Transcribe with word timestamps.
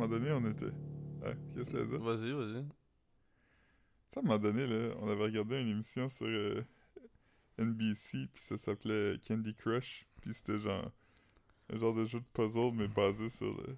moment 0.00 0.18
donné, 0.18 0.32
on 0.32 0.44
était. 0.50 0.72
Ah, 1.24 1.32
qu'est-ce 1.54 1.70
que 1.70 1.76
ça 1.78 1.82
veut 1.84 1.86
dire? 1.86 2.00
Vas-y, 2.02 2.32
vas-y. 2.32 2.64
Tu 4.12 4.18
à 4.18 4.20
un 4.20 4.22
moment 4.22 4.38
donné, 4.38 4.66
là, 4.66 4.94
on 5.00 5.08
avait 5.08 5.24
regardé 5.24 5.60
une 5.60 5.68
émission 5.68 6.08
sur 6.08 6.26
euh, 6.26 6.62
NBC, 7.58 8.26
puis 8.32 8.42
ça 8.42 8.56
s'appelait 8.58 9.18
Candy 9.26 9.54
Crush, 9.54 10.06
puis 10.20 10.34
c'était 10.34 10.58
genre 10.60 10.90
un 11.72 11.78
genre 11.78 11.94
de 11.94 12.04
jeu 12.04 12.18
de 12.20 12.24
puzzle, 12.32 12.72
mais 12.74 12.88
basé 12.88 13.28
sur 13.30 13.46
le 13.56 13.76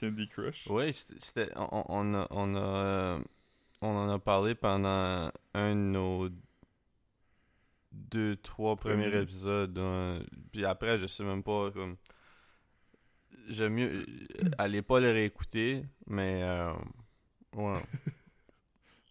Candy 0.00 0.28
Crush. 0.28 0.66
Oui, 0.70 0.92
c'était. 0.94 1.20
c'était- 1.20 1.52
On, 1.56 1.84
on 1.88 2.14
a. 2.14 2.26
On, 2.30 2.54
a, 2.54 2.58
euh, 2.60 3.18
on 3.82 3.88
en 3.88 4.08
a 4.08 4.18
parlé 4.18 4.54
pendant 4.54 5.30
un 5.54 5.70
de 5.74 5.80
nos 5.80 6.28
deux, 7.92 8.36
trois 8.36 8.76
premiers 8.76 9.08
Premier. 9.10 9.22
épisodes. 9.22 9.76
hein. 9.78 10.20
Puis 10.52 10.64
après, 10.64 10.98
je 10.98 11.06
sais 11.06 11.24
même 11.24 11.42
pas. 11.42 11.70
comme 11.72 11.96
J'aime 13.48 13.74
mieux. 13.74 14.06
Allez 14.58 14.82
pas 14.82 15.00
le 15.00 15.10
réécouter, 15.12 15.84
mais. 16.06 16.42
euh, 16.42 16.72
ouais. 17.54 17.82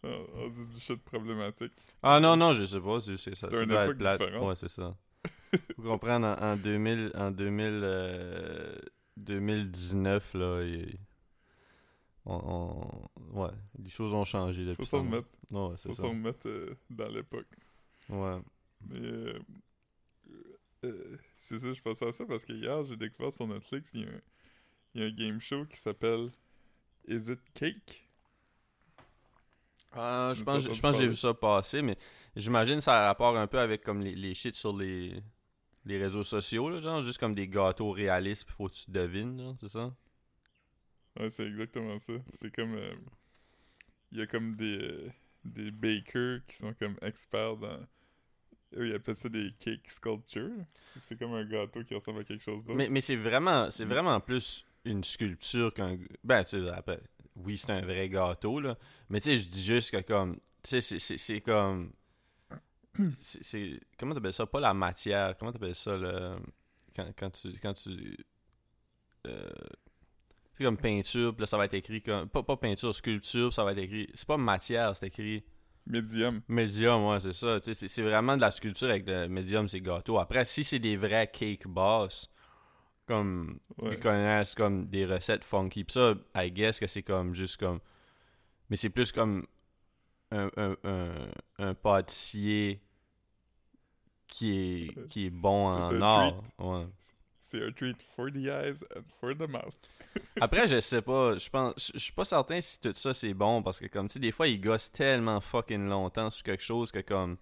On, 0.04 0.26
on 0.36 0.50
dit 0.50 0.68
du 0.68 0.80
shit 0.80 1.02
problématique. 1.04 1.74
Ah 2.04 2.20
non, 2.20 2.36
non, 2.38 2.54
je 2.54 2.66
sais 2.66 2.80
pas. 2.82 3.02
C'est, 3.02 3.18
ça, 3.18 3.48
C'est 3.50 3.66
être 3.88 3.98
plate. 3.98 4.20
différente. 4.22 4.48
Ouais, 4.50 4.56
c'est 4.56 4.70
ça. 4.70 4.96
Faut 5.78 5.84
comprendre, 5.84 6.28
en, 6.28 6.52
en 6.54 6.56
2000, 6.58 7.12
en 7.16 7.32
2000, 7.32 7.66
euh, 7.84 8.76
2019, 9.18 10.34
là, 10.36 10.62
il- 10.64 10.98
on, 12.26 12.36
on- 13.16 13.40
ouais, 13.42 13.52
les 13.82 13.90
choses 13.90 14.14
ont 14.14 14.26
changé 14.26 14.64
Faut 14.64 14.70
depuis 14.72 14.86
s'en 14.86 14.98
ça. 14.98 15.04
remettre, 15.04 15.28
Ouais, 15.52 15.76
c'est 15.78 15.88
faut 15.90 15.94
s'en 15.96 16.10
remettre 16.10 16.48
euh, 16.50 16.76
dans 16.90 17.08
l'époque. 17.08 17.48
Ouais. 18.10 18.38
Mais 18.90 19.00
euh, 19.00 19.40
euh, 20.84 21.18
c'est 21.48 21.60
ça, 21.60 21.74
je 21.74 21.82
pensais 21.82 22.08
à 22.08 22.12
ça 22.12 22.26
parce 22.26 22.46
que 22.46 22.54
hier, 22.54 22.84
j'ai 22.86 22.98
découvert 22.98 23.32
sur 23.32 23.48
Netflix, 23.48 23.92
il 23.94 24.02
y, 24.02 24.06
a 24.06 24.08
un, 24.10 24.22
il 24.96 25.02
y 25.02 25.06
a 25.06 25.08
un 25.08 25.12
game 25.12 25.42
show 25.42 25.66
qui 25.66 25.78
s'appelle 25.78 26.30
Is 27.08 27.32
It 27.32 27.42
Cake? 27.54 28.10
Ah, 29.94 30.34
je 30.36 30.44
pense, 30.44 30.64
je 30.64 30.80
pense 30.80 30.98
que 30.98 31.04
j'ai 31.04 31.08
vu 31.08 31.16
ça 31.16 31.34
passer, 31.34 31.82
mais 31.82 31.98
j'imagine 32.36 32.76
que 32.78 32.82
ça 32.84 33.04
a 33.04 33.08
rapport 33.08 33.38
un 33.38 33.48
peu 33.48 33.60
avec 33.60 33.82
comme 33.84 34.02
les, 34.02 34.14
les 34.16 34.34
shit 34.36 34.54
sur 34.56 34.76
les, 34.76 35.24
les 35.86 35.98
réseaux 36.00 36.24
sociaux, 36.24 36.70
là, 36.70 36.82
genre 36.82 37.02
juste 37.04 37.20
comme 37.20 37.36
des 37.36 37.48
gâteaux 37.50 37.92
réalistes, 37.92 38.50
faut 38.52 38.68
que 38.70 38.74
tu 38.76 38.92
devines, 38.92 39.56
c'est 39.62 39.70
ça? 39.70 39.94
Ouais, 41.20 41.30
c'est 41.30 41.48
exactement 41.48 41.98
ça. 42.00 42.14
C'est 42.34 42.54
comme. 42.54 42.76
euh, 42.76 42.96
Il 44.12 44.18
y 44.18 44.22
a 44.22 44.26
comme 44.28 44.56
des, 44.56 44.80
euh, 44.82 45.12
des 45.44 45.70
bakers 45.70 46.44
qui 46.48 46.56
sont 46.56 46.74
comme 46.74 46.98
experts 47.04 47.58
dans. 47.58 47.86
Eux, 48.78 48.88
ils 48.90 48.96
appellent 48.96 49.16
ça 49.16 49.30
des 49.30 49.52
cake 49.60 49.90
sculptures. 49.90 50.52
C'est 51.02 51.18
comme 51.18 51.34
un 51.34 51.46
gâteau 51.46 51.84
qui 51.84 51.94
ressemble 51.96 52.20
à 52.22 52.24
quelque 52.24 52.44
chose 52.44 52.64
d'autre. 52.64 52.76
Mais, 52.78 52.90
mais 52.90 53.02
c'est 53.02 53.16
vraiment 53.16 53.70
c'est 53.72 53.86
vraiment 53.86 54.20
plus 54.20 54.66
une 54.84 55.04
sculpture 55.04 55.74
qu'un 55.74 55.98
ben 56.24 56.44
tu 56.44 56.62
sais 56.62 56.70
après 56.70 57.00
oui 57.36 57.58
c'est 57.58 57.72
un 57.72 57.82
vrai 57.82 58.08
gâteau 58.10 58.60
là 58.60 58.78
mais 59.10 59.20
tu 59.20 59.30
sais 59.32 59.38
je 59.38 59.50
dis 59.50 59.64
juste 59.64 59.92
que 59.92 60.02
comme 60.02 60.36
tu 60.64 60.82
sais 60.82 61.00
c'est- 61.00 61.42
comme 61.42 61.92
c'est 63.22 63.80
comment 63.98 64.14
t'appelles 64.14 64.34
ça? 64.34 64.46
Pas 64.46 64.60
la 64.60 64.74
matière 64.74 65.36
comment 65.38 65.52
t'appelles 65.52 65.74
ça 65.76 65.98
le 65.98 66.36
quand, 66.96 67.08
quand 67.18 67.30
tu 67.32 67.52
quand 67.62 67.74
tu 67.74 68.16
euh, 69.28 69.50
c'est 70.54 70.64
comme 70.64 70.78
peinture 70.78 71.34
puis 71.34 71.42
là 71.42 71.46
ça 71.48 71.58
va 71.58 71.66
être 71.66 71.74
écrit 71.74 72.02
comme 72.02 72.30
pas, 72.30 72.44
pas 72.44 72.58
peinture 72.58 72.94
sculpture 72.94 73.52
ça 73.54 73.64
va 73.64 73.72
être 73.72 73.80
écrit 73.80 74.08
c'est 74.14 74.28
pas 74.28 74.38
matière 74.38 74.96
c'est 74.96 75.08
écrit 75.08 75.44
Médium. 75.88 76.42
Medium, 76.48 77.06
ouais, 77.08 77.20
c'est 77.20 77.34
ça. 77.34 77.60
C'est 77.62 78.02
vraiment 78.02 78.36
de 78.36 78.42
la 78.42 78.52
sculpture 78.52 78.90
avec 78.90 79.06
le 79.08 79.28
medium, 79.28 79.68
c'est 79.70 79.82
gâteau. 79.82 80.18
Après, 80.18 80.44
si 80.46 80.64
c'est 80.64 80.80
des 80.80 80.98
vrais 80.98 81.28
cake 81.32 81.68
boss, 81.68 82.30
comme 83.06 83.60
Ouais. 83.78 83.94
ils 83.94 84.00
connaissent 84.00 84.56
comme 84.56 84.88
des 84.88 85.06
recettes 85.06 85.44
funky, 85.44 85.84
pis 85.84 85.94
ça, 85.94 86.16
I 86.36 86.52
guess 86.52 86.80
que 86.80 86.88
c'est 86.88 87.04
comme 87.04 87.36
juste 87.36 87.58
comme. 87.58 87.80
Mais 88.70 88.78
c'est 88.78 88.90
plus 88.90 89.12
comme 89.12 89.46
un, 90.32 90.50
un, 90.58 90.76
un, 90.84 91.12
un 91.60 91.74
pâtissier 91.76 92.82
qui 94.28 94.88
est, 94.90 95.08
qui 95.08 95.28
est 95.28 95.30
bon 95.30 95.68
en. 95.68 95.92
Ouais. 96.58 96.88
C'est 97.48 97.64
un 97.64 97.72
treat 97.72 98.02
for 98.16 98.32
the 98.32 98.48
eyes 98.48 98.84
and 98.96 99.04
for 99.20 99.36
the 99.38 99.48
mouth. 99.48 99.78
Après, 100.42 100.68
je 100.68 100.80
sais 100.80 101.02
pas. 101.04 101.38
Je 101.38 101.48
pense, 101.48 101.92
je 101.94 102.00
suis 102.00 102.12
pas 102.12 102.26
certain 102.26 102.60
si 102.60 102.80
tout 102.80 102.92
ça 102.96 103.14
c'est 103.14 103.36
bon 103.36 103.62
parce 103.62 103.80
que 103.80 103.86
comme 103.86 104.08
tu 104.08 104.14
sais, 104.14 104.20
des 104.20 104.32
fois 104.32 104.48
ils 104.48 104.60
gossent 104.60 104.92
tellement 104.92 105.40
fucking 105.40 105.88
longtemps 105.88 106.32
sur 106.32 106.44
quelque 106.44 106.64
chose 106.64 106.92
que 106.92 107.00
comme. 107.02 107.38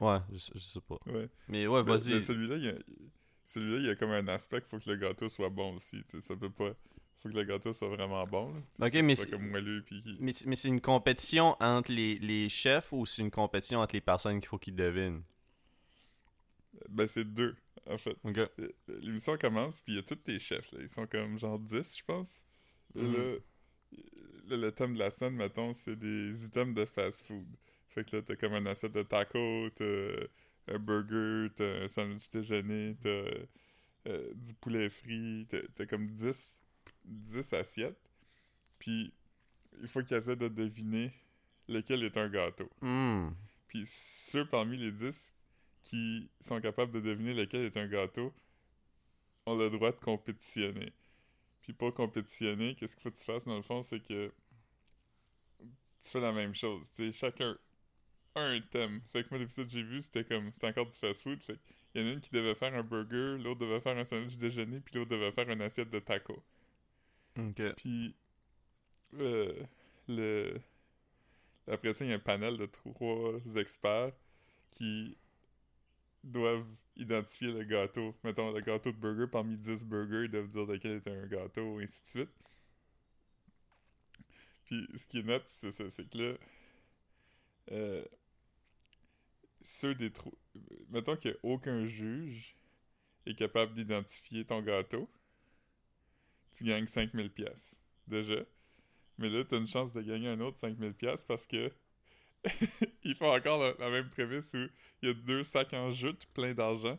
Ouais, 0.00 0.18
je, 0.32 0.50
je 0.54 0.58
sais 0.60 0.80
pas. 0.80 0.96
Ouais. 1.06 1.28
Mais 1.48 1.66
ouais, 1.66 1.82
vas-y. 1.82 2.22
celui-là, 2.22 2.56
il 2.56 2.64
y 2.64 2.68
a, 2.70 2.74
celui-là, 3.44 3.78
il 3.80 3.84
y 3.84 3.90
a 3.90 3.96
comme 3.96 4.12
un 4.12 4.26
aspect 4.28 4.60
qu'il 4.62 4.70
faut 4.70 4.78
que 4.78 4.90
le 4.90 4.96
gâteau 4.96 5.28
soit 5.28 5.50
bon 5.50 5.76
aussi. 5.76 6.02
Ça 6.26 6.34
peut 6.34 6.50
pas. 6.50 6.70
faut 7.22 7.28
que 7.28 7.34
le 7.34 7.44
gâteau 7.44 7.74
soit 7.74 7.88
vraiment 7.88 8.24
bon. 8.26 8.54
là. 8.78 8.86
Ok, 8.86 8.94
mais 8.94 9.14
c'est- 9.14 9.26
puis. 9.84 10.02
Mais, 10.20 10.32
mais 10.46 10.56
c'est 10.56 10.68
une 10.68 10.80
compétition 10.80 11.54
entre 11.60 11.92
les, 11.92 12.18
les 12.18 12.48
chefs 12.48 12.92
ou 12.92 13.04
c'est 13.04 13.20
une 13.20 13.30
compétition 13.30 13.80
entre 13.80 13.94
les 13.94 14.00
personnes 14.00 14.40
qu'il 14.40 14.48
faut 14.48 14.58
qu'ils 14.58 14.74
devinent? 14.74 15.22
Ben, 16.88 17.06
c'est 17.06 17.24
deux, 17.24 17.56
en 17.88 17.98
fait. 17.98 18.16
Euh, 18.24 18.48
L'émission 19.00 19.36
commence, 19.38 19.80
puis 19.80 19.94
il 19.94 19.96
y 19.96 19.98
a 19.98 20.02
tous 20.02 20.16
tes 20.16 20.38
chefs. 20.38 20.70
Là. 20.72 20.78
Ils 20.82 20.88
sont 20.88 21.06
comme 21.06 21.38
genre 21.38 21.58
10, 21.58 21.96
je 21.98 22.04
pense. 22.04 22.42
Et 22.94 23.02
Mhm. 23.02 23.12
là, 23.14 23.36
là, 24.48 24.56
le 24.56 24.72
thème 24.72 24.94
de 24.94 24.98
la 24.98 25.10
semaine, 25.10 25.34
mettons, 25.34 25.72
c'est 25.72 25.96
des 25.96 26.44
items 26.44 26.74
de 26.74 26.84
fast-food. 26.84 27.46
Fait 27.90 28.04
que 28.04 28.16
là, 28.16 28.22
t'as 28.22 28.36
comme 28.36 28.54
un 28.54 28.66
assiette 28.66 28.92
de 28.92 29.02
taco, 29.02 29.70
t'as 29.74 30.26
un 30.68 30.78
burger, 30.78 31.48
t'as 31.54 31.84
un 31.84 31.88
sandwich 31.88 32.28
déjeuner, 32.30 32.96
t'as 33.00 33.24
euh, 34.08 34.32
du 34.34 34.54
poulet 34.54 34.88
frit, 34.88 35.46
t'as 35.74 35.86
comme 35.86 36.06
10, 36.06 36.60
10 37.04 37.52
assiettes. 37.54 37.98
Puis, 38.78 39.12
il 39.80 39.88
faut 39.88 40.02
qu'ils 40.02 40.16
essaient 40.16 40.36
de 40.36 40.48
deviner 40.48 41.12
lequel 41.68 42.04
est 42.04 42.16
un 42.16 42.28
gâteau. 42.28 42.70
Hmm. 42.80 43.30
Puis 43.68 43.82
ceux 43.86 44.46
parmi 44.46 44.76
les 44.76 44.92
10 44.92 45.34
qui 45.86 46.28
sont 46.40 46.60
capables 46.60 46.90
de 46.90 47.00
deviner 47.00 47.32
lequel 47.32 47.64
est 47.64 47.76
un 47.76 47.86
gâteau 47.86 48.34
ont 49.46 49.56
le 49.56 49.70
droit 49.70 49.92
de 49.92 50.00
compétitionner. 50.00 50.92
Puis 51.62 51.72
pour 51.72 51.94
compétitionner, 51.94 52.74
qu'est-ce 52.74 52.96
qu'il 52.96 53.04
faut 53.04 53.10
que 53.10 53.16
tu 53.16 53.24
fasses 53.24 53.44
dans 53.44 53.56
le 53.56 53.62
fond, 53.62 53.84
c'est 53.84 54.00
que 54.00 54.32
tu 55.60 56.10
fais 56.10 56.20
la 56.20 56.32
même 56.32 56.54
chose. 56.56 56.90
Tu 56.90 57.06
sais, 57.06 57.12
chacun 57.12 57.56
a 58.34 58.40
un 58.40 58.60
thème. 58.62 59.00
Fait 59.12 59.22
que 59.22 59.28
moi, 59.30 59.38
l'épisode 59.38 59.66
que 59.66 59.72
j'ai 59.72 59.84
vu, 59.84 60.02
c'était 60.02 60.24
comme, 60.24 60.50
c'était 60.50 60.66
encore 60.66 60.86
du 60.86 60.96
fast-food. 60.96 61.40
Fait 61.40 61.58
qu'il 61.92 62.02
y 62.02 62.04
en 62.04 62.08
a 62.08 62.12
une 62.14 62.20
qui 62.20 62.30
devait 62.30 62.56
faire 62.56 62.74
un 62.74 62.82
burger, 62.82 63.40
l'autre 63.40 63.60
devait 63.60 63.80
faire 63.80 63.96
un 63.96 64.04
sandwich 64.04 64.36
déjeuner, 64.38 64.80
puis 64.80 64.96
l'autre 64.96 65.10
devait 65.10 65.30
faire 65.30 65.48
une 65.48 65.62
assiette 65.62 65.90
de 65.90 66.00
taco. 66.00 66.42
Ok. 67.38 67.62
Puis, 67.76 68.16
euh, 69.14 69.62
le... 70.08 70.60
après 71.68 71.92
ça, 71.92 72.04
il 72.04 72.08
y 72.08 72.12
a 72.12 72.16
un 72.16 72.18
panel 72.18 72.56
de 72.56 72.66
trois 72.66 73.38
experts 73.54 74.12
qui 74.72 75.16
doivent 76.30 76.66
identifier 76.96 77.52
le 77.52 77.64
gâteau. 77.64 78.14
Mettons, 78.24 78.52
le 78.52 78.60
gâteau 78.60 78.92
de 78.92 78.96
burger, 78.96 79.26
parmi 79.30 79.56
10 79.56 79.84
burgers, 79.84 80.24
ils 80.24 80.30
doivent 80.30 80.48
dire 80.48 80.66
lequel 80.66 80.92
est 80.92 81.08
un 81.08 81.26
gâteau, 81.26 81.78
ainsi 81.80 82.02
de 82.02 82.08
suite. 82.08 82.30
Puis, 84.64 84.88
ce 84.96 85.06
qui 85.06 85.18
est 85.20 85.22
net, 85.22 85.42
c'est 85.46 86.10
que 86.10 86.18
là, 86.18 86.34
euh, 87.72 88.04
ceux 89.60 89.94
des 89.94 90.12
trois... 90.12 90.32
Mettons 90.90 91.16
qu'aucun 91.16 91.84
juge 91.84 92.56
est 93.26 93.34
capable 93.34 93.72
d'identifier 93.72 94.44
ton 94.44 94.62
gâteau, 94.62 95.08
tu 96.52 96.64
gagnes 96.64 96.86
5000 96.86 97.30
pièces 97.30 97.80
déjà. 98.06 98.42
Mais 99.18 99.28
là, 99.28 99.44
t'as 99.44 99.58
une 99.58 99.66
chance 99.66 99.92
de 99.92 100.00
gagner 100.02 100.28
un 100.28 100.40
autre 100.40 100.58
5000 100.58 100.94
pièces 100.94 101.24
parce 101.24 101.46
que 101.46 101.72
ils 103.04 103.14
font 103.16 103.32
encore 103.34 103.58
la, 103.62 103.74
la 103.78 103.90
même 103.90 104.08
prémisse 104.08 104.52
où 104.54 104.66
il 105.02 105.08
y 105.08 105.10
a 105.10 105.14
deux 105.14 105.44
sacs 105.44 105.72
en 105.74 105.90
jute 105.90 106.26
plein 106.34 106.54
d'argent. 106.54 106.98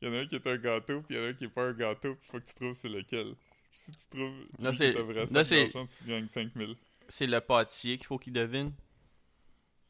Il 0.00 0.08
y 0.08 0.10
en 0.10 0.14
a 0.14 0.18
un 0.20 0.26
qui 0.26 0.34
est 0.34 0.46
un 0.46 0.56
gâteau, 0.56 1.00
puis 1.02 1.14
il 1.14 1.20
y 1.20 1.20
en 1.20 1.26
a 1.26 1.28
un 1.28 1.32
qui 1.34 1.44
est 1.44 1.48
pas 1.48 1.64
un 1.64 1.72
gâteau, 1.72 2.14
puis 2.16 2.28
faut 2.30 2.40
que 2.40 2.46
tu 2.46 2.54
trouves 2.54 2.74
c'est 2.74 2.88
lequel. 2.88 3.34
Puis 3.70 3.80
si 3.80 3.92
tu 3.92 4.06
trouves 4.08 4.34
Là, 4.58 4.72
c'est- 4.74 4.92
vrai 4.92 5.26
là, 5.26 5.44
c'est- 5.44 5.70
d'argent, 5.70 5.86
tu 5.86 6.04
gagnes 6.04 6.28
5000. 6.28 6.74
C'est 7.08 7.26
le 7.26 7.40
pâtissier 7.40 7.96
qu'il 7.96 8.06
faut 8.06 8.18
qu'il 8.18 8.32
devine? 8.32 8.72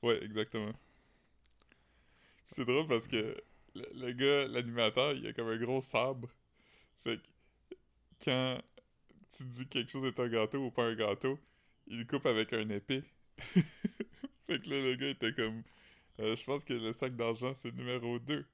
Ouais, 0.02 0.22
exactement. 0.24 0.72
Puis 0.72 2.56
c'est 2.56 2.64
drôle 2.64 2.86
parce 2.86 3.06
que 3.06 3.36
le, 3.74 3.86
le 3.94 4.12
gars, 4.12 4.48
l'animateur, 4.48 5.12
il 5.14 5.26
a 5.26 5.32
comme 5.32 5.48
un 5.48 5.56
gros 5.56 5.80
sabre. 5.80 6.28
Fait 7.04 7.16
que 7.18 7.22
quand 8.24 8.60
tu 9.36 9.44
dis 9.44 9.64
que 9.66 9.70
quelque 9.70 9.90
chose 9.90 10.04
est 10.04 10.20
un 10.20 10.28
gâteau 10.28 10.58
ou 10.66 10.70
pas 10.70 10.84
un 10.84 10.94
gâteau, 10.94 11.38
il 11.86 12.06
coupe 12.06 12.26
avec 12.26 12.52
un 12.52 12.68
épée. 12.68 13.02
fait 14.46 14.60
que 14.60 14.70
là, 14.70 14.80
le 14.82 14.94
gars 14.96 15.08
était 15.08 15.32
comme... 15.34 15.62
euh, 16.20 16.36
je 16.36 16.44
pense 16.44 16.64
que 16.64 16.74
le 16.74 16.92
sac 16.92 17.16
d'argent, 17.16 17.54
c'est 17.54 17.70
le 17.70 17.76
numéro 17.78 18.18
2. 18.20 18.46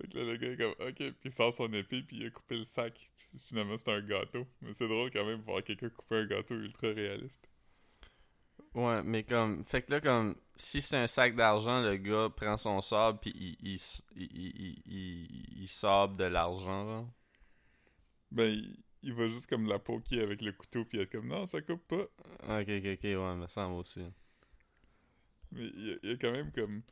Fait 0.00 0.08
que 0.08 0.18
là, 0.18 0.24
le 0.24 0.36
gars 0.38 0.48
est 0.52 0.56
comme... 0.58 0.88
OK, 0.88 0.96
puis 0.96 1.14
il 1.26 1.32
sort 1.32 1.54
son 1.54 1.72
épée, 1.72 2.02
puis 2.02 2.18
il 2.18 2.26
a 2.26 2.30
coupé 2.30 2.56
le 2.58 2.64
sac. 2.64 3.10
Puis 3.18 3.38
finalement, 3.40 3.76
c'est 3.78 3.90
un 3.92 4.02
gâteau. 4.02 4.46
Mais 4.62 4.74
c'est 4.74 4.88
drôle 4.88 5.10
quand 5.12 5.24
même 5.26 5.40
de 5.40 5.44
voir 5.44 5.62
quelqu'un 5.64 5.90
couper 5.90 6.16
un 6.16 6.26
gâteau 6.26 6.56
ultra 6.56 6.88
réaliste. 6.88 7.48
Ouais, 8.74 9.02
mais 9.02 9.24
comme. 9.24 9.64
Fait 9.64 9.82
que 9.82 9.90
là, 9.92 10.00
comme. 10.00 10.36
Si 10.56 10.80
c'est 10.82 10.96
un 10.96 11.06
sac 11.06 11.34
d'argent, 11.36 11.82
le 11.82 11.96
gars 11.96 12.28
prend 12.34 12.56
son 12.56 12.80
sable 12.80 13.18
puis 13.20 13.30
il, 13.34 13.56
il, 13.60 13.80
il, 14.16 14.28
il, 14.32 14.52
il- 14.56 14.82
il- 14.86 15.62
il 15.62 15.68
sabre 15.68 16.16
de 16.16 16.24
l'argent, 16.24 16.84
là. 16.84 17.04
Ben, 18.30 18.48
il, 18.48 18.78
il 19.02 19.12
va 19.12 19.28
juste 19.28 19.48
comme 19.48 19.66
la 19.66 19.78
poker 19.78 20.22
avec 20.22 20.40
le 20.42 20.52
couteau, 20.52 20.84
puis 20.84 20.98
être 21.00 21.12
comme 21.12 21.28
non, 21.28 21.44
ça 21.46 21.60
coupe 21.60 21.86
pas. 21.86 22.06
Ok, 22.48 22.68
ok, 22.68 22.86
ok, 22.94 23.04
ouais, 23.04 23.36
me 23.36 23.46
semble 23.46 23.76
aussi. 23.76 24.00
Mais 25.52 25.66
il 25.74 25.86
y, 25.88 25.92
a, 25.92 25.96
il 26.02 26.10
y 26.10 26.12
a 26.12 26.16
quand 26.16 26.32
même 26.32 26.50
comme. 26.52 26.82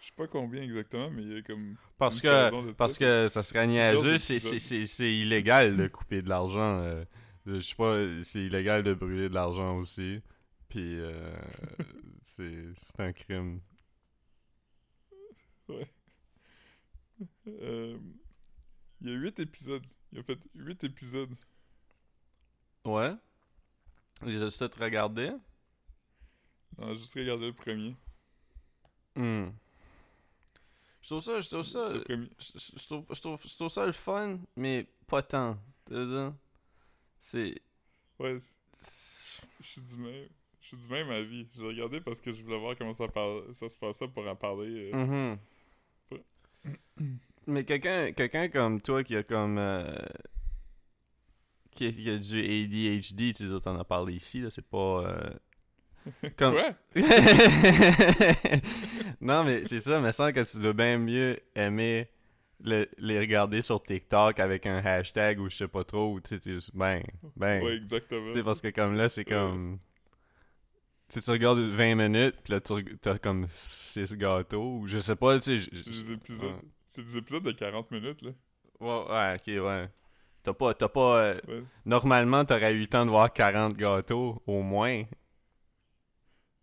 Je 0.00 0.06
sais 0.06 0.12
pas 0.16 0.26
combien 0.28 0.62
exactement, 0.62 1.10
mais 1.10 1.22
il 1.22 1.32
y 1.32 1.36
a 1.38 1.42
comme. 1.42 1.76
Parce 1.98 2.20
que, 2.20 2.72
parce 2.72 2.94
ça. 2.94 2.98
que 2.98 3.28
ça 3.28 3.42
serait 3.42 3.66
niaiseux, 3.66 4.16
c'est- 4.18 5.18
illégal 5.20 5.76
de 5.76 5.88
couper 5.88 6.22
de 6.22 6.28
l'argent. 6.28 6.78
euh, 6.80 7.04
je 7.46 7.60
sais 7.60 7.74
pas, 7.74 7.98
c'est 8.22 8.42
illégal 8.44 8.82
de 8.82 8.94
brûler 8.94 9.28
de 9.28 9.34
l'argent 9.34 9.76
aussi. 9.76 10.20
Puis, 10.68 11.00
euh, 11.00 11.34
c'est 12.22 12.72
un 12.98 13.12
crime. 13.12 13.60
Euh, 17.48 17.98
il 19.00 19.08
y 19.08 19.10
a 19.10 19.14
8 19.14 19.40
épisodes. 19.40 19.84
Il 20.12 20.20
a 20.20 20.22
fait 20.22 20.38
8 20.54 20.84
épisodes. 20.84 21.34
Ouais. 22.84 23.12
Les 24.24 24.42
as 24.42 24.56
tous 24.58 24.80
regardés? 24.80 25.32
Non, 26.76 26.94
juste 26.94 27.14
regarder 27.14 27.46
le 27.46 27.52
premier. 27.52 27.96
Hmm. 29.16 29.48
Je 31.02 31.08
trouve 31.08 31.22
ça, 31.22 31.40
je 31.40 31.48
trouve 31.48 31.62
ça, 31.62 31.90
Le 31.92 32.00
premier. 32.02 32.28
je, 32.38 32.84
trouve, 32.86 33.04
je, 33.12 33.20
trouve, 33.20 33.40
je 33.42 33.56
trouve 33.56 33.68
ça 33.70 33.86
le 33.86 33.92
fun, 33.92 34.38
mais 34.56 34.86
pas 35.06 35.22
tant. 35.22 35.58
C'est... 37.18 37.54
Ouais, 38.18 38.38
je 39.60 39.66
suis 39.66 39.80
du 39.82 39.96
même. 39.96 40.28
Je 40.60 40.66
suis 40.68 40.76
du 40.76 40.88
même 40.88 41.08
avis. 41.10 41.46
J'ai 41.56 41.64
regardé 41.66 42.00
parce 42.00 42.20
que 42.20 42.30
je 42.32 42.42
voulais 42.42 42.58
voir 42.58 42.76
comment 42.76 42.92
ça, 42.92 43.08
parle, 43.08 43.42
ça 43.54 43.68
se 43.70 43.76
passait 43.76 44.06
pour 44.08 44.26
en 44.28 44.36
parler. 44.36 44.90
euh. 44.92 45.36
Mhm. 47.00 47.18
Mais 47.46 47.64
quelqu'un 47.64 48.12
quelqu'un 48.12 48.48
comme 48.50 48.80
toi 48.82 49.02
qui 49.02 49.16
a 49.16 49.22
comme... 49.22 49.56
euh, 49.56 49.90
qui, 51.70 51.86
a, 51.86 51.92
qui 51.92 52.10
a 52.10 52.18
du 52.18 52.38
ADHD, 52.38 53.34
tu 53.34 53.48
dois 53.48 53.60
t'en 53.60 53.78
as 53.78 53.84
parlé 53.84 54.14
ici, 54.14 54.40
là, 54.42 54.50
c'est 54.50 54.66
pas... 54.68 55.06
euh, 55.06 55.30
comme... 56.36 56.54
Quoi? 56.54 56.74
non, 59.20 59.44
mais 59.44 59.64
c'est 59.66 59.78
ça, 59.80 60.00
mais 60.00 60.12
semble 60.12 60.32
que 60.32 60.50
tu 60.50 60.58
dois 60.58 60.72
bien 60.72 60.98
mieux 60.98 61.36
aimer 61.54 62.08
le- 62.62 62.86
les 62.98 63.18
regarder 63.20 63.62
sur 63.62 63.82
TikTok 63.82 64.40
avec 64.40 64.66
un 64.66 64.78
hashtag 64.84 65.40
ou 65.40 65.48
je 65.48 65.56
sais 65.56 65.68
pas 65.68 65.84
trop, 65.84 66.14
ou 66.14 66.20
tu 66.20 66.38
sais, 66.38 66.58
ben, 66.74 67.02
ben. 67.36 67.62
Ouais, 67.62 67.76
exactement. 67.76 68.26
Tu 68.30 68.38
sais, 68.38 68.42
parce 68.42 68.60
que 68.60 68.68
comme 68.68 68.94
là, 68.94 69.08
c'est 69.08 69.24
comme. 69.24 69.78
Tu 71.08 71.14
sais, 71.14 71.20
tu 71.24 71.30
regardes 71.30 71.58
20 71.60 71.94
minutes, 71.94 72.36
puis 72.44 72.52
là, 72.52 72.60
tu 72.60 72.84
t'as 73.00 73.16
comme 73.18 73.46
6 73.48 74.14
gâteaux, 74.16 74.78
ou 74.80 74.86
je 74.86 74.98
sais 74.98 75.16
pas, 75.16 75.38
tu 75.38 75.58
sais. 75.58 75.70
C'est 75.72 75.90
des 75.90 76.12
épisodes. 76.12 76.42
ouais. 76.44 76.60
C'est 76.86 77.02
des 77.04 77.16
épisodes 77.16 77.44
de 77.44 77.52
40 77.52 77.90
minutes, 77.90 78.22
là. 78.22 78.30
Ouais, 78.80 79.04
ouais, 79.10 79.34
ok, 79.60 79.64
ouais. 79.64 79.88
T'as 80.42 80.52
pas. 80.52 80.74
T'as 80.74 80.88
pas 80.88 81.16
euh, 81.18 81.34
Ouais. 81.48 81.62
Normalement, 81.86 82.44
t'aurais 82.44 82.74
eu 82.74 82.80
le 82.80 82.86
temps 82.86 83.04
de 83.06 83.10
voir 83.10 83.32
40 83.32 83.74
gâteaux, 83.76 84.42
au 84.46 84.62
moins. 84.62 85.02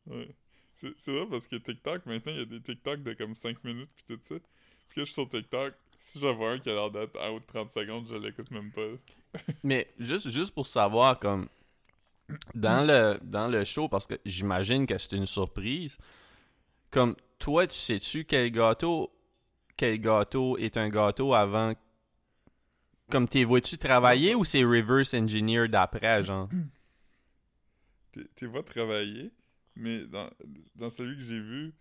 Ouais. 0.07 0.29
C'est 0.73 1.11
vrai 1.11 1.25
parce 1.29 1.47
que 1.47 1.55
TikTok, 1.55 2.05
maintenant, 2.05 2.33
il 2.33 2.39
y 2.39 2.41
a 2.41 2.45
des 2.45 2.61
TikTok 2.61 3.01
de 3.03 3.13
comme 3.13 3.33
5 3.35 3.63
minutes 3.63 3.89
pis 3.95 4.03
tout 4.05 4.19
ça. 4.21 4.35
Puis 4.89 4.95
que 4.95 5.01
je 5.01 5.05
suis 5.05 5.13
sur 5.13 5.29
TikTok, 5.29 5.73
si 5.97 6.19
j'en 6.19 6.35
vois 6.35 6.51
un 6.51 6.59
qui 6.59 6.69
a 6.69 6.73
l'air 6.73 6.91
d'être 6.91 7.17
en 7.19 7.29
haut 7.29 7.39
de 7.39 7.45
30 7.45 7.69
secondes, 7.71 8.07
je 8.09 8.15
l'écoute 8.15 8.51
même 8.51 8.71
pas. 8.71 8.87
Mais 9.63 9.87
juste, 9.99 10.29
juste 10.29 10.51
pour 10.53 10.65
savoir, 10.65 11.19
comme. 11.19 11.47
Dans 12.53 12.85
le, 12.85 13.19
dans 13.23 13.47
le 13.47 13.63
show, 13.65 13.87
parce 13.87 14.07
que 14.07 14.15
j'imagine 14.25 14.85
que 14.85 14.97
c'est 14.97 15.15
une 15.15 15.25
surprise, 15.25 15.97
comme 16.91 17.15
toi, 17.39 17.67
tu 17.67 17.75
sais-tu 17.75 18.25
quel 18.25 18.51
gâteau. 18.51 19.11
Quel 19.77 19.99
gâteau 19.99 20.57
est 20.57 20.77
un 20.77 20.89
gâteau 20.89 21.33
avant. 21.33 21.73
Comme 23.09 23.27
t'es 23.27 23.43
vois-tu 23.45 23.77
travailler 23.79 24.35
ou 24.35 24.45
c'est 24.45 24.63
reverse 24.63 25.13
engineer 25.15 25.67
d'après, 25.67 26.23
genre? 26.23 26.49
T'es- 28.11 28.47
vas 28.47 28.63
travailler, 28.63 29.31
mais 29.75 30.05
dans, 30.05 30.29
dans 30.75 30.89
celui 30.89 31.15
que 31.17 31.23
j'ai 31.23 31.39
vu, 31.39 31.73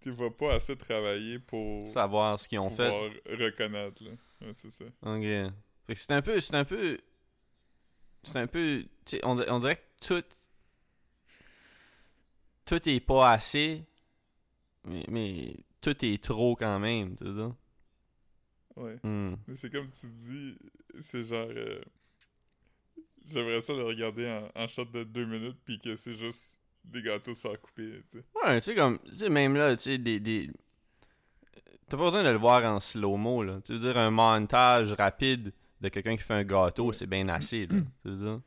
t'es 0.00 0.10
vas 0.10 0.30
pas 0.30 0.54
assez 0.54 0.76
travailler 0.76 1.38
pour 1.38 1.86
Savoir 1.86 2.38
ce 2.38 2.48
qu'ils 2.48 2.58
ont 2.60 2.70
fait. 2.70 2.88
reconnaître, 3.26 4.02
là. 4.04 4.10
Ouais, 4.40 4.52
c'est 4.54 4.70
ça. 4.70 4.84
Ok. 5.02 5.22
Fait 5.22 5.94
que 5.94 6.00
c'est 6.00 6.12
un 6.12 6.22
peu. 6.22 6.40
C'est 6.40 6.54
un 6.54 6.64
peu. 6.64 6.98
C'est 8.22 8.38
un 8.38 8.46
peu. 8.46 8.84
tu 9.04 9.18
on, 9.24 9.38
on 9.48 9.58
dirait 9.60 9.76
que 9.76 10.06
tout. 10.06 10.24
Tout 12.64 12.88
est 12.88 13.00
pas 13.00 13.32
assez. 13.32 13.84
Mais, 14.84 15.04
mais 15.08 15.56
tout 15.80 16.04
est 16.04 16.22
trop 16.22 16.54
quand 16.56 16.78
même, 16.78 17.16
tu 17.16 17.24
sais. 17.24 17.52
Ouais. 18.76 18.96
Hmm. 19.02 19.34
Mais 19.46 19.56
c'est 19.56 19.70
comme 19.70 19.90
tu 19.90 20.06
dis, 20.10 20.56
c'est 21.00 21.24
genre... 21.24 21.48
euh, 21.50 21.80
J'aimerais 23.26 23.60
ça 23.60 23.72
le 23.74 23.82
regarder 23.82 24.26
en, 24.28 24.50
en 24.62 24.68
shot 24.68 24.86
de 24.86 25.04
2 25.04 25.24
minutes, 25.26 25.58
puis 25.64 25.78
que 25.78 25.96
c'est 25.96 26.14
juste 26.14 26.57
des 26.88 27.02
gâteaux 27.02 27.34
se 27.34 27.40
faire 27.40 27.60
couper. 27.60 28.02
Ouais, 28.44 28.60
tu 28.60 28.64
sais, 28.66 28.74
comme. 28.74 28.98
Tu 29.04 29.12
sais, 29.12 29.28
même 29.28 29.54
là, 29.54 29.76
tu 29.76 29.82
sais, 29.84 29.98
des. 29.98 30.20
des... 30.20 30.50
T'as 31.88 31.96
pas 31.96 32.04
besoin 32.04 32.22
de 32.22 32.28
le 32.30 32.36
voir 32.38 32.64
en 32.64 32.80
slow-mo, 32.80 33.42
là. 33.42 33.60
Tu 33.62 33.72
veux 33.72 33.78
dire, 33.78 33.96
un 33.96 34.10
montage 34.10 34.92
rapide 34.92 35.52
de 35.80 35.88
quelqu'un 35.88 36.16
qui 36.16 36.22
fait 36.22 36.34
un 36.34 36.44
gâteau, 36.44 36.92
c'est 36.92 37.06
bien 37.06 37.28
assez, 37.28 37.66
là. 37.66 37.76
Tu 38.02 38.08
veux 38.10 38.16
dire? 38.16 38.40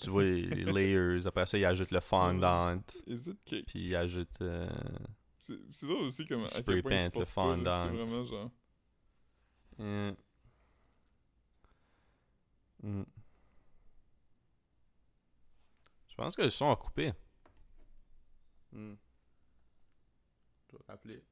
Tu 0.00 0.10
vois 0.10 0.22
les, 0.22 0.42
les 0.42 0.64
layers, 0.72 1.26
après 1.26 1.44
ça, 1.46 1.58
il 1.58 1.64
ajoute 1.64 1.90
le 1.90 1.98
fondant, 2.00 2.76
Is 3.06 3.28
it 3.30 3.38
cake? 3.44 3.66
puis 3.66 3.80
il 3.86 3.96
ajoute. 3.96 4.40
euh, 4.42 4.68
C'est 5.38 5.56
ça 5.72 5.86
aussi 5.92 6.24
comme 6.26 6.48
Spray 6.48 6.82
paint, 6.82 7.08
le 7.18 7.24
fondant. 7.24 7.88
C'est 7.90 7.96
vraiment 7.96 8.24
genre... 8.24 8.50
Hmm. 9.78 10.12
Je 16.08 16.14
pense 16.16 16.36
que 16.36 16.42
le 16.42 16.50
son 16.50 16.70
a 16.70 16.76
coupé. 16.76 17.12
Hmm. 18.72 18.94
Je 20.70 20.76
vais 20.76 20.82
rappeler. 20.88 21.22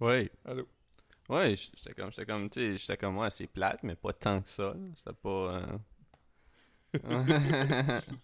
Ouais. 0.00 0.30
Allô? 0.44 0.66
Ouais, 1.28 1.56
j'étais 1.56 1.94
comme, 1.94 2.10
j'étais 2.10 2.26
comme, 2.26 2.50
tu 2.50 2.60
sais, 2.60 2.78
j'étais 2.78 2.96
comme, 2.98 3.18
ouais, 3.18 3.30
c'est 3.30 3.46
plate, 3.48 3.82
mais 3.84 3.96
pas 3.96 4.12
tant 4.14 4.40
que 4.42 4.50
ça. 4.50 4.74
C'était 4.96 5.14
pas. 5.14 5.62
euh, 5.62 5.78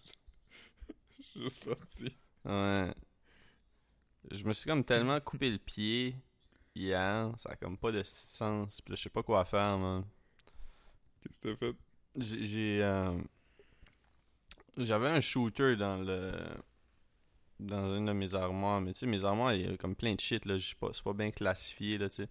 juste 1.35 1.63
parti. 1.65 2.15
Ouais. 2.45 2.93
Je 4.31 4.43
me 4.45 4.53
suis 4.53 4.67
comme 4.67 4.83
tellement 4.83 5.19
coupé 5.19 5.49
le 5.49 5.57
pied 5.57 6.15
hier, 6.75 7.31
ça 7.37 7.49
a 7.51 7.55
comme 7.55 7.77
pas 7.77 7.91
de 7.91 8.03
sens. 8.03 8.81
Puis 8.81 8.91
là, 8.91 8.95
je 8.95 9.01
sais 9.03 9.09
pas 9.09 9.23
quoi 9.23 9.45
faire, 9.45 9.77
man. 9.77 10.03
Qu'est-ce 11.21 11.39
que 11.39 11.49
t'as 11.49 11.55
fait? 11.57 11.75
J'ai. 12.17 12.83
euh, 12.83 13.17
J'avais 14.77 15.07
un 15.09 15.21
shooter 15.21 15.75
dans 15.75 15.97
le. 15.97 16.31
Dans 17.59 17.95
une 17.95 18.05
de 18.07 18.11
mes 18.13 18.33
armoires. 18.35 18.81
Mais 18.81 18.91
tu 18.91 18.99
sais, 18.99 19.05
mes 19.05 19.23
armoires, 19.23 19.53
il 19.53 19.61
y 19.61 19.73
a 19.73 19.77
comme 19.77 19.95
plein 19.95 20.13
de 20.13 20.19
shit, 20.19 20.45
là. 20.45 20.55
pas- 20.79 20.89
C'est 20.93 21.03
pas 21.03 21.13
bien 21.13 21.31
classifié, 21.31 21.97
là, 21.97 22.09
tu 22.09 22.15
sais. 22.15 22.27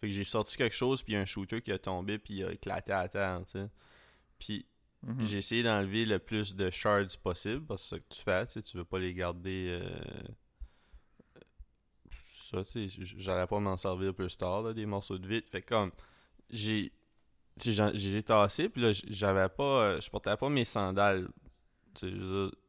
Fait 0.00 0.06
que 0.06 0.12
j'ai 0.12 0.24
sorti 0.24 0.56
quelque 0.56 0.74
chose, 0.76 1.02
puis 1.02 1.12
il 1.12 1.16
y 1.16 1.18
a 1.18 1.22
un 1.22 1.26
shooter 1.26 1.60
qui 1.60 1.72
a 1.72 1.78
tombé, 1.78 2.18
puis 2.18 2.34
il 2.34 2.44
a 2.44 2.52
éclaté 2.52 2.92
à 2.92 3.08
terre, 3.08 3.42
tu 3.44 3.50
sais. 3.52 3.68
Puis 4.38 4.64
Mhm. 5.02 5.24
j'ai 5.24 5.38
essayé 5.38 5.62
d'enlever 5.62 6.04
le 6.06 6.18
plus 6.18 6.54
de 6.54 6.70
shards 6.70 7.18
possible 7.22 7.64
parce 7.66 7.82
que 7.82 7.88
c'est 7.88 7.94
ça 7.96 8.00
que 8.00 8.14
tu 8.14 8.20
fais, 8.22 8.46
tu 8.46 8.52
sais, 8.52 8.62
tu 8.62 8.76
veux 8.76 8.84
pas 8.84 8.98
les 8.98 9.12
garder. 9.12 9.80
euh, 9.82 10.22
Ça, 12.50 12.64
tu 12.64 12.88
sais, 12.88 13.04
j'allais 13.18 13.46
pas 13.46 13.60
m'en 13.60 13.76
servir 13.76 14.14
plus 14.14 14.36
tard, 14.36 14.62
là, 14.62 14.72
des 14.72 14.86
morceaux 14.86 15.18
de 15.18 15.26
vitre. 15.28 15.48
Fait 15.50 15.62
comme, 15.62 15.92
j'ai. 16.50 16.92
j'ai 17.56 18.22
tassé, 18.22 18.68
puis 18.68 18.82
là, 18.82 18.90
j'avais 18.92 19.48
pas. 19.48 19.62
euh, 19.82 20.00
Je 20.00 20.10
portais 20.10 20.36
pas 20.36 20.48
mes 20.48 20.64
sandales. 20.64 21.28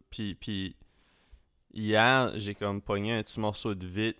Puis, 0.10 0.36
puis 0.36 0.76
hier, 1.74 2.32
j'ai 2.38 2.54
comme 2.56 2.82
pogné 2.82 3.14
un 3.14 3.24
petit 3.24 3.40
morceau 3.40 3.74
de 3.76 3.88
vitre 3.88 4.20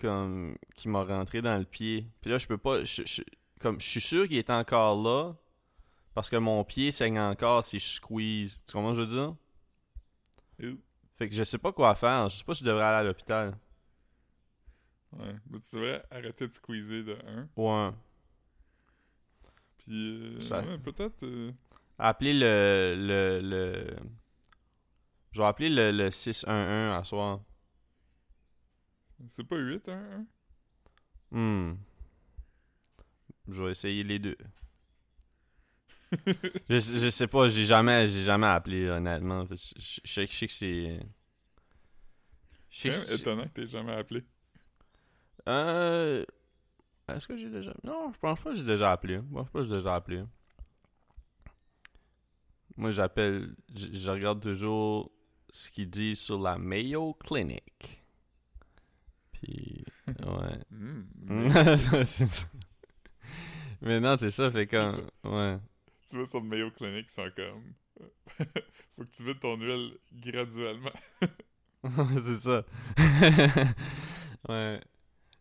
comme 0.00 0.56
qui 0.74 0.88
m'a 0.88 1.04
rentré 1.04 1.40
dans 1.40 1.56
le 1.58 1.64
pied. 1.64 2.06
Puis 2.20 2.30
là, 2.30 2.38
je 2.38 2.46
peux 2.46 2.58
pas. 2.58 2.84
je- 2.84 3.02
je- 3.06 3.22
comme, 3.60 3.80
je 3.80 3.86
suis 3.86 4.00
sûr 4.00 4.26
qu'il 4.28 4.36
est 4.36 4.50
encore 4.50 5.00
là. 5.00 5.34
Parce 6.14 6.28
que 6.30 6.36
mon 6.36 6.62
pied 6.64 6.90
saigne 6.92 7.18
encore 7.18 7.64
si 7.64 7.78
je 7.80 7.88
squeeze. 7.88 8.62
Tu 8.66 8.72
comprends 8.72 8.94
ce 8.94 9.00
que 9.00 9.06
je 9.06 9.14
veux 9.14 9.16
dire? 10.58 10.76
Fait 11.16 11.28
que 11.28 11.34
je 11.34 11.42
sais 11.44 11.58
pas 11.58 11.72
quoi 11.72 11.94
faire. 11.94 12.28
Je 12.28 12.38
sais 12.38 12.44
pas 12.44 12.54
si 12.54 12.60
je 12.60 12.66
devrais 12.68 12.84
aller 12.84 12.98
à 12.98 13.02
l'hôpital. 13.04 13.56
Ouais. 15.18 15.34
Mais 15.50 15.60
tu 15.60 15.76
devrais 15.76 16.04
arrêter 16.10 16.48
de 16.48 16.52
squeezer 16.52 17.04
de 17.04 17.16
1. 17.26 17.48
Ouais. 17.56 17.90
Puis, 19.78 20.36
euh, 20.36 20.40
Ça- 20.40 20.62
ouais, 20.62 20.78
peut-être... 20.78 21.22
euh, 21.22 21.52
Appeler 21.98 22.34
le. 22.34 22.94
le, 22.98 23.40
le... 23.40 23.96
Je 25.32 25.40
vais 25.40 25.46
appeler 25.46 25.68
le, 25.70 25.90
le 25.92 26.10
611 26.10 26.98
à 26.98 27.04
soir. 27.04 27.40
c'est 29.28 29.44
pas 29.44 29.56
8, 29.56 29.88
1, 29.88 30.26
1? 31.32 31.36
Hmm. 31.38 31.76
Je 33.48 33.62
vais 33.62 33.70
essayer 33.72 34.02
les 34.04 34.18
deux. 34.18 34.36
je, 36.68 36.78
je 36.78 37.10
sais 37.10 37.26
pas, 37.26 37.48
j'ai 37.48 37.64
jamais, 37.64 38.06
j'ai 38.06 38.22
jamais 38.22 38.46
appelé 38.46 38.88
honnêtement. 38.88 39.44
Je, 39.50 39.56
je- 39.76 40.00
je 40.04 40.12
sais 40.12 40.26
que 40.26 40.32
je 40.32 40.36
sais 40.38 40.46
que 40.46 40.52
c'est. 40.52 41.00
C'est 42.70 43.20
étonnant 43.20 43.44
que 43.44 43.48
t'aies 43.50 43.66
jamais 43.68 43.92
appelé. 43.92 44.24
Euh. 45.48 46.24
Est-ce 47.08 47.28
que 47.28 47.36
j'ai 47.36 47.50
déjà. 47.50 47.74
Non, 47.84 48.12
je 48.12 48.18
pense 48.18 48.40
pas 48.40 48.50
que 48.50 48.56
j'ai 48.56 48.64
déjà 48.64 48.92
appelé. 48.92 49.16
Je 49.16 49.34
pense 49.34 49.50
pas 49.50 49.58
que 49.60 49.64
j'ai 49.68 49.76
déjà 49.76 49.94
appelé. 49.94 50.24
Moi, 52.76 52.90
j'appelle. 52.90 53.54
Je 53.74 54.10
regarde 54.10 54.40
toujours 54.40 55.12
ce 55.50 55.70
qu'ils 55.70 55.90
disent 55.90 56.20
sur 56.20 56.40
la 56.40 56.58
Mayo 56.58 57.14
Clinic. 57.14 58.02
Puis. 59.32 59.84
Ouais. 60.06 60.58
Hmm, 60.70 61.04
mais 63.80 64.00
non, 64.00 64.16
c'est 64.18 64.30
ça, 64.30 64.52
fait 64.52 64.66
comme. 64.66 64.94
Ouais. 65.24 65.58
Tu 66.08 66.18
vas 66.18 66.26
sur 66.26 66.40
le 66.40 66.46
Mayo 66.46 66.70
Clinic, 66.70 67.06
c'est 67.08 67.34
comme. 67.34 67.72
Faut 68.94 69.04
que 69.04 69.10
tu 69.10 69.24
vides 69.24 69.40
ton 69.40 69.56
huile 69.56 69.96
graduellement. 70.12 70.92
c'est 72.22 72.36
ça. 72.36 72.58
ouais. 74.50 74.80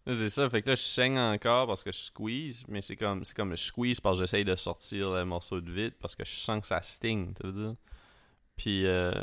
C'est 0.06 0.30
ça, 0.30 0.50
fait 0.50 0.62
que 0.62 0.70
là, 0.72 0.76
je 0.76 0.82
saigne 0.82 1.18
encore 1.18 1.66
parce 1.68 1.82
que 1.84 1.92
je 1.92 1.98
squeeze, 1.98 2.66
mais 2.68 2.82
c'est 2.82 2.98
comme, 2.98 3.24
c'est 3.24 3.36
comme 3.36 3.52
je 3.56 3.64
squeeze 3.64 4.02
parce 4.02 4.18
que 4.20 4.26
j'essaye 4.26 4.44
de 4.44 4.56
sortir 4.58 5.12
le 5.12 5.24
morceau 5.24 5.62
de 5.62 5.72
vide 5.72 5.94
parce 6.00 6.14
que 6.16 6.26
je 6.26 6.32
sens 6.36 6.60
que 6.62 6.68
ça 6.68 6.82
sting, 6.82 7.34
tu 7.34 7.48
veux 7.48 7.54
dire. 7.54 7.76
Puis, 8.58 8.86
euh, 8.86 9.14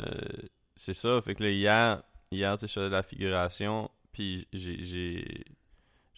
c'est 0.75 0.95
ça, 0.95 1.21
fait 1.21 1.35
que 1.35 1.43
là, 1.43 1.49
hier, 1.51 2.03
hier 2.31 2.57
tu 2.57 2.61
sais, 2.61 2.67
je 2.67 2.73
faisais 2.73 2.87
de 2.89 2.93
la 2.93 3.03
figuration, 3.03 3.91
puis 4.11 4.47
j'ai, 4.53 5.43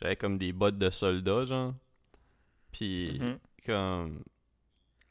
j'avais 0.01 0.15
comme 0.15 0.37
des 0.37 0.53
bottes 0.53 0.77
de 0.77 0.89
soldat, 0.89 1.43
genre. 1.45 1.73
Puis, 2.71 3.19
Mhm. 3.19 3.39
comme, 3.65 4.23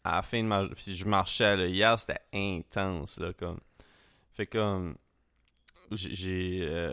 à 0.03 0.17
la 0.17 0.23
fin 0.23 0.43
de 0.43 0.49
ma. 0.49 0.67
Puis 0.69 0.97
je 0.97 1.05
marchais, 1.05 1.57
là. 1.57 1.67
Hier, 1.67 1.97
c'était 1.99 2.21
intense, 2.33 3.21
là, 3.21 3.33
comme. 3.35 3.61
Fait 4.33 4.47
comme. 4.47 4.97
J'ai. 5.97 6.61
euh, 6.63 6.93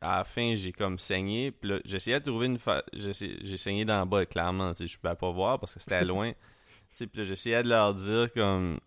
à 0.00 0.18
la 0.18 0.24
fin, 0.24 0.54
j'ai 0.56 0.72
comme 0.72 0.98
saigné. 0.98 1.50
Puis 1.50 1.70
là, 1.70 1.78
j'essayais 1.84 2.20
de 2.20 2.24
trouver 2.24 2.46
une. 2.46 2.58
Fa... 2.58 2.82
J'ai 2.92 3.56
saigné 3.56 3.84
dans 3.84 4.00
le 4.00 4.06
bas, 4.06 4.24
clairement. 4.26 4.72
Tu 4.72 4.78
sais, 4.78 4.86
je 4.88 4.98
pouvais 4.98 5.14
pas 5.14 5.30
voir 5.30 5.58
parce 5.58 5.74
que 5.74 5.80
c'était 5.80 6.04
loin. 6.04 6.32
tu 6.32 6.36
sais, 6.94 7.06
puis 7.06 7.18
là, 7.18 7.24
j'essayais 7.24 7.62
de 7.62 7.68
leur 7.68 7.94
dire, 7.94 8.32
comme. 8.32 8.78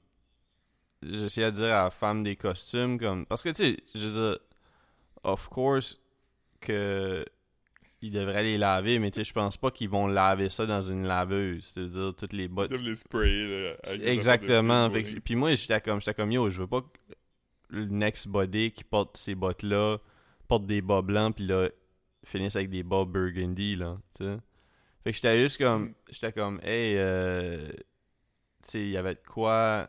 J'essayais 1.03 1.51
de 1.51 1.57
dire 1.57 1.65
à 1.73 1.83
la 1.85 1.89
femme 1.91 2.23
des 2.23 2.35
costumes, 2.35 2.99
comme. 2.99 3.25
Parce 3.25 3.43
que, 3.43 3.49
tu 3.49 3.55
sais, 3.55 3.77
je 3.95 4.07
veux 4.07 4.29
dire. 4.31 4.39
Of 5.23 5.49
course, 5.49 5.99
que. 6.61 7.23
Ils 8.03 8.11
devraient 8.11 8.43
les 8.43 8.59
laver, 8.59 8.99
mais 8.99 9.09
tu 9.09 9.15
sais, 9.17 9.23
je 9.23 9.33
pense 9.33 9.57
pas 9.57 9.71
qu'ils 9.71 9.89
vont 9.89 10.05
laver 10.05 10.49
ça 10.49 10.67
dans 10.67 10.83
une 10.83 11.07
laveuse. 11.07 11.63
C'est-à-dire, 11.63 12.13
toutes 12.15 12.31
les 12.33 12.47
bottes. 12.47 12.69
Ils 12.69 12.77
doivent 12.77 12.89
les 12.89 12.95
sprayer. 12.95 13.63
Là, 13.71 13.75
Exactement. 14.03 14.89
Fait 14.91 15.01
que- 15.01 15.19
puis 15.19 15.35
moi, 15.35 15.55
j'étais 15.55 15.81
comme, 15.81 15.99
j'étais 15.99 16.13
comme, 16.13 16.31
yo, 16.31 16.47
je 16.51 16.59
veux 16.61 16.67
pas 16.67 16.83
le 17.69 17.85
next 17.85 18.27
body 18.27 18.71
qui 18.71 18.83
porte 18.83 19.17
ces 19.17 19.35
bottes-là 19.35 19.97
porte 20.47 20.65
des 20.65 20.81
bas 20.81 21.01
blancs, 21.01 21.35
puis 21.35 21.45
là, 21.45 21.69
finisse 22.23 22.55
avec 22.55 22.69
des 22.69 22.83
bas 22.83 23.05
burgundy, 23.05 23.75
là, 23.75 23.97
tu 24.15 24.23
sais. 24.23 24.37
Fait 25.03 25.11
que 25.11 25.15
j'étais 25.15 25.41
juste 25.41 25.57
comme, 25.57 25.85
Mm. 25.89 25.93
j'étais 26.09 26.31
comme, 26.33 26.59
hey, 26.63 26.95
euh, 26.97 27.67
tu 27.69 27.73
sais, 28.63 28.81
il 28.81 28.89
y 28.89 28.97
avait 28.97 29.15
de 29.15 29.21
quoi, 29.27 29.87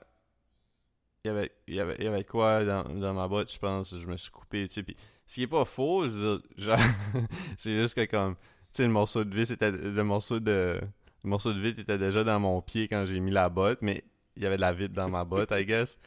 il 1.24 1.28
y 1.28 1.30
avait, 1.30 1.50
il 1.66 1.74
y 1.74 1.80
avait, 1.80 2.02
y 2.02 2.06
avait 2.06 2.22
de 2.22 2.28
quoi 2.28 2.64
dans, 2.64 2.84
dans 2.84 3.14
ma 3.14 3.26
botte, 3.28 3.52
je 3.52 3.58
pense, 3.58 3.96
je 3.96 4.06
me 4.06 4.16
suis 4.16 4.30
coupé, 4.30 4.66
tu 4.68 4.74
sais, 4.74 4.82
puis 4.82 4.96
ce 5.26 5.34
qui 5.34 5.42
est 5.42 5.46
pas 5.46 5.64
faux, 5.64 6.04
je 6.04 6.08
veux 6.10 6.38
dire, 6.38 6.48
genre, 6.56 6.78
c'est 7.56 7.78
juste 7.78 7.94
que 7.94 8.04
comme, 8.04 8.34
tu 8.36 8.42
sais, 8.72 8.82
le 8.84 8.92
morceau 8.92 9.24
de 9.24 9.34
vis, 9.34 9.50
était, 9.50 9.70
le 9.70 10.04
morceau 10.04 10.40
de, 10.40 10.80
le 11.24 11.30
morceau 11.30 11.52
de 11.52 11.60
vitre 11.60 11.80
était 11.80 11.98
déjà 11.98 12.22
dans 12.24 12.38
mon 12.40 12.60
pied 12.62 12.86
quand 12.88 13.04
j'ai 13.06 13.20
mis 13.20 13.30
la 13.32 13.48
botte, 13.48 13.82
mais 13.82 14.04
il 14.36 14.42
y 14.42 14.46
avait 14.46 14.56
de 14.56 14.60
la 14.60 14.72
vitre 14.72 14.94
dans 14.94 15.08
ma 15.08 15.24
botte, 15.24 15.50
I 15.52 15.64
guess. 15.66 15.98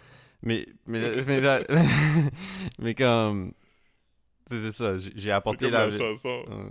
Mais, 0.43 0.65
mais, 0.87 1.23
mais, 1.25 1.39
là- 1.41 1.61
mais 2.79 2.95
comme, 2.95 3.53
c'est 4.47 4.71
ça, 4.71 4.93
j'ai 5.15 5.31
apporté 5.31 5.65
comme 5.65 5.73
la 5.73 5.91
chanson. 5.97 6.43
Euh, 6.49 6.69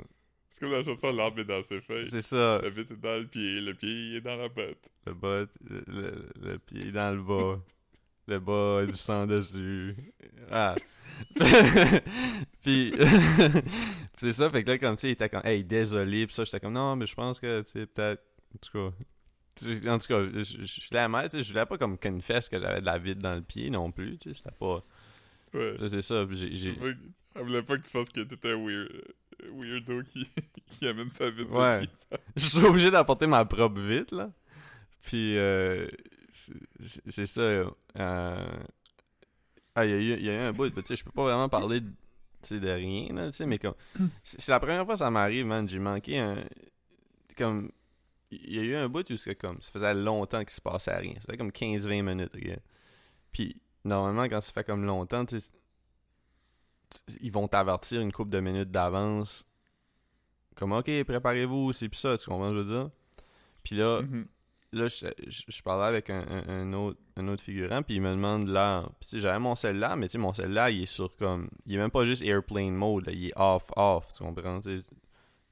C'est 0.50 0.60
comme 0.60 0.72
la 0.72 0.82
chanson 0.82 1.12
L'arbre 1.12 1.40
est 1.40 1.44
dans 1.44 1.62
ses 1.62 1.80
feuilles. 1.80 2.10
C'est 2.10 2.20
ça, 2.20 2.60
La 2.62 2.70
vitre 2.70 2.92
est 2.92 2.96
dans 3.00 3.18
le 3.20 3.26
pied, 3.26 3.60
le 3.60 3.74
pied 3.74 4.16
est 4.16 4.20
dans 4.20 4.36
la 4.36 4.48
botte. 4.48 4.88
le 5.06 5.14
bas, 5.14 5.46
le, 5.68 5.84
le- 5.86 6.28
le 6.40 6.58
pied 6.58 6.90
dans 6.92 7.14
le 7.14 7.22
bas, 7.22 7.60
le 8.26 8.38
bas 8.40 8.86
du 8.86 8.92
sang 8.92 9.26
dessus. 9.26 9.94
Ah. 10.50 10.74
puis 12.62 12.92
c'est 14.16 14.32
ça, 14.32 14.50
fait 14.50 14.64
que 14.64 14.70
là, 14.70 14.78
comme 14.78 14.96
tu 14.96 15.02
sais, 15.02 15.08
il 15.08 15.12
était 15.12 15.28
comme, 15.28 15.42
hey, 15.44 15.62
désolé, 15.64 16.26
pis 16.26 16.34
ça, 16.34 16.44
j'étais 16.44 16.60
comme, 16.60 16.72
non, 16.72 16.96
mais 16.96 17.06
je 17.06 17.14
pense 17.14 17.38
que, 17.40 17.60
tu 17.62 17.70
sais, 17.70 17.86
peut-être, 17.86 18.22
en 18.54 18.58
tout 18.58 18.90
cas. 18.90 18.96
En 19.88 19.98
tout 19.98 20.06
cas, 20.06 20.22
je 20.32 20.42
je- 20.42 20.88
la 20.92 21.28
tu 21.28 21.36
sais, 21.36 21.42
je 21.42 21.52
voulais 21.52 21.66
pas 21.66 21.76
comme 21.78 21.98
confesse 21.98 22.48
que 22.48 22.58
j'avais 22.58 22.80
de 22.80 22.86
la 22.86 22.98
vide 22.98 23.18
dans 23.18 23.34
le 23.34 23.42
pied 23.42 23.68
non 23.70 23.90
plus, 23.92 24.16
tu 24.18 24.30
sais, 24.30 24.34
c'était 24.34 24.54
pas. 24.58 24.82
Ouais. 25.52 25.76
C'est 25.88 26.02
ça, 26.02 26.26
j'ai. 26.30 26.74
Elle 27.34 27.42
voulait 27.44 27.62
pas 27.62 27.76
que 27.76 27.82
tu 27.84 27.90
penses 27.92 28.08
que 28.10 28.20
t'étais 28.22 28.52
un 28.52 28.56
weird, 28.64 28.88
euh, 29.44 29.50
weirdo 29.52 30.02
qui, 30.02 30.28
qui 30.66 30.86
amène 30.88 31.10
sa 31.10 31.30
vitre 31.30 31.50
Ouais. 31.52 31.82
Je 32.36 32.44
suis 32.46 32.64
obligé 32.64 32.90
d'apporter 32.90 33.26
ma 33.26 33.44
propre 33.44 33.80
vitre, 33.80 34.14
là. 34.16 34.30
Puis, 35.02 35.36
euh, 35.36 35.86
c'est- 37.08 37.26
ça. 37.26 37.40
euh, 37.40 37.70
Ah, 39.74 39.86
il 39.86 39.90
y, 39.90 39.94
a 39.94 39.98
eu- 39.98 40.18
il 40.18 40.24
y 40.24 40.30
a 40.30 40.34
eu 40.34 40.48
un 40.48 40.52
bout, 40.52 40.68
tu 40.70 40.82
sais, 40.84 40.96
je 40.96 41.04
peux 41.04 41.12
pas 41.12 41.22
vraiment 41.22 41.48
parler 41.48 41.80
de, 41.80 41.86
tu 42.42 42.48
sais, 42.48 42.60
de 42.60 42.68
rien, 42.68 43.12
là, 43.14 43.26
tu 43.30 43.36
sais, 43.36 43.46
mais 43.46 43.58
comme. 43.58 43.74
C'est 44.22 44.40
c'est 44.40 44.50
la 44.52 44.58
première 44.58 44.84
fois 44.84 44.94
que 44.94 44.98
ça 44.98 45.10
m'arrive, 45.10 45.46
man. 45.46 45.68
J'ai 45.68 45.78
manqué 45.78 46.18
un. 46.18 46.36
Comme. 47.36 47.70
Il 48.30 48.54
y 48.54 48.58
a 48.60 48.62
eu 48.62 48.74
un 48.76 48.88
bout 48.88 49.08
où 49.10 49.16
c'est 49.16 49.34
comme. 49.34 49.60
Ça 49.60 49.70
faisait 49.72 49.94
longtemps 49.94 50.40
qu'il 50.40 50.50
se 50.50 50.60
passait 50.60 50.96
rien. 50.96 51.14
Ça 51.20 51.32
fait 51.32 51.36
comme 51.36 51.50
15-20 51.50 52.02
minutes, 52.02 52.34
ok? 52.36 52.58
Puis, 53.32 53.60
normalement, 53.84 54.24
quand 54.28 54.40
ça 54.40 54.52
fait 54.52 54.64
comme 54.64 54.84
longtemps, 54.84 55.24
tu 55.26 55.36
Ils 57.20 57.30
vont 57.32 57.46
t'avertir 57.48 58.00
une 58.00 58.12
couple 58.12 58.30
de 58.30 58.40
minutes 58.40 58.70
d'avance 58.70 59.44
comme 60.56 60.72
ok 60.72 61.04
préparez-vous 61.04 61.72
c'est 61.72 61.88
plus 61.88 61.98
ça 61.98 62.18
tu 62.18 62.28
comprends 62.28 62.48
ce 62.48 62.54
que 62.54 62.56
je 62.58 62.62
veux 62.64 62.68
dire? 62.82 62.90
Puis 63.62 63.76
là 63.76 64.02
Mhm. 64.02 64.26
là 64.72 64.88
je, 64.88 65.06
je- 65.28 65.42
je 65.48 65.62
parlais 65.62 65.86
avec 65.86 66.10
un, 66.10 66.20
un- 66.28 66.48
un 66.48 66.72
autre 66.72 66.98
un 67.16 67.28
autre 67.28 67.42
figurant 67.42 67.82
puis 67.82 67.94
il 67.94 68.02
me 68.02 68.10
demande 68.10 68.48
l'heure 68.48 68.90
puis 69.00 69.20
j'avais 69.20 69.38
mon 69.38 69.54
cellulaire 69.54 69.96
mais 69.96 70.06
tu 70.08 70.12
sais 70.12 70.18
mon 70.18 70.34
cellulaire 70.34 70.68
il 70.68 70.82
est 70.82 70.86
sur 70.86 71.16
comme 71.16 71.48
il 71.66 71.74
est 71.74 71.78
même 71.78 71.90
pas 71.92 72.04
juste 72.04 72.22
airplane 72.22 72.74
mode 72.74 73.06
là, 73.06 73.12
il 73.12 73.26
est 73.28 73.32
off 73.36 73.70
off 73.76 74.12
tu 74.12 74.24
comprends. 74.24 74.60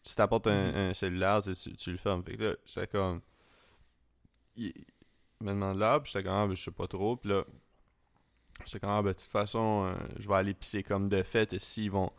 Si 0.03 0.15
t'apportes 0.17 0.47
un, 0.47 0.91
un 0.91 0.95
cellulaire 0.95 1.43
tu, 1.43 1.53
tu, 1.55 1.73
tu 1.75 1.91
le 1.93 1.99
fermes. 1.99 2.23
Fait 2.25 2.37
que 2.37 2.43
là 2.45 2.55
j'étais 2.65 2.87
comme 2.87 3.21
il, 4.57 4.73
me 5.41 5.49
demande 5.51 5.79
l'heure 5.79 6.03
puis 6.03 6.11
j'étais 6.13 6.25
comme 6.25 6.37
ah, 6.37 6.47
ben, 6.47 6.55
je 6.55 6.63
sais 6.65 6.71
pas 6.71 6.87
trop. 6.87 7.17
Puis 7.17 7.31
là 7.31 7.45
j'étais 8.65 8.81
comme 8.81 8.91
ah, 8.91 9.03
ben 9.03 9.11
de 9.11 9.15
toute 9.15 9.31
façon 9.31 9.87
euh, 9.87 9.95
je 10.19 10.29
vais 10.29 10.35
aller 10.35 10.55
pisser 10.55 10.83
comme 10.83 11.09
de 11.09 11.23
fait 11.23 11.53
et 11.53 11.59
s'ils 11.59 11.91
vont 11.91 12.11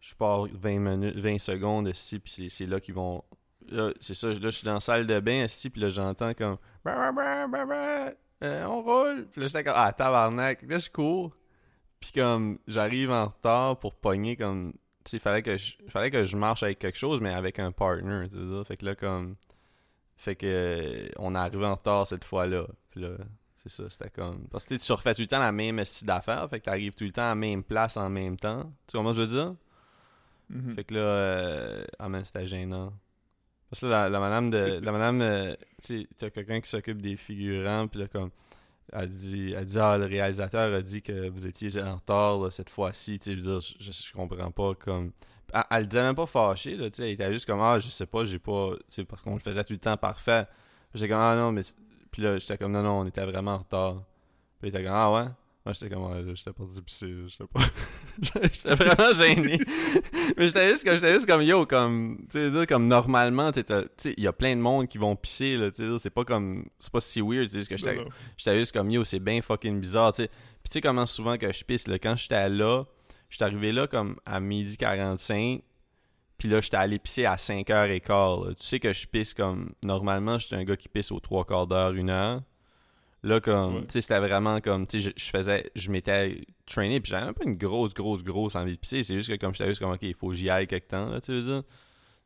je 0.00 0.14
pars 0.14 0.44
20 0.50 0.78
minutes 0.78 1.16
20 1.16 1.38
secondes 1.38 1.88
ici 1.88 2.18
puis 2.18 2.32
c'est- 2.32 2.48
c'est 2.48 2.66
là 2.66 2.80
qu'ils 2.80 2.94
vont 2.94 3.22
là 3.68 3.92
c'est 4.00 4.14
ça 4.14 4.28
là 4.28 4.34
je 4.40 4.48
suis 4.50 4.64
dans 4.64 4.74
la 4.74 4.80
salle 4.80 5.06
de 5.06 5.20
bain 5.20 5.44
ici 5.44 5.68
puis 5.68 5.80
là 5.82 5.90
j'entends 5.90 6.32
comme 6.32 6.56
brr, 6.84 7.12
brr, 7.12 7.48
brr, 7.66 8.12
euh, 8.42 8.64
on 8.64 8.80
roule. 8.82 9.28
Puis 9.30 9.42
là 9.42 9.46
j'étais 9.48 9.64
comme 9.64 9.74
ah 9.76 9.92
tabarnak. 9.92 10.62
Là 10.62 10.78
je 10.78 10.88
cours 10.88 11.36
puis 12.00 12.12
comme 12.14 12.58
j'arrive 12.66 13.10
en 13.10 13.26
retard 13.26 13.78
pour 13.78 13.94
pogner 13.94 14.36
comme 14.36 14.72
sais 15.10 15.18
fallait 15.18 15.42
que 15.42 15.56
je 15.56 15.74
fallait 15.88 16.10
que 16.10 16.24
je 16.24 16.36
marche 16.36 16.62
avec 16.62 16.78
quelque 16.78 16.98
chose 16.98 17.20
mais 17.20 17.32
avec 17.32 17.58
un 17.58 17.72
partner 17.72 18.28
tu 18.28 18.64
fait 18.64 18.76
que 18.76 18.84
là 18.84 18.94
comme 18.94 19.36
fait 20.16 20.36
que 20.36 20.46
euh, 20.46 21.08
on 21.18 21.34
est 21.34 21.38
arrivé 21.38 21.64
en 21.64 21.74
retard 21.74 22.06
cette 22.06 22.24
fois-là 22.24 22.66
puis 22.90 23.00
là 23.02 23.10
c'est 23.56 23.70
ça 23.70 23.88
c'était 23.88 24.10
comme 24.10 24.46
parce 24.48 24.66
que 24.66 24.74
tu 24.74 24.92
refais 24.92 25.14
tout 25.14 25.22
le 25.22 25.26
temps 25.26 25.38
la 25.38 25.52
même 25.52 25.84
style 25.84 26.06
d'affaires 26.06 26.48
fait 26.48 26.60
que 26.60 26.64
t'arrives 26.64 26.94
tout 26.94 27.04
le 27.04 27.12
temps 27.12 27.22
à 27.22 27.28
la 27.30 27.34
même 27.34 27.62
place 27.62 27.96
en 27.96 28.08
même 28.08 28.36
temps 28.36 28.72
tu 28.86 28.96
comprends 28.96 29.14
ce 29.14 29.20
que 29.20 29.24
je 29.24 29.28
veux 29.28 29.44
dire? 29.44 29.54
Mhm. 30.50 30.74
fait 30.74 30.84
que 30.84 30.94
là, 30.94 31.00
euh, 31.00 31.84
ah 31.98 32.08
man, 32.08 32.24
c'était 32.24 32.46
gênant. 32.46 32.92
Parce 33.70 33.80
que 33.80 33.86
là, 33.86 34.02
la, 34.02 34.08
la 34.10 34.20
madame 34.20 34.50
de. 34.50 34.80
La 34.82 34.92
madame, 34.92 35.20
euh, 35.22 35.54
tu 35.82 36.00
sais, 36.00 36.08
t'as 36.16 36.30
quelqu'un 36.30 36.60
qui 36.60 36.68
s'occupe 36.68 37.00
des 37.00 37.16
figurants, 37.16 37.86
puis 37.86 38.00
là, 38.00 38.08
comme. 38.08 38.30
Elle 38.92 39.08
dit, 39.08 39.52
elle 39.56 39.64
dit, 39.64 39.78
ah, 39.78 39.96
le 39.96 40.06
réalisateur 40.06 40.74
a 40.74 40.82
dit 40.82 41.02
que 41.02 41.28
vous 41.28 41.46
étiez 41.46 41.80
en 41.82 41.96
retard 41.96 42.52
cette 42.52 42.70
fois-ci, 42.70 43.18
je 43.24 43.34
je, 43.34 43.92
je, 43.92 44.12
comprends 44.12 44.50
pas, 44.50 44.74
comme. 44.74 45.12
Elle, 45.52 45.64
elle 45.70 45.80
le 45.82 45.86
disait 45.86 46.02
même 46.02 46.14
pas 46.14 46.26
fâchée, 46.26 46.76
là, 46.76 46.88
elle 46.98 47.04
était 47.04 47.32
juste 47.32 47.46
comme, 47.46 47.60
ah, 47.60 47.78
je 47.80 47.88
sais 47.88 48.06
pas, 48.06 48.24
j'ai 48.24 48.38
pas. 48.38 48.72
Parce 49.08 49.22
qu'on 49.22 49.34
le 49.34 49.40
faisait 49.40 49.64
tout 49.64 49.72
le 49.72 49.78
temps 49.78 49.96
parfait. 49.96 50.46
J'étais 50.94 51.08
comme, 51.08 51.20
ah 51.20 51.36
non, 51.36 51.52
mais. 51.52 51.62
Puis 52.10 52.22
là, 52.22 52.38
j'étais 52.38 52.58
comme, 52.58 52.72
non, 52.72 52.82
non, 52.82 53.00
on 53.00 53.06
était 53.06 53.24
vraiment 53.24 53.54
en 53.54 53.58
retard. 53.58 54.02
Puis 54.60 54.68
il 54.68 54.74
était 54.74 54.82
comme, 54.84 54.94
ah 54.94 55.12
ouais? 55.12 55.26
Moi, 55.70 55.74
j'étais 55.80 55.94
comme, 55.94 56.34
j'étais 56.34 56.52
parti 56.52 56.82
pisser, 56.82 57.06
là, 57.06 57.28
j'étais 57.28 57.44
pas. 57.46 57.60
j'étais 58.42 58.74
vraiment 58.74 59.14
gêné. 59.14 59.56
mais 60.36 60.48
j'étais 60.48 60.68
juste, 60.70 60.88
juste 60.88 61.26
comme, 61.26 61.42
yo, 61.42 61.64
comme, 61.64 62.26
tu 62.28 62.52
sais, 62.52 62.66
comme 62.66 62.88
normalement, 62.88 63.52
tu 63.52 63.60
sais, 63.60 63.64
tu 63.64 63.88
sais, 63.96 64.14
il 64.16 64.24
y 64.24 64.26
a 64.26 64.32
plein 64.32 64.56
de 64.56 64.60
monde 64.60 64.88
qui 64.88 64.98
vont 64.98 65.14
pisser, 65.14 65.56
là, 65.56 65.70
tu 65.70 65.88
sais, 65.88 65.98
c'est 66.00 66.10
pas 66.10 66.24
comme, 66.24 66.66
c'est 66.80 66.90
pas 66.90 66.98
si 66.98 67.20
weird, 67.20 67.48
c'est 67.48 67.58
juste 67.58 67.68
que 67.68 67.76
j'étais, 67.76 68.58
juste 68.58 68.72
comme, 68.72 68.90
yo, 68.90 69.04
c'est 69.04 69.20
bien 69.20 69.40
fucking 69.42 69.78
bizarre, 69.78 70.10
tu 70.10 70.24
sais. 70.24 70.28
Puis 70.28 70.70
tu 70.70 70.72
sais 70.72 70.80
comment 70.80 71.06
souvent 71.06 71.36
que 71.36 71.52
je 71.52 71.64
pisse, 71.64 71.86
là, 71.86 72.00
quand 72.00 72.16
j'étais 72.16 72.48
là, 72.48 72.82
j'étais 73.28 73.44
arrivé 73.44 73.70
là 73.70 73.86
comme 73.86 74.16
à 74.26 74.40
midi 74.40 74.76
45, 74.76 75.62
puis 76.36 76.48
là, 76.48 76.60
j'étais 76.60 76.78
allé 76.78 76.98
pisser 76.98 77.26
à 77.26 77.36
5h15, 77.36 78.44
là. 78.44 78.54
Tu 78.54 78.64
sais 78.64 78.80
que 78.80 78.92
je 78.92 79.06
pisse 79.06 79.34
comme, 79.34 79.72
normalement, 79.84 80.36
j'étais 80.36 80.56
un 80.56 80.64
gars 80.64 80.76
qui 80.76 80.88
pisse 80.88 81.12
aux 81.12 81.20
trois 81.20 81.44
quarts 81.44 81.68
d'heure, 81.68 81.92
une 81.92 82.10
heure. 82.10 82.42
Là, 83.22 83.38
comme, 83.40 83.74
Ouais. 83.76 83.80
tu 83.82 83.92
sais, 83.92 84.00
c'était 84.00 84.18
vraiment 84.18 84.60
comme, 84.60 84.86
tu 84.86 85.00
sais, 85.00 85.10
je, 85.16 85.24
je 85.24 85.30
faisais, 85.30 85.70
je 85.74 85.90
m'étais 85.90 86.42
traîné, 86.64 87.00
puis 87.00 87.10
j'avais 87.10 87.26
même 87.26 87.34
pas 87.34 87.44
une 87.44 87.56
grosse, 87.56 87.92
grosse, 87.92 88.22
grosse 88.24 88.54
envie 88.56 88.72
de 88.72 88.78
pisser. 88.78 89.02
C'est 89.02 89.14
juste 89.14 89.28
que 89.30 89.36
comme 89.36 89.54
j'étais 89.54 89.68
juste 89.68 89.80
comme, 89.82 89.92
ok, 89.92 89.98
il 90.02 90.14
faut 90.14 90.28
que 90.28 90.34
j'y 90.34 90.48
aille 90.48 90.66
quelque 90.66 90.88
temps, 90.88 91.06
là, 91.10 91.20
tu 91.20 91.32
veux 91.32 91.42
dire. 91.42 91.62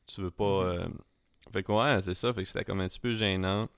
Tu 0.06 0.20
veux 0.20 0.30
pas. 0.30 0.44
Mhm. 0.74 0.80
euh, 0.80 0.86
Fait 1.52 1.62
que 1.62 1.72
ouais, 1.72 2.00
c'est 2.02 2.14
ça, 2.14 2.32
fait 2.32 2.42
que 2.42 2.48
c'était 2.48 2.64
comme 2.64 2.80
un 2.80 2.88
petit 2.88 3.00
peu 3.00 3.12
gênant. 3.12 3.68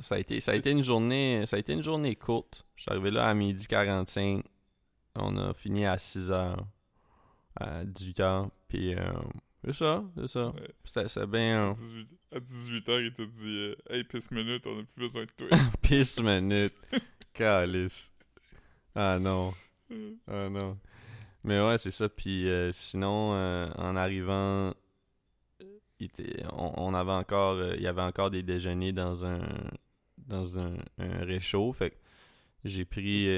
Ça 0.00 0.14
a 0.14 0.18
été, 0.18 0.38
ça 0.40 0.52
a 0.52 0.54
été 0.54 0.70
une 0.70 0.82
journée, 0.84 1.44
ça 1.46 1.56
a 1.56 1.58
été 1.58 1.72
une 1.72 1.82
journée 1.82 2.14
courte. 2.14 2.64
Je 2.76 2.82
suis 2.82 2.90
arrivé 2.92 3.10
là 3.10 3.26
à 3.28 3.34
midi 3.34 3.66
45. 3.66 4.44
On 5.16 5.36
a 5.36 5.52
fini 5.52 5.84
à 5.84 5.98
6 5.98 6.30
h, 6.30 6.56
à 7.56 7.84
18 7.84 8.20
h, 8.20 8.48
puis 8.68 8.94
euh, 8.94 9.00
c'est 9.64 9.74
ça, 9.74 10.04
c'est 10.16 10.28
ça. 10.28 10.48
Ouais. 10.48 10.74
C'était 10.84 11.08
c'était 11.08 11.26
bien. 11.26 11.70
À 11.70 11.74
18, 11.74 12.08
à 12.32 12.38
18h, 12.38 13.04
il 13.04 13.12
t'a 13.12 13.26
dit 13.26 13.58
euh, 13.58 13.74
Hey, 13.90 14.04
pisse 14.04 14.30
minute, 14.30 14.66
on 14.66 14.80
a 14.80 14.82
plus 14.82 15.00
besoin 15.00 15.22
de 15.24 15.30
toi. 15.36 15.48
Pisse 15.82 16.20
minute. 16.22 16.74
Calice. 17.34 18.10
Ah 18.94 19.18
non. 19.20 19.52
Ah 20.26 20.48
non. 20.48 20.78
Mais 21.44 21.60
ouais, 21.60 21.76
c'est 21.78 21.90
ça. 21.90 22.08
Puis 22.08 22.48
euh, 22.48 22.72
sinon, 22.72 23.34
euh, 23.34 23.68
en 23.76 23.96
arrivant, 23.96 24.72
il 25.98 26.06
était, 26.06 26.42
on, 26.52 26.72
on 26.76 26.94
avait 26.94 27.12
encore, 27.12 27.58
il 27.74 27.82
y 27.82 27.86
avait 27.86 28.02
encore 28.02 28.30
des 28.30 28.42
déjeuners 28.42 28.92
dans 28.92 29.24
un, 29.24 29.40
dans 30.16 30.58
un, 30.58 30.74
un 30.98 31.24
réchaud. 31.24 31.72
Fait 31.74 31.90
que 31.90 31.96
j'ai 32.64 32.86
pris 32.86 33.28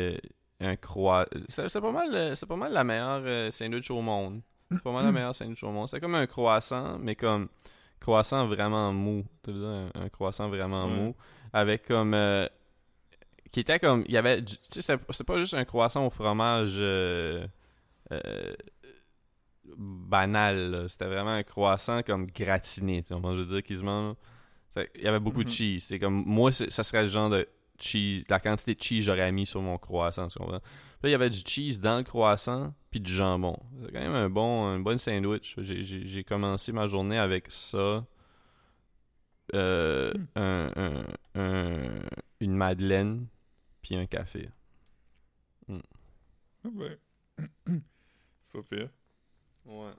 un 0.60 0.76
croix. 0.76 1.26
C'était 1.48 1.68
c'était 1.68 1.80
pas 1.80 1.92
mal, 1.92 2.34
pas 2.48 2.56
mal 2.56 2.72
la 2.72 2.84
meilleure 2.84 3.52
sandwich 3.52 3.90
au 3.90 4.00
monde. 4.02 4.40
C'est 4.72 4.82
pas 4.82 4.92
mal 4.92 5.04
la 5.04 5.12
meilleure 5.12 5.34
sandwich 5.34 5.62
au 5.64 5.70
monde. 5.70 5.88
C'était 5.88 6.00
comme 6.00 6.14
un 6.14 6.26
croissant, 6.26 6.98
mais 6.98 7.14
comme 7.14 7.48
croissant 8.00 8.46
vraiment 8.46 8.92
mou. 8.92 9.24
Tu 9.44 9.52
veux 9.52 9.64
un, 9.64 9.86
un 9.94 10.08
croissant 10.08 10.48
vraiment 10.48 10.86
mou 10.88 11.14
avec 11.52 11.86
comme 11.86 12.14
euh, 12.14 12.46
qui 13.50 13.60
était 13.60 13.78
comme 13.78 14.02
il 14.06 14.12
y 14.12 14.16
avait 14.16 14.42
tu 14.42 14.56
sais 14.62 14.80
c'était 14.82 15.24
pas 15.24 15.38
juste 15.38 15.54
un 15.54 15.64
croissant 15.64 16.06
au 16.06 16.10
fromage 16.10 16.76
euh, 16.78 17.46
euh, 18.12 18.54
banal 19.76 20.86
c'était 20.88 21.06
vraiment 21.06 21.30
un 21.30 21.42
croissant 21.42 22.02
comme 22.02 22.26
gratiné 22.26 23.02
je 23.08 23.14
veux 23.14 23.46
dire 23.46 23.62
que 23.62 23.74
il 24.96 25.02
y 25.04 25.06
avait 25.06 25.20
beaucoup 25.20 25.44
de 25.44 25.48
Mhm. 25.48 25.54
cheese 25.54 25.80
c'est 25.86 25.98
comme 25.98 26.24
moi 26.26 26.50
ça 26.52 26.82
serait 26.84 27.02
le 27.02 27.08
genre 27.08 27.28
de 27.30 27.46
cheese 27.78 28.24
la 28.28 28.40
quantité 28.40 28.74
de 28.74 28.82
cheese 28.82 28.98
que 29.00 29.04
j'aurais 29.04 29.30
mis 29.32 29.46
sur 29.46 29.60
mon 29.60 29.76
croissant 29.78 30.28
tu 30.28 30.38
comprends? 30.38 30.60
Puis 30.60 31.02
là 31.04 31.08
il 31.10 31.12
y 31.12 31.14
avait 31.14 31.30
du 31.30 31.40
cheese 31.46 31.78
dans 31.80 31.98
le 31.98 32.04
croissant 32.04 32.72
puis 32.92 33.00
du 33.00 33.12
jambon 33.12 33.56
c'est 33.82 33.90
quand 33.90 33.98
même 34.00 34.14
un 34.14 34.30
bon 34.30 34.66
un 34.66 34.78
bon 34.78 34.96
sandwich 34.98 35.58
j'ai 35.58 36.22
commencé 36.24 36.70
ma 36.72 36.86
journée 36.86 37.18
avec 37.18 37.50
ça 37.50 38.06
euh, 39.54 40.12
un, 40.36 40.70
un- 40.76 41.40
un- 41.40 42.08
une 42.40 42.54
madeleine 42.54 43.26
puis 43.82 43.96
un 43.96 44.06
café. 44.06 44.48
Ben. 46.64 46.96
C'est 48.40 48.52
pas 48.52 48.62
pire. 48.70 48.88
Ouais. 49.66 49.90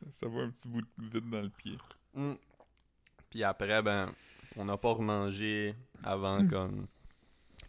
Ça, 0.00 0.06
ça 0.12 0.28
va 0.28 0.42
un 0.42 0.50
petit 0.50 0.68
bout 0.68 0.80
de 0.82 0.86
vide 0.98 1.28
dans 1.30 1.42
le 1.42 1.50
pied. 1.50 1.76
Puis 3.30 3.42
après, 3.42 3.82
ben, 3.82 4.12
on 4.56 4.64
n'a 4.64 4.76
pas 4.76 4.92
remangé 4.92 5.74
avant 6.02 6.46
comme. 6.46 6.86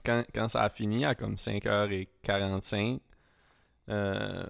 Quand, 0.06 0.24
quand 0.34 0.48
ça 0.50 0.62
a 0.64 0.70
fini, 0.70 1.04
à 1.04 1.16
comme 1.16 1.36
5h45, 1.36 3.00
euh, 3.90 4.46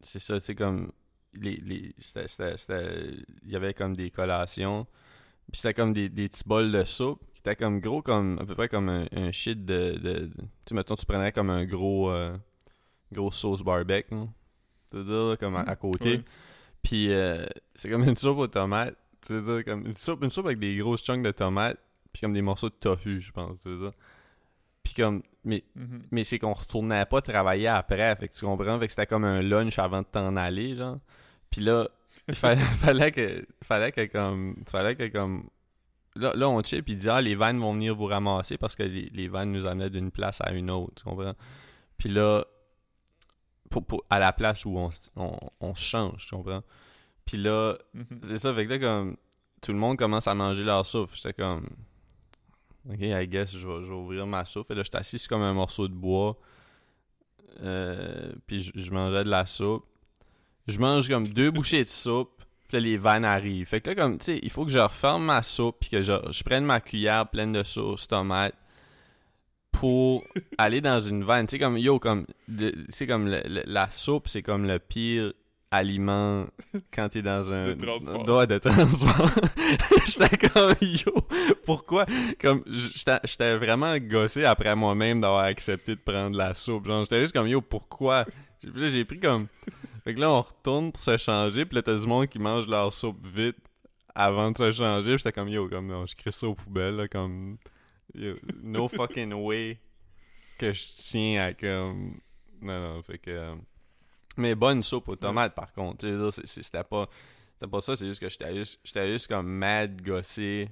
c'est 0.00 0.18
ça, 0.18 0.40
c'est 0.40 0.54
comme. 0.54 0.92
Les, 1.32 1.56
les, 1.58 1.94
c'était- 1.98 2.26
c'était- 2.26 2.56
c'était- 2.56 3.14
il 3.44 3.50
y 3.52 3.56
avait 3.56 3.72
comme 3.74 3.94
des 3.94 4.10
collations. 4.10 4.86
Puis 5.52 5.60
c'était 5.60 5.74
comme 5.74 5.92
des, 5.92 6.08
des 6.08 6.28
petits 6.28 6.42
bols 6.44 6.72
de 6.72 6.82
soupe 6.84 7.20
qui 7.34 7.40
étaient 7.40 7.54
comme 7.56 7.80
gros, 7.80 8.02
comme 8.02 8.38
à 8.40 8.44
peu 8.44 8.54
près 8.56 8.68
comme 8.68 8.88
un, 8.88 9.04
un 9.16 9.30
shit 9.32 9.64
de. 9.64 9.92
de, 9.92 9.98
de- 9.98 10.26
tu 10.26 10.40
sais, 10.68 10.74
mettons, 10.74 10.96
tu 10.96 11.06
prenais 11.06 11.32
comme 11.32 11.50
un 11.50 11.64
gros. 11.64 12.10
euh, 12.10 12.36
gros 13.12 13.32
sauce 13.32 13.62
barbecue, 13.62 14.14
veux 14.92 15.04
dire, 15.04 15.38
comme 15.38 15.56
à, 15.56 15.60
à 15.62 15.76
côté. 15.76 16.22
Puis 16.82 17.12
euh, 17.12 17.44
c'est 17.74 17.90
comme 17.90 18.04
une 18.04 18.16
soupe 18.16 18.38
aux 18.38 18.46
tomates. 18.46 18.96
Tu 19.20 19.40
dire, 19.42 19.64
comme 19.64 19.84
une 19.86 19.94
soupe, 19.94 20.22
une 20.24 20.30
soupe 20.30 20.46
avec 20.46 20.58
des 20.58 20.76
grosses 20.78 21.02
chunks 21.04 21.22
de 21.24 21.30
tomates. 21.30 21.78
Puis 22.12 22.20
comme 22.22 22.32
des 22.32 22.42
morceaux 22.42 22.70
de 22.70 22.74
tofu, 22.74 23.20
je 23.20 23.30
pense. 23.32 23.58
Tu 23.62 23.68
veux 23.68 23.78
dire. 23.90 23.92
Puis 24.82 24.94
comme. 24.94 25.22
Mais, 25.44 25.64
Mhm. 25.74 26.02
mais 26.10 26.24
c'est 26.24 26.38
qu'on 26.38 26.52
retournait 26.52 27.06
pas 27.06 27.20
travailler 27.22 27.68
après. 27.68 28.14
Fait 28.16 28.28
que 28.28 28.34
tu 28.34 28.44
comprends? 28.44 28.78
Fait 28.78 28.86
que 28.86 28.92
c'était 28.92 29.06
comme 29.06 29.24
un 29.24 29.40
lunch 29.42 29.78
avant 29.78 30.00
de 30.02 30.06
t'en 30.06 30.36
aller, 30.36 30.76
genre. 30.76 30.98
Puis 31.50 31.60
là, 31.62 31.88
il 32.28 32.34
fallait, 32.34 32.60
fallait 33.10 33.10
que. 33.12 33.46
Fallait 33.62 33.92
que 33.92 34.04
comme. 34.06 34.54
Fallait 34.66 34.96
que 34.96 35.08
comme. 35.08 35.48
Là, 36.16 36.32
là 36.34 36.48
on 36.48 36.62
chip, 36.62 36.88
il 36.88 36.96
dit 36.98 37.08
Ah, 37.08 37.20
les 37.22 37.34
vannes 37.36 37.58
vont 37.60 37.72
venir 37.72 37.94
vous 37.96 38.06
ramasser 38.06 38.58
parce 38.58 38.74
que 38.76 38.82
les, 38.82 39.08
les 39.14 39.28
vannes 39.28 39.52
nous 39.52 39.64
amenaient 39.66 39.90
d'une 39.90 40.10
place 40.10 40.40
à 40.42 40.52
une 40.52 40.70
autre. 40.70 40.94
Tu 40.96 41.04
comprends? 41.04 41.34
Puis 41.96 42.08
là, 42.08 42.44
pour, 43.70 43.84
pour- 43.86 44.04
à 44.10 44.18
la 44.18 44.32
place 44.32 44.64
où 44.64 44.76
on, 44.76 44.90
on, 45.16 45.36
on 45.60 45.74
se 45.74 45.82
change, 45.82 46.26
tu 46.26 46.34
comprends? 46.34 46.62
Puis 47.24 47.36
là, 47.38 47.76
Mhm. 47.94 48.20
c'est 48.24 48.38
ça, 48.38 48.52
fait 48.54 48.66
que 48.66 48.72
là, 48.72 48.78
comme, 48.78 49.16
tout 49.62 49.72
le 49.72 49.78
monde 49.78 49.96
commence 49.96 50.26
à 50.26 50.34
manger 50.34 50.64
leur 50.64 50.84
soupe. 50.84 51.10
J'étais 51.14 51.32
comme, 51.34 51.64
ok, 52.88 52.98
I 53.00 53.26
guess, 53.28 53.52
je 53.56 53.66
vais, 53.66 53.84
je 53.84 53.88
vais 53.88 53.94
ouvrir 53.94 54.26
ma 54.26 54.44
soupe. 54.44 54.70
Et 54.70 54.74
là, 54.74 54.82
assis 54.94 55.18
sur 55.18 55.28
comme 55.28 55.42
un 55.42 55.52
morceau 55.52 55.88
de 55.88 55.94
bois. 55.94 56.38
Euh, 57.62 58.32
puis 58.46 58.60
je, 58.62 58.72
je 58.74 58.90
mangeais 58.90 59.24
de 59.24 59.28
la 59.30 59.46
soupe. 59.46 59.84
Je 60.66 60.78
mange 60.78 61.08
comme 61.08 61.28
deux 61.28 61.50
bouchées 61.50 61.84
de 61.84 61.88
soupe. 61.88 62.42
Puis 62.68 62.76
là, 62.76 62.80
les 62.80 62.96
vannes 62.96 63.24
arrivent. 63.24 63.66
Fait 63.66 63.80
que 63.80 63.90
là, 63.90 63.96
comme, 63.96 64.18
tu 64.18 64.26
sais, 64.26 64.40
il 64.42 64.50
faut 64.50 64.64
que 64.64 64.70
je 64.70 64.78
referme 64.78 65.24
ma 65.24 65.42
soupe. 65.42 65.78
Puis 65.80 65.90
que 65.90 66.02
je, 66.02 66.12
je 66.30 66.42
prenne 66.44 66.64
ma 66.64 66.80
cuillère 66.80 67.28
pleine 67.28 67.52
de 67.52 67.62
sauce 67.64 68.06
tomate 68.06 68.54
pour 69.72 70.24
aller 70.58 70.80
dans 70.80 71.00
une 71.00 71.24
vanne. 71.24 71.46
Tu 71.46 71.52
sais, 71.52 71.58
comme, 71.58 71.76
yo, 71.78 71.98
comme, 71.98 72.26
sais, 72.88 73.06
comme 73.06 73.26
le- 73.28 73.42
le- 73.46 73.62
la 73.66 73.90
soupe, 73.90 74.28
c'est 74.28 74.42
comme 74.42 74.66
le 74.66 74.78
pire 74.78 75.32
aliment 75.70 76.46
quand 76.92 77.08
t'es 77.08 77.22
dans 77.22 77.52
un. 77.52 77.66
Ouais, 77.66 78.46
de 78.46 78.58
transport. 78.58 79.30
j'étais 80.06 80.48
comme, 80.48 80.74
yo, 80.80 81.12
pourquoi? 81.64 82.06
Comme, 82.40 82.64
j'étais 82.66 83.56
vraiment 83.56 83.96
gossé 83.98 84.44
après 84.44 84.74
moi-même 84.74 85.20
d'avoir 85.20 85.44
accepté 85.44 85.94
de 85.94 86.00
prendre 86.00 86.36
la 86.36 86.54
soupe. 86.54 86.86
Genre, 86.86 87.04
j'étais 87.04 87.20
juste 87.20 87.32
comme, 87.32 87.48
yo, 87.48 87.60
pourquoi? 87.60 88.26
Là, 88.62 88.88
j'ai 88.88 89.04
pris 89.04 89.20
comme. 89.20 89.46
Fait 90.04 90.14
que 90.14 90.20
là, 90.20 90.30
on 90.30 90.42
retourne 90.42 90.92
pour 90.92 91.00
se 91.00 91.16
changer, 91.16 91.64
puis 91.64 91.76
là, 91.76 91.82
t'as 91.82 91.98
du 91.98 92.06
monde 92.06 92.26
qui 92.26 92.38
mange 92.38 92.66
leur 92.66 92.92
soupe 92.92 93.24
vite 93.26 93.58
avant 94.14 94.50
de 94.50 94.58
se 94.58 94.72
changer. 94.72 95.16
J'étais 95.18 95.32
comme, 95.32 95.48
yo, 95.48 95.68
comme, 95.68 95.86
non, 95.86 96.06
je 96.06 96.16
crée 96.16 96.32
ça 96.32 96.46
aux 96.48 96.54
poubelles, 96.54 96.96
là, 96.96 97.08
comme. 97.08 97.58
Yo, 98.14 98.34
no 98.62 98.88
fucking 98.88 99.32
way 99.32 99.78
que 100.58 100.72
je 100.72 100.82
tiens 100.82 101.44
à 101.44 101.54
comme. 101.54 102.18
Non, 102.60 102.80
non, 102.80 103.02
fait 103.02 103.18
que. 103.18 103.54
Mais 104.36 104.54
bonne 104.54 104.82
soupe 104.82 105.08
aux 105.08 105.16
tomates, 105.16 105.54
par 105.54 105.72
contre. 105.72 106.06
C'était 106.46 106.84
pas. 106.84 107.08
C'était 107.54 107.70
pas 107.70 107.80
ça, 107.82 107.94
c'est 107.96 108.06
juste 108.06 108.20
que 108.20 108.28
j'étais 108.30 108.54
juste, 108.56 108.80
j'étais 108.84 109.12
juste 109.12 109.28
comme 109.28 109.46
mad 109.46 110.00
gossé. 110.00 110.70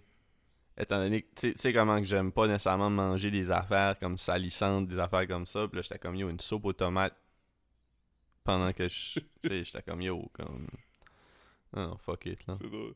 Étant 0.81 0.99
donné 0.99 1.23
que, 1.23 1.29
tu 1.35 1.53
sais- 1.57 1.73
comment 1.73 1.99
que 1.99 2.07
j'aime 2.07 2.33
pas 2.33 2.47
nécessairement 2.47 2.89
manger 2.89 3.31
des 3.31 3.51
affaires 3.51 3.99
comme 3.99 4.17
salissantes, 4.17 4.89
des 4.89 4.99
affaires 4.99 5.27
comme 5.27 5.45
ça. 5.45 5.67
Puis 5.69 5.77
là, 5.77 5.83
j'étais 5.83 5.99
comme, 5.99 6.15
yo, 6.15 6.31
une 6.31 6.41
soupe 6.41 6.65
aux 6.67 6.73
tomates. 6.73 7.17
Pendant 8.45 8.73
que 8.73 8.89
je. 8.89 9.21
Tu 9.43 9.49
sais, 9.49 9.65
j'étais 9.65 9.83
comme, 9.83 10.01
yo, 10.01 10.31
comme. 10.33 10.67
Non, 11.75 11.99
fuck 11.99 12.25
it, 12.27 12.47
là. 12.47 12.55
C'est 12.57 12.71
drôle. 12.71 12.95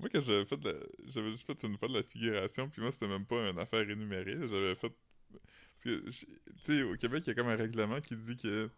Moi, 0.00 0.08
quand 0.12 0.22
j'avais 0.22 0.44
fait 0.44 0.64
la... 0.64 0.72
J'avais 1.06 1.30
juste 1.30 1.46
fait 1.46 1.62
une 1.62 1.78
fois 1.78 1.86
de 1.86 1.94
la 1.94 2.02
figuration, 2.02 2.68
puis 2.68 2.82
moi, 2.82 2.90
c'était 2.90 3.06
même 3.06 3.24
pas 3.24 3.48
une 3.48 3.58
affaire 3.58 3.88
énumérée. 3.88 4.36
J'avais 4.48 4.74
fait... 4.74 4.92
Parce 5.30 5.84
que, 5.84 6.10
tu 6.10 6.26
sais, 6.62 6.82
au 6.82 6.96
Québec, 6.96 7.22
il 7.24 7.28
y 7.28 7.30
a 7.30 7.34
comme 7.34 7.48
un 7.48 7.56
règlement 7.56 8.00
qui 8.00 8.16
dit 8.16 8.36
que 8.36 8.68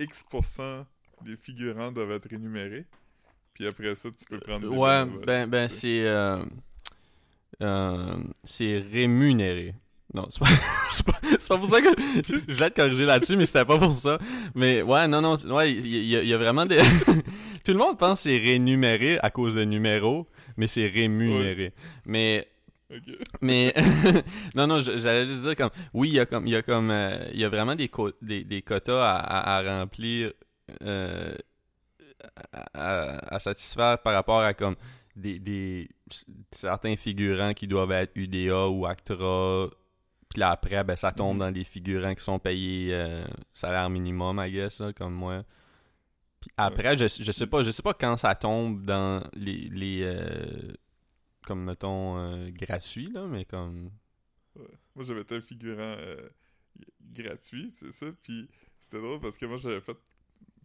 X% 0.00 0.84
des 1.24 1.36
figurants 1.36 1.90
doivent 1.92 2.12
être 2.12 2.32
énumérés. 2.32 2.86
Puis 3.54 3.66
après 3.66 3.94
ça, 3.96 4.08
tu 4.16 4.24
peux 4.24 4.38
prendre 4.38 4.60
des 4.70 4.76
Ouais, 4.76 5.04
ben, 5.26 5.48
ben 5.48 5.68
c'est. 5.68 6.06
euh, 6.06 6.38
euh, 7.62 8.16
c'est 8.44 8.78
rémunéré. 8.92 9.74
Non, 10.14 10.26
c'est 10.30 10.38
pas, 10.40 10.46
c'est 10.92 11.04
pas, 11.04 11.12
pas 11.48 11.58
pour 11.58 11.68
ça 11.68 11.80
que. 11.82 11.88
Je, 12.26 12.34
je 12.48 12.54
voulais 12.54 12.70
te 12.70 12.76
corriger 12.76 13.04
là-dessus, 13.04 13.36
mais 13.36 13.46
c'était 13.46 13.64
pas 13.64 13.78
pour 13.78 13.92
ça. 13.92 14.18
Mais 14.54 14.80
ouais, 14.82 15.06
non, 15.08 15.20
non, 15.20 15.34
ouais, 15.54 15.72
il 15.74 15.86
y, 16.04 16.16
a- 16.16 16.22
il 16.22 16.28
y 16.28 16.34
a 16.34 16.38
vraiment 16.38 16.64
des. 16.66 16.78
Tout 17.64 17.72
le 17.72 17.78
monde 17.78 17.98
pense 17.98 18.22
que 18.22 18.30
c'est 18.30 18.38
rémunéré 18.38 19.18
à 19.20 19.30
cause 19.30 19.54
de 19.54 19.64
numéros, 19.64 20.26
mais 20.56 20.66
c'est 20.66 20.86
rémunéré. 20.86 21.74
Mais 22.06 22.48
Mais 23.42 23.74
non, 24.54 24.66
non, 24.66 24.80
j'allais 24.80 25.26
juste 25.26 25.42
dire 25.42 25.56
comme 25.56 25.70
oui, 25.92 26.08
il 26.08 26.14
y 26.14 26.20
a 26.20 26.26
comme 26.26 26.46
il 26.46 26.52
y 26.52 26.56
a 26.56 26.62
comme 26.62 26.90
euh, 26.90 27.18
il 27.32 27.38
y 27.40 27.44
a 27.44 27.48
vraiment 27.48 27.74
des, 27.74 27.90
des, 28.22 28.44
des 28.44 28.62
quotas 28.62 29.02
à, 29.04 29.18
à- 29.18 29.58
à 29.58 29.80
remplir 29.80 30.32
euh, 30.82 31.34
à, 32.74 33.38
satisfaire 33.38 33.98
par 34.02 34.14
rapport 34.14 34.40
à 34.40 34.54
comme 34.54 34.76
des, 35.16 35.38
des 35.38 35.88
certains 36.50 36.96
figurants 36.96 37.54
qui 37.54 37.66
doivent 37.66 37.92
être 37.92 38.12
UDA 38.14 38.68
ou 38.68 38.86
ACTRA. 38.86 39.68
Puis 40.28 40.40
là 40.40 40.50
après, 40.50 40.84
ben 40.84 40.96
ça 40.96 41.12
tombe 41.12 41.34
Mhm. 41.36 41.40
dans 41.40 41.52
des 41.52 41.64
figurants 41.64 42.14
qui 42.14 42.22
sont 42.22 42.38
payés 42.38 42.90
euh, 42.92 43.24
salaire 43.52 43.88
minimum, 43.90 44.40
I 44.44 44.50
guess, 44.50 44.80
là, 44.80 44.92
comme 44.92 45.14
moi. 45.14 45.42
Puis 46.40 46.50
après, 46.56 46.96
je, 46.96 47.06
je 47.08 47.32
sais 47.32 47.46
pas, 47.46 47.62
je 47.62 47.70
sais 47.70 47.82
pas 47.82 47.94
quand 47.94 48.16
ça 48.16 48.34
tombe 48.34 48.84
dans 48.84 49.22
les, 49.34 49.68
les 49.72 50.02
comme 51.48 51.64
mettons 51.64 52.18
euh, 52.18 52.50
gratuit 52.52 53.10
là, 53.10 53.26
mais 53.26 53.44
comme 53.44 53.90
Ouais. 54.56 54.66
Moi, 54.94 55.04
j'avais 55.04 55.22
été 55.22 55.36
un 55.36 55.40
figurant 55.40 55.80
euh, 55.98 56.28
gratuit, 57.14 57.70
c'est 57.72 57.92
ça. 57.92 58.06
Puis 58.22 58.48
c'était 58.80 59.00
drôle 59.00 59.20
parce 59.20 59.38
que 59.38 59.46
moi, 59.46 59.56
j'avais 59.58 59.80
fait. 59.80 59.96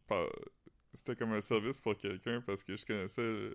par- 0.08 0.30
C'était 0.93 1.15
comme 1.15 1.34
un 1.34 1.41
service 1.41 1.80
pour 1.80 1.98
quelqu'un 1.98 2.41
parce 2.41 2.63
que 2.63 2.78
je 2.78 2.86
connaissais. 2.86 3.52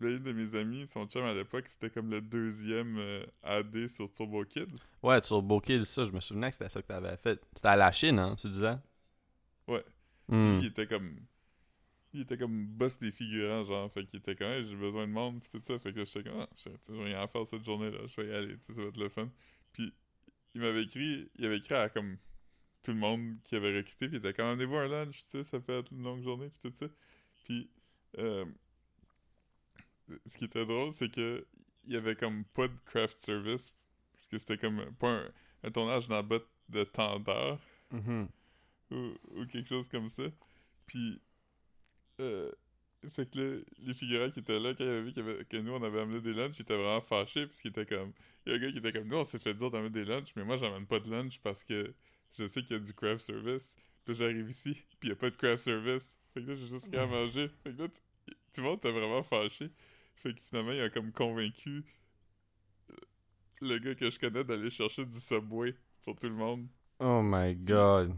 L'une 0.00 0.22
de 0.22 0.32
mes 0.32 0.54
amis, 0.54 0.86
son 0.86 1.06
chum 1.06 1.24
à 1.24 1.32
l'époque, 1.32 1.66
c'était 1.68 1.88
comme 1.88 2.10
le 2.10 2.20
deuxième 2.20 2.98
euh, 2.98 3.24
AD 3.42 3.88
sur 3.88 4.10
Turbo 4.12 4.44
Kid. 4.44 4.70
Ouais, 5.02 5.20
Turbo 5.20 5.60
Kid, 5.60 5.84
ça, 5.84 6.06
je 6.06 6.12
me 6.12 6.20
souvenais 6.20 6.48
que 6.50 6.56
c'était 6.56 6.68
ça 6.68 6.82
que 6.82 6.86
t'avais 6.86 7.16
fait. 7.16 7.40
C'était 7.54 7.68
à 7.68 7.76
la 7.76 7.92
Chine, 7.92 8.18
hein, 8.18 8.34
tu 8.36 8.48
disais? 8.48 8.76
Ouais. 9.68 9.84
Hmm. 10.28 10.60
Il 10.60 10.66
était 10.66 10.86
comme. 10.86 11.16
Il 12.14 12.20
était 12.22 12.36
comme 12.36 12.66
boss 12.66 12.98
des 12.98 13.10
figurants, 13.10 13.64
genre. 13.64 13.90
Fait 13.92 14.04
qu'il 14.04 14.18
était 14.18 14.34
comme, 14.36 14.48
Hey, 14.48 14.64
j'ai 14.64 14.76
besoin 14.76 15.06
de 15.06 15.12
monde, 15.12 15.40
pis 15.40 15.48
tout 15.48 15.60
ça. 15.62 15.78
Fait 15.78 15.92
que 15.92 16.04
j'étais 16.04 16.22
comme, 16.24 16.40
ah, 16.40 16.48
vais 16.88 17.04
rien 17.04 17.26
faire 17.26 17.46
cette 17.46 17.64
journée-là, 17.64 18.00
je 18.06 18.20
vais 18.20 18.28
y 18.28 18.32
aller, 18.32 18.56
tu 18.58 18.64
sais, 18.64 18.74
ça 18.74 18.82
va 18.82 18.88
être 18.88 18.98
le 18.98 19.08
fun. 19.08 19.30
Puis 19.72 19.92
il 20.54 20.60
m'avait 20.60 20.82
écrit, 20.82 21.30
il 21.36 21.46
avait 21.46 21.56
écrit 21.58 21.74
à 21.74 21.88
comme 21.88 22.18
tout 22.82 22.90
le 22.90 22.98
monde 22.98 23.36
qui 23.44 23.54
avait 23.56 23.74
recruté, 23.76 24.08
puis 24.08 24.16
il 24.16 24.18
était 24.18 24.34
comme, 24.34 24.46
amenez-vous 24.46 24.76
un 24.76 24.88
lunch, 24.88 25.22
tu 25.24 25.28
sais, 25.30 25.44
ça 25.44 25.60
peut 25.60 25.78
être 25.78 25.90
une 25.92 26.02
longue 26.02 26.22
journée, 26.22 26.50
puis 26.50 26.70
tout 26.70 26.76
ça. 26.76 26.86
Puis, 27.44 27.70
euh, 28.18 28.44
ce 30.26 30.36
qui 30.36 30.44
était 30.44 30.66
drôle, 30.66 30.92
c'est 30.92 31.08
que 31.12 31.46
il 31.84 31.92
y 31.94 31.96
avait 31.96 32.14
comme 32.14 32.44
pas 32.44 32.68
de 32.68 32.74
craft 32.84 33.18
service, 33.20 33.72
parce 34.12 34.26
que 34.28 34.38
c'était 34.38 34.58
comme 34.58 34.84
pas 34.96 35.08
un, 35.10 35.32
un 35.64 35.70
tournage 35.70 36.08
dans 36.08 36.16
la 36.16 36.22
botte 36.22 36.48
de 36.68 36.84
tendeur 36.84 37.58
Mhm. 37.90 38.28
ou, 38.90 39.12
ou 39.36 39.46
quelque 39.46 39.68
chose 39.68 39.88
comme 39.88 40.08
ça. 40.08 40.24
Puis, 40.86 41.20
euh, 42.20 42.50
fait 43.10 43.30
que 43.30 43.38
là, 43.38 43.60
les 43.80 43.94
figurants 43.94 44.30
qui 44.30 44.40
étaient 44.40 44.60
là, 44.60 44.74
quand 44.74 44.84
ils 44.84 44.88
avaient 44.88 45.02
vu 45.02 45.12
qu'il 45.12 45.24
y 45.24 45.28
avait- 45.28 45.44
que 45.44 45.56
nous, 45.56 45.72
on 45.72 45.82
avait 45.82 46.00
amené 46.00 46.20
des 46.20 46.32
lunchs, 46.32 46.58
ils 46.58 46.62
étaient 46.62 46.76
vraiment 46.76 47.00
fâchés, 47.00 47.46
parce 47.46 47.60
qu'ils 47.60 47.70
étaient 47.70 47.86
comme... 47.86 48.12
Il 48.46 48.52
y 48.52 48.54
a 48.54 48.58
un 48.58 48.60
gars 48.60 48.70
qui 48.72 48.78
était 48.78 48.92
comme, 48.92 49.08
nous, 49.08 49.16
on 49.16 49.24
s'est 49.24 49.38
fait 49.38 49.54
dire 49.54 49.70
d'amener 49.70 49.90
des 49.90 50.04
lunchs, 50.04 50.32
mais 50.36 50.44
moi, 50.44 50.56
j'amène 50.56 50.86
pas 50.86 51.00
de 51.00 51.10
lunch 51.10 51.40
parce 51.40 51.64
que 51.64 51.92
je 52.38 52.46
sais 52.46 52.62
qu'il 52.62 52.76
y 52.76 52.80
a 52.80 52.82
du 52.82 52.92
craft 52.94 53.20
service. 53.24 53.76
Puis 54.04 54.14
j'arrive 54.14 54.48
ici, 54.50 54.72
puis 55.00 55.08
il 55.08 55.08
y 55.10 55.12
a 55.12 55.16
pas 55.16 55.30
de 55.30 55.36
craft 55.36 55.62
service. 55.62 56.16
Fait 56.34 56.42
que 56.42 56.48
là, 56.48 56.54
j'ai 56.54 56.66
juste 56.66 56.90
rien 56.92 57.04
à 57.04 57.06
manger. 57.06 57.48
Fait 57.62 57.72
que 57.72 57.82
là, 57.82 57.88
tu- 57.88 58.34
tout 58.52 58.60
le 58.60 58.62
monde 58.62 58.78
était 58.78 58.90
vraiment 58.90 59.22
fâché. 59.22 59.70
Fait 60.16 60.34
que 60.34 60.40
finalement, 60.42 60.72
il 60.72 60.80
a 60.80 60.90
comme 60.90 61.12
convaincu 61.12 61.84
le 63.60 63.78
gars 63.78 63.94
que 63.94 64.10
je 64.10 64.18
connais 64.18 64.42
d'aller 64.44 64.70
chercher 64.70 65.04
du 65.04 65.20
Subway 65.20 65.74
pour 66.02 66.16
tout 66.16 66.28
le 66.28 66.34
monde. 66.34 66.66
Oh 66.98 67.20
my 67.22 67.54
god. 67.54 68.16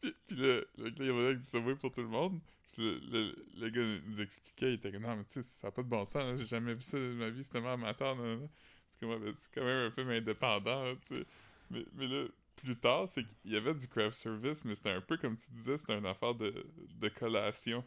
Puis, 0.00 0.14
puis 0.26 0.36
le, 0.36 0.66
le 0.78 0.90
gars, 0.90 1.04
il 1.04 1.10
revenait 1.10 1.26
avec 1.28 1.38
du 1.40 1.46
Subway 1.46 1.74
pour 1.74 1.92
tout 1.92 2.02
le 2.02 2.08
monde. 2.08 2.40
Le, 2.78 2.98
le, 3.10 3.46
le 3.60 3.68
gars 3.70 4.00
nous 4.06 4.20
expliquait, 4.20 4.70
il 4.70 4.74
était 4.74 4.90
comme, 4.90 5.02
non, 5.02 5.16
mais 5.16 5.24
tu 5.24 5.34
sais, 5.34 5.42
ça 5.42 5.68
n'a 5.68 5.70
pas 5.72 5.82
de 5.82 5.88
bon 5.88 6.04
sens, 6.04 6.38
j'ai 6.40 6.46
jamais 6.46 6.74
vu 6.74 6.80
ça 6.80 6.98
de 6.98 7.12
ma 7.14 7.30
vie, 7.30 7.44
c'est 7.44 7.52
tellement 7.52 7.72
amateur, 7.72 8.16
non, 8.16 8.24
non, 8.24 8.36
non. 8.38 8.50
C'est 8.88 8.98
comme, 9.00 9.18
ben, 9.20 9.32
c'est 9.36 9.52
quand 9.54 9.64
même 9.64 9.86
un 9.86 9.90
film 9.92 10.08
indépendant, 10.10 10.84
hein, 10.86 10.94
tu 11.06 11.14
sais. 11.14 11.24
Mais, 11.70 11.84
mais 11.94 12.08
là, 12.08 12.24
plus 12.56 12.76
tard, 12.76 13.08
c'est 13.08 13.24
qu'il 13.24 13.52
y 13.52 13.56
avait 13.56 13.74
du 13.74 13.86
craft 13.86 14.16
service, 14.16 14.64
mais 14.64 14.74
c'était 14.74 14.90
un 14.90 15.00
peu 15.00 15.16
comme 15.16 15.36
tu 15.36 15.50
disais, 15.52 15.78
c'était 15.78 15.96
une 15.96 16.06
affaire 16.06 16.34
de, 16.34 16.52
de 17.00 17.08
collation. 17.08 17.84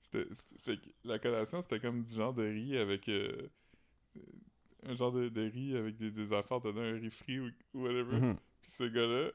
C'était- 0.00 0.26
fait 0.64 0.76
que 0.78 0.88
la 1.04 1.18
collation, 1.18 1.60
c'était 1.60 1.80
comme 1.80 2.02
du 2.02 2.14
genre 2.14 2.32
de 2.32 2.44
riz 2.44 2.78
avec. 2.78 3.08
euh, 3.08 3.48
un 4.86 4.94
genre 4.94 5.12
de, 5.12 5.28
de 5.28 5.42
riz 5.42 5.76
avec 5.76 5.96
des, 5.96 6.10
des 6.10 6.32
affaires 6.32 6.60
dedans, 6.60 6.80
un 6.80 6.98
riz 6.98 7.10
frit 7.10 7.40
ou, 7.40 7.50
ou 7.74 7.82
whatever. 7.82 8.16
Mhm. 8.20 8.36
Puis 8.62 8.70
ce 8.70 8.84
gars-là 8.84 9.30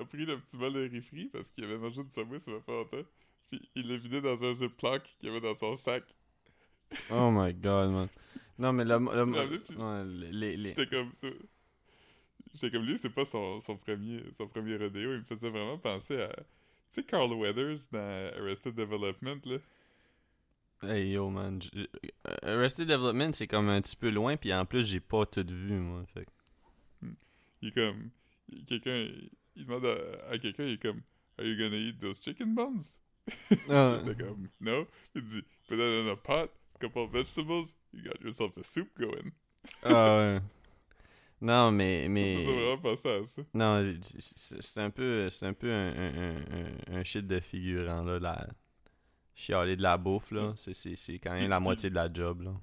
a 0.00 0.04
pris 0.04 0.26
le 0.26 0.38
petit 0.38 0.56
bol 0.56 0.72
de 0.72 0.88
riz 0.88 1.00
frit 1.02 1.26
parce 1.32 1.50
qu'il 1.50 1.64
avait 1.64 1.78
mangé 1.78 2.02
du 2.02 2.10
Subway 2.10 2.38
ça 2.38 2.52
fait 2.52 2.60
pas 2.60 2.72
longtemps. 2.72 3.08
Puis 3.50 3.68
il 3.74 3.88
l'a 3.88 3.96
vidé 3.96 4.20
dans 4.20 4.44
un 4.44 4.54
Ziploc 4.54 5.02
qu'il 5.18 5.28
avait 5.30 5.40
dans 5.40 5.54
son 5.54 5.76
sac. 5.76 6.04
Oh 7.10 7.30
my 7.30 7.52
god, 7.54 7.90
man. 7.90 8.08
Non, 8.58 8.72
mais 8.72 8.84
le. 8.84 8.94
le- 8.98 9.26
mais 9.26 9.58
puis- 9.58 9.76
ouais, 9.76 10.04
les, 10.32 10.56
les- 10.56 10.68
J'étais 10.70 10.86
comme 10.86 11.12
ça. 11.14 11.28
J'étais 12.54 12.70
comme 12.70 12.84
lui, 12.86 12.98
c'est 12.98 13.10
pas 13.10 13.24
son, 13.24 13.60
son 13.60 13.76
premier 13.76 14.22
son 14.36 14.48
premier 14.48 14.76
rodéo. 14.76 15.12
Il 15.14 15.18
me 15.20 15.24
faisait 15.24 15.50
vraiment 15.50 15.78
penser 15.78 16.20
à. 16.22 16.28
Tu 16.28 16.42
sais, 16.90 17.02
Carl 17.04 17.30
Weathers 17.32 17.76
dans 17.92 18.30
Arrested 18.38 18.74
Development, 18.74 19.40
là? 19.46 19.58
Hey 20.82 21.10
yo, 21.12 21.28
man. 21.28 21.60
euh, 21.76 21.86
Arrested 22.42 22.88
Development, 22.88 23.32
c'est 23.34 23.46
comme 23.46 23.68
un 23.68 23.80
petit 23.80 23.96
peu 23.96 24.10
loin, 24.10 24.36
puis 24.36 24.52
en 24.54 24.64
plus, 24.64 24.86
j'ai 24.86 25.00
pas 25.00 25.26
tout 25.26 25.44
vu, 25.46 25.74
moi. 25.74 26.04
Fait. 26.14 26.24
que- 26.24 27.06
Il 27.62 27.68
est 27.68 27.72
comme. 27.72 28.10
Quelqu'un. 28.66 28.96
Il, 28.96 29.30
il 29.56 29.66
demande 29.66 29.84
à, 29.86 30.30
à 30.30 30.38
quelqu'un, 30.38 30.64
il 30.64 30.74
est 30.74 30.82
comme. 30.82 31.02
Are 31.38 31.44
you 31.44 31.56
gonna 31.56 31.76
eat 31.76 31.98
those 32.00 32.20
chicken 32.22 32.54
buns? 32.54 32.96
Il 33.50 34.10
était 34.10 34.24
comme. 34.24 34.48
No. 34.60 34.86
Dit. 35.14 35.44
Put 35.68 35.76
that 35.76 35.82
in 36.02 36.08
a 36.08 36.16
pot, 36.16 36.50
couple 36.80 37.02
of 37.02 37.10
vegetables, 37.12 37.74
you 37.92 38.02
got 38.02 38.20
yourself 38.22 38.56
a 38.58 38.62
soup 38.64 38.88
going. 38.98 39.32
Ouais. 39.84 40.40
Non, 41.40 41.70
mais. 41.70 42.08
Mais... 42.08 42.44
Non, 43.54 43.84
c'est 44.00 44.62
c'est 44.62 44.80
un 44.80 44.90
peu, 44.90 45.30
c'est 45.30 45.46
un, 45.46 45.52
peu 45.52 45.70
un, 45.72 45.92
un, 45.96 46.36
un, 46.36 46.96
un 46.96 47.04
shit 47.04 47.26
de 47.26 47.38
figurant, 47.40 48.02
là. 48.02 48.18
La... 48.18 48.48
Chialer 49.34 49.76
de 49.76 49.82
la 49.82 49.96
bouffe, 49.96 50.32
là. 50.32 50.52
C'est- 50.56 50.74
C'est 50.74 50.96
c'est 50.96 51.18
quand 51.20 51.32
même 51.34 51.48
la 51.50 51.60
moitié 51.60 51.90
de 51.90 51.94
la 51.94 52.12
job, 52.12 52.42
là. 52.42 52.54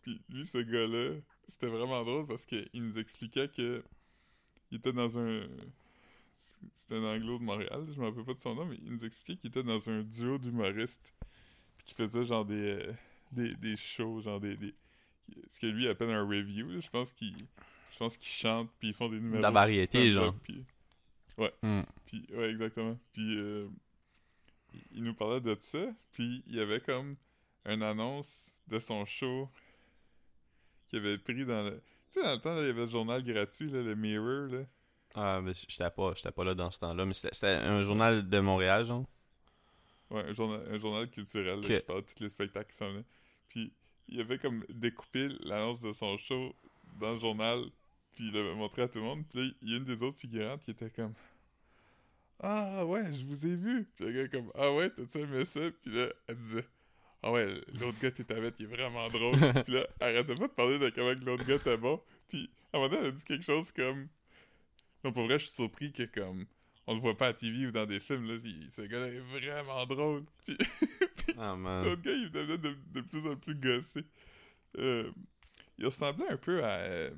Puis 0.00 0.22
lui, 0.30 0.46
ce 0.46 0.58
gars-là, 0.58 1.20
c'était 1.48 1.66
vraiment 1.66 2.02
drôle 2.04 2.26
parce 2.26 2.46
qu'il 2.46 2.68
nous 2.74 2.98
expliquait 2.98 3.48
que 3.48 3.82
il 4.70 4.78
était 4.78 4.92
dans 4.92 5.18
un. 5.18 5.42
C'était 6.74 6.96
un 6.96 7.04
anglo 7.04 7.38
de 7.38 7.44
Montréal, 7.44 7.86
je 7.94 8.00
me 8.00 8.06
rappelle 8.08 8.24
pas 8.24 8.34
de 8.34 8.40
son 8.40 8.54
nom, 8.54 8.64
mais 8.66 8.76
il 8.82 8.90
nous 8.92 9.04
expliquait 9.04 9.38
qu'il 9.38 9.48
était 9.50 9.62
dans 9.62 9.88
un 9.88 10.02
duo 10.02 10.38
d'humoristes. 10.38 11.14
Puis 11.76 11.86
qu'il 11.86 11.96
faisait 11.96 12.24
genre 12.24 12.44
des, 12.44 12.54
euh, 12.86 12.92
des, 13.32 13.54
des 13.56 13.76
shows, 13.76 14.20
genre 14.22 14.40
des, 14.40 14.56
des- 14.56 14.74
Ce 15.48 15.58
que 15.60 15.66
lui 15.66 15.86
appelle 15.88 16.10
un 16.10 16.26
review, 16.26 16.68
là. 16.70 16.80
Je 16.80 16.90
pense 16.90 17.12
qu'il. 17.12 17.34
Je 17.92 17.98
pense 17.98 18.16
qu'ils 18.16 18.28
chantent, 18.32 18.70
puis 18.78 18.88
ils 18.88 18.94
font 18.94 19.08
des 19.08 19.20
numéros. 19.20 19.40
la 19.40 19.50
variété, 19.50 20.10
genre. 20.12 20.34
Puis, 20.42 20.64
Hmm. 21.62 21.82
puis, 22.06 22.24
ouais, 22.32 22.50
exactement. 22.50 22.98
Puis, 23.12 23.36
euh, 23.38 23.68
il 24.92 25.02
nous 25.04 25.14
parlait 25.14 25.40
de 25.40 25.56
ça. 25.60 25.84
Puis, 26.12 26.42
il 26.46 26.56
y 26.56 26.60
avait 26.60 26.80
comme 26.80 27.14
une 27.66 27.82
annonce 27.82 28.52
de 28.68 28.78
son 28.78 29.04
show 29.04 29.48
qu'il 30.88 30.98
avait 31.00 31.18
pris 31.18 31.44
dans 31.44 31.62
le. 31.62 31.80
Tu 32.10 32.20
sais, 32.20 32.22
dans 32.22 32.34
le 32.34 32.40
temps, 32.40 32.54
là, 32.54 32.62
il 32.62 32.66
y 32.66 32.70
avait 32.70 32.84
le 32.84 32.88
journal 32.90 33.22
gratuit, 33.22 33.70
là, 33.70 33.82
le 33.82 33.94
Mirror, 33.96 34.48
là. 34.48 34.64
Ah, 35.14 35.40
mais 35.42 35.52
j'étais 35.68 35.90
pas, 35.90 36.12
j'étais 36.16 36.32
pas 36.32 36.44
là 36.44 36.54
dans 36.54 36.70
ce 36.70 36.78
temps-là. 36.80 37.04
Mais 37.06 37.14
c'était 37.14 37.46
un 37.48 37.84
journal 37.84 38.28
de 38.28 38.40
Montréal, 38.40 38.86
genre. 38.86 39.04
Ouais, 40.10 40.22
un 40.22 40.32
journal, 40.32 40.62
un 40.70 40.78
journal 40.78 41.08
culturel, 41.10 41.60
là, 41.60 41.66
Ok. 41.66 41.66
qui 41.66 41.80
parlait 41.86 42.02
de 42.02 42.06
tous 42.06 42.22
les 42.22 42.28
spectacles 42.28 42.70
qui 42.70 42.76
s'en 42.76 42.90
venaient. 42.90 43.04
Puis, 43.48 43.72
il 44.08 44.20
avait 44.20 44.38
comme 44.38 44.64
découpé 44.68 45.28
l'annonce 45.44 45.80
de 45.80 45.92
son 45.92 46.16
show 46.18 46.54
dans 47.00 47.12
le 47.12 47.18
journal. 47.18 47.64
Puis, 48.12 48.24
il 48.28 48.32
l'avait 48.32 48.54
montré 48.54 48.82
à 48.82 48.88
tout 48.88 48.98
le 48.98 49.04
monde. 49.04 49.24
Puis 49.30 49.40
là, 49.48 49.54
il 49.62 49.70
y 49.70 49.74
a 49.74 49.76
une 49.78 49.84
des 49.84 50.02
autres 50.02 50.18
figurantes 50.18 50.62
qui 50.62 50.70
était 50.72 50.90
comme. 50.90 51.14
Ah 52.40 52.84
ouais, 52.84 53.12
je 53.12 53.24
vous 53.24 53.46
ai 53.46 53.56
vu. 53.56 53.88
Puis 53.96 54.04
le 54.06 54.12
gars 54.12 54.28
comme 54.28 54.50
Ah 54.54 54.72
ouais, 54.72 54.90
t'as-tu 54.90 55.18
aimé 55.18 55.44
ça? 55.44 55.60
Puis 55.82 55.92
là, 55.94 56.08
elle 56.26 56.36
disait 56.36 56.66
Ah 57.22 57.32
ouais, 57.32 57.46
l'autre 57.80 57.98
gars 58.00 58.10
t'es 58.10 58.30
avec, 58.34 58.58
il 58.58 58.64
est 58.64 58.68
vraiment 58.68 59.08
drôle. 59.08 59.38
Puis 59.64 59.72
là, 59.74 59.86
arrêtait 60.00 60.34
pas 60.34 60.48
de 60.48 60.52
parler 60.52 60.78
de 60.78 60.90
comment 60.90 61.12
l'autre 61.24 61.44
gars 61.46 61.54
était 61.54 61.76
bon. 61.76 62.00
Puis 62.28 62.50
à 62.72 62.76
un 62.76 62.80
moment 62.80 62.90
donné, 62.90 63.02
elle 63.02 63.08
a 63.08 63.16
dit 63.16 63.24
quelque 63.24 63.44
chose 63.44 63.72
comme 63.72 64.08
Non, 65.04 65.12
pour 65.12 65.24
vrai, 65.26 65.38
je 65.38 65.44
suis 65.44 65.54
surpris 65.54 65.92
que 65.92 66.04
comme 66.04 66.46
on 66.86 66.94
le 66.94 67.00
voit 67.00 67.16
pas 67.16 67.28
à 67.28 67.32
TV 67.34 67.66
ou 67.66 67.70
dans 67.70 67.86
des 67.86 68.00
films, 68.00 68.26
là, 68.26 68.38
ce 68.38 68.82
gars-là 68.82 69.08
est 69.08 69.18
vraiment 69.20 69.86
drôle. 69.86 70.24
Puis 70.44 70.56
Ah, 71.38 71.56
l'autre 71.84 72.02
gars, 72.02 72.12
il 72.12 72.30
devenait 72.30 72.58
de, 72.58 72.76
de 72.92 73.00
plus 73.00 73.26
en 73.26 73.36
plus 73.36 73.54
gossé. 73.54 74.04
Euh, 74.78 75.10
il 75.78 75.86
ressemblait 75.86 76.28
un 76.28 76.36
peu 76.36 76.64
à. 76.64 76.78
euh, 76.78 77.10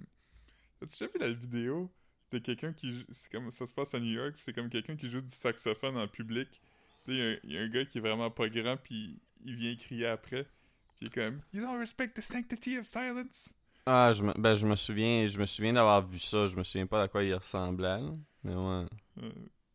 As-tu 0.83 0.99
déjà 0.99 1.07
vu 1.13 1.19
la 1.21 1.33
vidéo 1.33 1.91
de 2.33 2.39
quelqu'un 2.39 2.73
qui. 2.73 3.05
C'est 3.11 3.31
comme 3.33 3.51
ça 3.51 3.67
se 3.67 3.73
passe 3.73 3.95
à 3.95 4.01
New 4.01 4.13
York, 4.13 4.35
puis 4.35 4.43
c'est 4.45 4.53
comme 4.53 4.69
quelqu'un 4.69 4.97
qui 4.97 5.11
joue 5.11 5.21
du 5.21 5.33
saxophone 5.35 5.97
en 5.97 6.07
public. 6.09 6.61
Puis 7.05 7.19
là, 7.19 7.19
il 7.19 7.19
y 7.19 7.23
a 7.23 7.31
un- 7.31 7.39
il 7.45 7.53
y, 7.53 7.59
a 7.59 7.61
un 7.63 7.69
gars 7.69 7.85
qui 7.85 7.99
est 7.99 8.01
vraiment 8.01 8.31
pas 8.31 8.49
grand, 8.49 8.77
puis 8.77 9.19
il 9.45 9.55
vient 9.57 9.75
crier 9.77 10.07
après. 10.07 10.45
Puis 10.45 11.03
il 11.03 11.07
est 11.09 11.15
comme 11.15 11.41
You 11.53 11.63
don't 11.63 11.79
respect 11.79 12.09
the 12.15 12.21
sanctity 12.21 12.79
of 12.79 12.87
silence. 12.87 13.53
Ah, 13.87 14.13
je 14.13 14.23
me, 14.23 14.33
ben, 14.35 14.55
je 14.57 14.67
me 14.67 14.75
souviens, 14.77 15.29
je 15.29 15.39
me 15.39 15.47
souviens 15.47 15.73
d'avoir 15.73 16.07
vu 16.07 16.19
ça. 16.19 16.49
Je 16.49 16.57
me 16.57 16.63
souviens 16.65 16.87
pas 16.87 17.03
à 17.03 17.09
quoi 17.09 17.23
il 17.23 17.35
ressemblait, 17.35 18.01
là. 18.01 18.11
Mais 18.43 18.55
ouais. 18.55 18.87
Euh, 19.23 19.33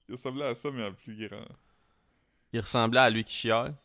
il 0.10 0.16
ressemblait 0.16 0.46
à 0.46 0.56
ça, 0.56 0.72
mais 0.72 0.84
en 0.86 0.94
plus 0.94 1.28
grand. 1.28 1.46
Il 2.54 2.62
ressemblait 2.62 3.02
à 3.02 3.10
lui 3.10 3.26
qui 3.26 3.34
chiale. 3.34 3.76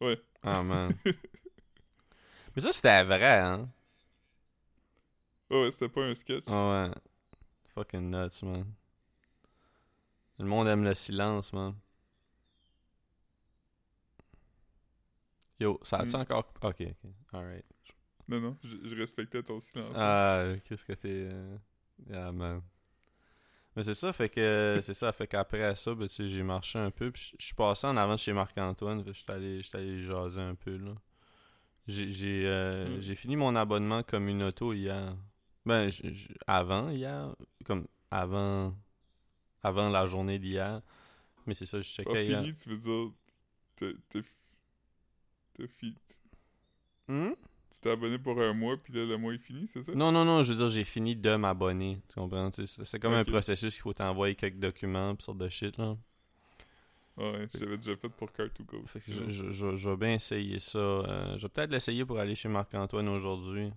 Ouais. 0.00 0.20
Ah, 0.42 0.62
man. 0.62 0.94
mais 2.56 2.62
ça, 2.62 2.72
c'était 2.72 3.04
vrai, 3.04 3.38
hein. 3.40 3.68
Ouais, 5.50 5.62
ouais, 5.62 5.70
c'était 5.72 5.88
pas 5.88 6.02
un 6.04 6.14
sketch. 6.14 6.44
Ah 6.46 6.88
ouais. 6.88 6.94
Fucking 7.74 8.10
nuts, 8.10 8.42
man. 8.44 8.66
Le 10.40 10.44
monde 10.44 10.66
aime 10.66 10.82
le 10.82 10.94
silence, 10.96 11.52
man. 11.52 11.76
Yo, 15.60 15.78
ça 15.82 15.98
a-tu 15.98 16.16
Mm. 16.16 16.20
encore... 16.20 16.52
Ok, 16.62 16.80
ok. 16.80 17.10
Alright. 17.32 17.64
Non, 18.30 18.40
non, 18.40 18.56
je, 18.64 18.76
je 18.88 18.94
respectais 18.94 19.42
ton 19.42 19.60
silence. 19.60 19.96
Ah, 19.96 20.44
qu'est-ce 20.64 20.84
que 20.84 20.92
t'es... 20.92 21.08
euh, 21.30 21.56
Ah, 22.12 22.32
man. 22.32 22.62
Mais 23.76 23.84
c'est 23.84 23.94
ça, 23.94 24.12
fait 24.12 24.28
que... 24.28 24.80
c'est 24.82 24.94
ça, 24.94 25.12
fait 25.12 25.26
qu'après 25.26 25.74
ça, 25.76 25.94
ben, 25.94 26.08
tu 26.08 26.14
sais, 26.14 26.28
j'ai 26.28 26.42
marché 26.42 26.78
un 26.78 26.90
peu, 26.90 27.10
puis 27.12 27.22
je- 27.22 27.36
je 27.38 27.46
suis 27.46 27.54
passé 27.54 27.86
en 27.86 27.96
avant 27.96 28.14
de 28.14 28.18
chez 28.18 28.32
Marc-Antoine, 28.32 29.04
que 29.04 29.12
j'étais 29.12 29.32
allé, 29.32 29.62
allé 29.74 30.02
jaser 30.04 30.40
un 30.40 30.54
peu, 30.54 30.76
là. 30.76 30.94
J'ai 31.88 32.12
j'ai, 32.12 32.46
euh, 32.46 32.98
Mm. 32.98 33.16
fini 33.16 33.36
mon 33.36 33.56
abonnement 33.56 34.02
Communauto 34.02 34.72
hier. 34.74 35.16
Ben, 35.66 35.90
j- 35.90 36.12
j- 36.14 36.28
avant 36.46 36.90
hier. 36.90 37.34
Comme 37.64 37.86
avant, 38.10 38.74
avant 39.62 39.88
la 39.90 40.06
journée 40.06 40.38
d'hier. 40.38 40.82
Mais 41.46 41.54
c'est 41.54 41.66
ça, 41.66 41.80
je 41.82 41.88
Pas 42.04 42.14
checkais 42.14 42.26
hier. 42.26 42.42
fini, 42.42 42.54
tu 42.54 42.68
veux 42.70 42.76
dire. 42.78 43.12
Fi- 43.76 43.96
t'as 45.54 45.66
fi- 45.68 45.96
Hmm? 47.08 47.32
Tu 47.72 47.78
t'es 47.80 47.90
abonné 47.90 48.18
pour 48.18 48.40
un 48.40 48.52
mois, 48.52 48.76
puis 48.82 48.92
là, 48.92 49.04
le 49.04 49.16
mois 49.16 49.32
est 49.32 49.38
fini, 49.38 49.66
c'est 49.72 49.82
ça? 49.82 49.92
Non, 49.94 50.10
non, 50.10 50.24
non, 50.24 50.42
je 50.42 50.52
veux 50.52 50.58
dire, 50.58 50.68
j'ai 50.68 50.84
fini 50.84 51.14
de 51.14 51.36
m'abonner. 51.36 52.00
Tu 52.08 52.14
comprends? 52.14 52.50
C'est 52.52 52.98
comme 52.98 53.14
un 53.14 53.24
processus 53.24 53.74
qu'il 53.74 53.82
faut 53.82 53.92
t'envoyer 53.92 54.34
quelques 54.34 54.58
documents, 54.58 55.14
pis 55.14 55.24
sortes 55.24 55.38
de 55.38 55.48
shit, 55.48 55.76
là. 55.78 55.96
Ouais, 57.16 57.46
j'avais 57.58 57.76
déjà 57.76 57.96
fait 57.96 58.08
pour 58.08 58.28
Car2Go. 58.30 58.86
Fait 58.86 59.00
que 59.00 59.12
je, 59.12 59.28
je, 59.28 59.50
je- 59.50 59.76
je 59.76 59.88
vais 59.90 59.96
bien 59.96 60.14
essayer 60.14 60.58
ça. 60.58 60.78
Euh, 60.78 61.36
je 61.36 61.42
vais 61.42 61.48
peut-être 61.48 61.70
l'essayer 61.70 62.04
pour 62.04 62.18
aller 62.18 62.34
chez 62.34 62.48
Marc-Antoine 62.48 63.08
aujourd'hui. 63.08 63.70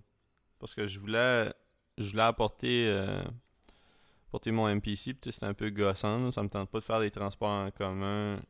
Parce 0.58 0.74
que 0.74 0.86
je 0.86 0.98
voulais 0.98 1.52
je 1.98 2.10
voulais 2.10 2.22
apporter, 2.22 2.86
euh, 2.88 3.22
apporter 4.28 4.50
mon 4.50 4.66
MPC. 4.68 5.14
Puis 5.14 5.30
c'est 5.32 5.44
un 5.44 5.52
peu 5.52 5.68
gossant. 5.70 6.24
là. 6.24 6.32
Ça 6.32 6.42
me 6.42 6.48
tente 6.48 6.70
pas 6.70 6.78
de 6.78 6.84
faire 6.84 7.00
des 7.00 7.10
transports 7.10 7.50
en 7.66 7.70
commun. 7.70 8.40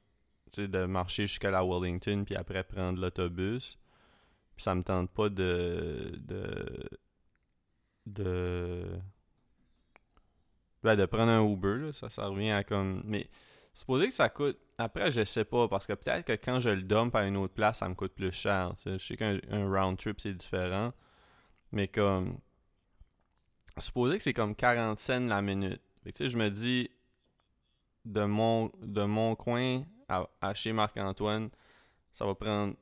De 0.56 0.84
marcher 0.84 1.26
jusqu'à 1.26 1.50
la 1.50 1.64
Wellington. 1.64 2.22
Puis 2.24 2.36
après 2.36 2.62
prendre 2.62 3.00
l'autobus. 3.00 3.76
Puis 4.56 4.62
ça 4.62 4.74
me 4.74 4.82
tente 4.82 5.10
pas 5.10 5.28
de. 5.28 6.12
de. 6.16 6.88
de. 8.06 8.98
ben, 10.82 10.96
de 10.96 11.06
prendre 11.06 11.30
un 11.30 11.44
Uber. 11.44 11.86
Là. 11.86 11.92
Ça, 11.92 12.08
ça 12.08 12.26
revient 12.26 12.50
à 12.50 12.62
comme. 12.64 13.02
Mais 13.04 13.28
supposé 13.72 14.08
que 14.08 14.14
ça 14.14 14.28
coûte. 14.28 14.58
Après, 14.78 15.12
je 15.12 15.24
sais 15.24 15.44
pas, 15.44 15.68
parce 15.68 15.86
que 15.86 15.92
peut-être 15.92 16.26
que 16.26 16.32
quand 16.32 16.58
je 16.60 16.70
le 16.70 16.82
dump 16.82 17.14
à 17.14 17.26
une 17.26 17.36
autre 17.36 17.54
place, 17.54 17.78
ça 17.78 17.88
me 17.88 17.94
coûte 17.94 18.12
plus 18.12 18.32
cher. 18.32 18.72
Je 18.84 18.98
sais 18.98 19.16
qu'un 19.16 19.38
un 19.50 19.68
round 19.68 19.98
trip, 19.98 20.20
c'est 20.20 20.34
différent. 20.34 20.92
Mais 21.72 21.88
comme. 21.88 22.38
Supposé 23.76 24.18
que 24.18 24.22
c'est 24.22 24.32
comme 24.32 24.54
40 24.54 24.98
cents 25.00 25.26
la 25.26 25.42
minute. 25.42 25.82
Fait 26.04 26.12
que 26.12 26.28
je 26.28 26.36
me 26.36 26.48
dis. 26.50 26.90
De 28.04 28.26
mon, 28.26 28.70
de 28.82 29.02
mon 29.04 29.34
coin 29.34 29.82
à 30.08 30.52
chez 30.52 30.74
Marc-Antoine, 30.74 31.48
ça 32.12 32.26
va 32.26 32.34
prendre 32.34 32.74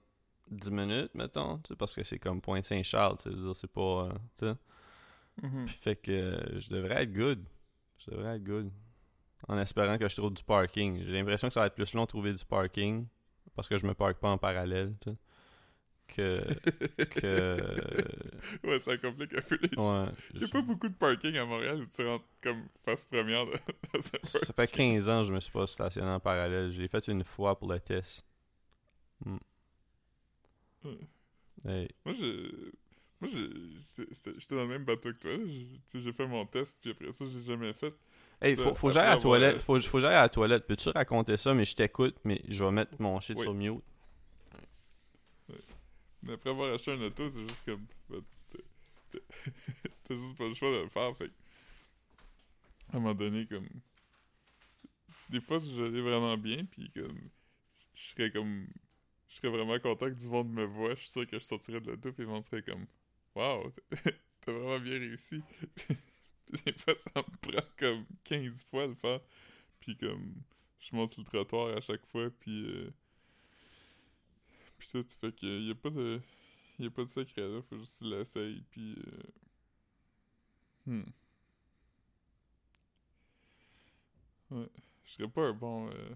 10 0.53 0.71
minutes, 0.71 1.15
mettons. 1.15 1.59
tu 1.59 1.69
sais, 1.69 1.77
Parce 1.77 1.95
que 1.95 2.05
c'est 2.05 2.19
comme 2.19 2.41
Pointe-Saint-Charles. 2.41 3.17
C'est 3.55 3.71
pas. 3.73 4.11
euh. 4.43 4.55
Puis 5.67 5.75
fait 5.75 5.97
que 5.97 6.11
euh, 6.13 6.61
je 6.61 6.69
devrais 6.69 7.03
être 7.05 7.13
good. 7.13 7.45
Je 7.99 8.11
devrais 8.11 8.37
être 8.37 8.45
good. 8.45 8.71
En 9.49 9.59
espérant 9.59 9.99
que 9.99 10.09
je 10.09 10.17
trouve 10.17 10.33
du 10.33 10.43
parking. 10.45 11.03
J'ai 11.05 11.13
l'impression 11.13 11.49
que 11.49 11.55
ça 11.55 11.61
va 11.61 11.67
être 11.67 11.75
plus 11.75 11.93
long 11.95 12.03
de 12.03 12.09
trouver 12.09 12.33
du 12.33 12.45
parking. 12.45 13.07
Parce 13.57 13.69
que 13.69 13.77
je 13.79 13.87
me 13.87 13.95
parque 13.95 14.19
pas 14.19 14.31
en 14.31 14.39
parallèle. 14.39 14.95
tu 15.01 15.11
sais, 15.11 15.17
Que. 16.07 17.05
que. 17.05 18.67
Ouais, 18.67 18.79
ça 18.81 18.97
complique 18.99 19.35
un 19.37 19.41
peu 19.43 19.59
les 19.63 19.77
Ouais. 19.79 20.07
Il 20.35 20.45
a 20.45 20.49
pas 20.49 20.63
beaucoup 20.63 20.89
de 20.89 20.95
parking 20.95 21.37
à 21.37 21.45
Montréal 21.45 21.81
où 21.83 21.87
tu 21.87 22.07
rentres 22.07 22.25
comme 22.43 22.67
face 22.85 23.05
première 23.05 23.47
de- 23.47 23.53
dans 23.95 24.01
un 24.01 24.39
Ça 24.39 24.53
fait 24.53 24.71
15 24.71 25.09
ans 25.09 25.21
que 25.23 25.29
je 25.29 25.33
me 25.33 25.41
suis 25.41 25.53
pas 25.53 25.67
stationné 25.67 26.09
en 26.09 26.21
parallèle. 26.21 26.71
Je 26.73 26.81
l'ai 26.81 26.89
fait 26.89 27.07
une 27.09 27.25
fois 27.25 27.59
pour 27.59 27.69
le 27.73 27.81
test. 27.81 28.25
Hmm. 29.25 29.37
Ouais. 30.85 30.99
Hey. 31.67 31.89
Moi, 32.05 32.15
je. 32.15 32.71
Moi, 33.21 33.31
j'étais 33.31 34.55
dans 34.57 34.63
le 34.63 34.69
même 34.69 34.85
bateau 34.85 35.13
que 35.13 35.19
toi. 35.19 35.31
J'ai 35.95 36.13
fait 36.13 36.27
mon 36.27 36.45
test, 36.47 36.77
puis 36.81 36.91
après 36.91 37.13
ça, 37.13 37.25
j'ai 37.27 37.43
jamais 37.43 37.73
fait. 37.73 37.95
Hey, 38.41 38.57
faut, 38.57 38.75
faut 38.75 38.89
que 38.89 38.95
j'aille 38.95 39.07
à 39.07 39.15
la 39.15 39.19
toilette. 39.21 39.59
Faut, 39.59 39.79
faut 39.79 40.01
j'aille 40.01 40.15
à 40.17 40.23
la 40.23 40.29
toilette. 40.29 40.67
Peux-tu 40.67 40.89
raconter 40.89 41.37
ça, 41.37 41.55
mais 41.55 41.65
je 41.65 41.77
t'écoute, 41.77 42.17
mais 42.25 42.43
je 42.49 42.65
vais 42.65 42.71
mettre 42.73 43.01
mon 43.01 43.21
shit 43.21 43.37
Oui. 43.37 43.43
sur 43.45 43.55
mute. 43.55 43.81
Mais 46.25 46.33
après 46.33 46.51
avoir 46.51 46.73
acheté 46.75 46.93
un 46.93 47.01
auto, 47.03 47.29
c'est 47.31 47.41
juste 47.43 47.65
comme. 47.65 47.85
bah, 48.09 48.17
t'as- 50.05 50.17
juste 50.17 50.37
pas 50.37 50.49
le 50.49 50.55
choix 50.55 50.71
de 50.73 50.83
le 50.83 50.89
faire, 50.89 51.17
fait 51.17 51.31
À 52.93 52.97
un 52.97 53.01
moment 53.01 53.15
donné, 53.15 53.47
comme. 53.47 53.69
Des 55.31 55.41
fois, 55.41 55.59
j'allais 55.61 56.01
vraiment 56.01 56.37
bien, 56.37 56.65
puis 56.65 56.91
comme. 56.91 57.19
Je 57.95 58.03
serais 58.11 58.31
comme. 58.33 58.67
Je 59.33 59.39
serais 59.39 59.49
vraiment 59.51 59.81
content 59.81 60.09
que 60.11 60.15
du 60.15 60.29
monde 60.29 60.51
me 60.53 60.65
voit. 60.67 60.95
Je 60.95 61.01
suis 61.03 61.11
sûr 61.11 61.27
que 61.27 61.41
je 61.41 61.45
sortirais 61.45 61.81
de 61.81 61.91
l'auto, 61.91 62.13
puis 62.13 62.25
le 62.25 62.29
monde 62.31 62.45
serait 62.45 62.63
comme. 62.63 62.87
Waouh, 63.35 63.73
t'as 64.43 64.53
vraiment 64.53 64.79
bien 64.79 64.99
réussi. 64.99 65.43
Des 66.67 66.73
fois, 66.75 66.95
ça 66.97 67.11
me 67.17 67.51
prend 67.51 67.67
comme 67.79 68.07
15 68.25 68.65
fois 68.65 68.87
le 68.87 68.95
faire. 68.95 69.21
Puis 69.81 69.97
comme. 69.97 70.35
Je 70.81 70.97
monte 70.97 71.13
sur 71.13 71.23
le 71.23 71.27
trottoir 71.27 71.77
à 71.77 71.81
chaque 71.83 72.07
fois, 72.07 72.31
puis. 72.41 72.67
euh, 72.67 72.91
puis 74.79 74.89
tout, 74.93 75.07
fait 75.21 75.33
que 75.35 75.47
y 75.47 75.71
a 75.71 75.75
pas 75.75 75.91
de. 75.91 76.21
Y 76.79 76.87
a 76.87 76.91
pas 76.91 77.03
de 77.03 77.09
secret 77.09 77.49
là, 77.49 77.63
faut 77.69 77.79
juste 77.79 78.03
l'essayes, 78.03 78.63
puis. 78.71 78.95
euh, 78.99 79.23
Hmm. 80.87 81.13
Ouais. 84.51 84.69
Je 85.05 85.13
serais 85.15 85.29
pas 85.29 85.43
un 85.49 85.53
bon 85.53 85.89
euh, 85.89 86.15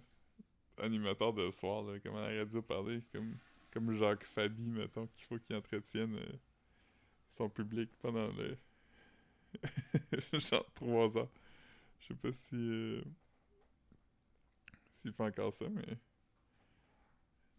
animateur 0.79 1.33
de 1.33 1.51
soir, 1.51 1.83
là, 1.85 1.99
comme 2.01 2.17
à 2.17 2.31
la 2.31 2.39
radio 2.41 2.63
parler, 2.63 3.01
comme, 3.13 3.37
comme 3.73 3.95
Jacques 3.97 4.25
Fabi, 4.25 4.71
mettons, 4.71 5.07
qu'il 5.09 5.27
faut 5.27 5.39
qu'il 5.39 5.57
entretienne 5.57 6.17
euh, 6.17 6.33
son 7.31 7.49
public 7.49 7.91
pendant 8.01 8.29
le. 8.33 8.57
genre 10.39 10.65
trois 10.75 11.17
ans. 11.19 11.29
Je 12.01 12.09
sais 12.09 12.15
pas 12.15 12.33
si. 12.33 12.57
euh, 12.57 13.03
S'il 14.91 15.13
fait 15.13 15.23
encore 15.23 15.53
ça, 15.55 15.67
mais. 15.69 15.97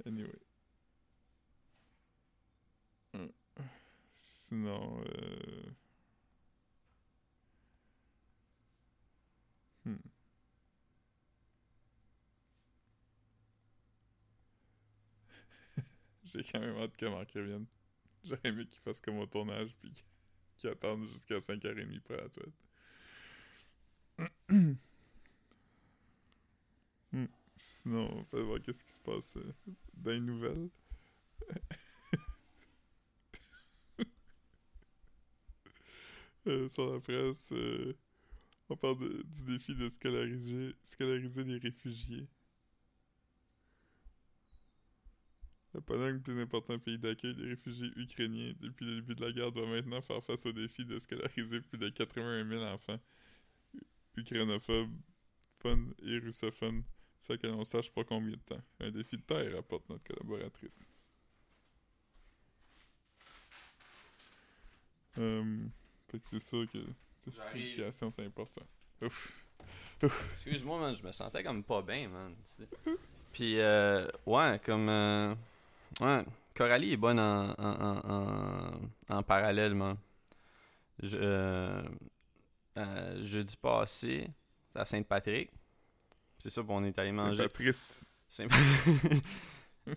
Anyway. 0.06 0.39
Euh, 3.15 3.27
Sinon, 4.13 5.01
euh... 5.06 5.71
hmm. 9.86 10.01
J'ai 16.38 16.43
quand 16.52 16.60
même 16.62 16.78
hâte 16.78 16.95
que 16.97 17.06
Marc 17.08 17.32
revienne. 17.34 17.65
J'aurais 18.26 18.41
aimé 18.45 18.65
qu'il 18.67 18.82
fasse 18.82 19.02
comme 19.02 19.19
au 19.19 19.26
tournage 19.28 19.76
puis 19.80 19.91
qu'il- 19.91 20.69
attende 20.69 21.06
jusqu'à 21.08 21.41
5h30 21.41 22.02
pour 22.04 22.15
la 22.17 22.30
toilette. 22.30 22.54
Hmm. 27.12 27.26
Sinon, 27.58 28.26
on 28.32 28.38
va 28.38 28.43
voir 28.43 28.62
qu'est-ce 28.62 28.84
qui 28.84 28.91
se 28.93 29.00
passe 29.00 29.36
euh, 29.38 29.54
dans 29.93 30.12
les 30.12 30.19
nouvelles. 30.21 30.69
Euh, 36.47 36.69
sur 36.69 36.91
la 36.93 37.00
presse, 37.00 37.50
euh, 37.52 37.93
on 38.69 38.78
parle 38.78 39.00
de- 39.00 39.23
du 39.23 39.45
défi 39.45 39.76
de 39.76 39.89
scolariser, 39.89 40.76
scolariser 40.84 41.43
les 41.45 41.58
réfugiés. 41.60 42.28
La 45.77 45.81
Pologne, 45.81 46.15
le 46.15 46.19
plus 46.19 46.41
important 46.41 46.79
pays 46.79 46.97
d'accueil 46.97 47.35
des 47.35 47.49
réfugiés 47.49 47.91
ukrainiens 47.97 48.51
depuis 48.59 48.83
le 48.83 48.95
début 48.95 49.13
de 49.13 49.23
la 49.23 49.31
guerre, 49.31 49.51
doit 49.51 49.67
maintenant 49.67 50.01
faire 50.01 50.23
face 50.23 50.43
au 50.47 50.51
défi 50.51 50.83
de 50.83 50.97
scolariser 50.97 51.61
plus 51.61 51.77
de 51.77 51.89
81 51.89 52.49
000 52.49 52.63
enfants 52.63 52.99
ukrainophobes, 54.15 54.89
fun 55.59 55.77
et 56.01 56.17
russophones, 56.17 56.81
sans 57.19 57.37
que 57.37 57.45
l'on 57.45 57.63
sache 57.63 57.91
pas 57.91 58.03
combien 58.03 58.31
de 58.31 58.41
temps. 58.41 58.61
Un 58.79 58.89
défi 58.89 59.17
de 59.17 59.21
taille, 59.21 59.53
rapporte 59.53 59.87
notre 59.87 60.03
collaboratrice. 60.03 60.89
Euh, 65.19 65.67
fait 66.07 66.17
que 66.17 66.25
c'est 66.31 66.39
sûr 66.39 66.65
que 66.71 66.79
l'éducation, 67.53 68.09
c'est 68.09 68.25
important. 68.25 68.65
Ouf. 69.03 69.45
Excuse-moi, 70.33 70.79
man, 70.79 70.95
je 70.95 71.03
me 71.03 71.11
sentais 71.11 71.43
comme 71.43 71.63
pas 71.63 71.83
bien, 71.83 72.09
man. 72.09 72.35
Puis, 73.31 73.59
euh, 73.59 74.07
ouais, 74.25 74.59
comme. 74.65 74.89
euh, 74.89 75.35
ouais, 76.01 76.25
Coralie 76.55 76.93
est 76.93 76.97
bonne 76.97 77.19
en, 77.19 77.51
en, 77.51 77.81
en, 77.81 78.81
en, 79.10 79.17
en 79.17 79.23
parallèle, 79.23 79.75
man. 79.75 79.97
Je, 81.01 81.17
euh, 81.19 81.83
euh, 82.77 83.25
jeudi 83.25 83.55
passé, 83.57 84.27
c'est 84.69 84.79
à 84.79 84.86
Sainte-Patrick. 84.86 85.51
C'est 86.39 86.49
ça, 86.49 86.62
on 86.67 86.83
est 86.83 86.97
allé 86.99 87.12
manger. 87.12 87.43
Patrice. 87.43 88.05
Saint- 88.29 88.47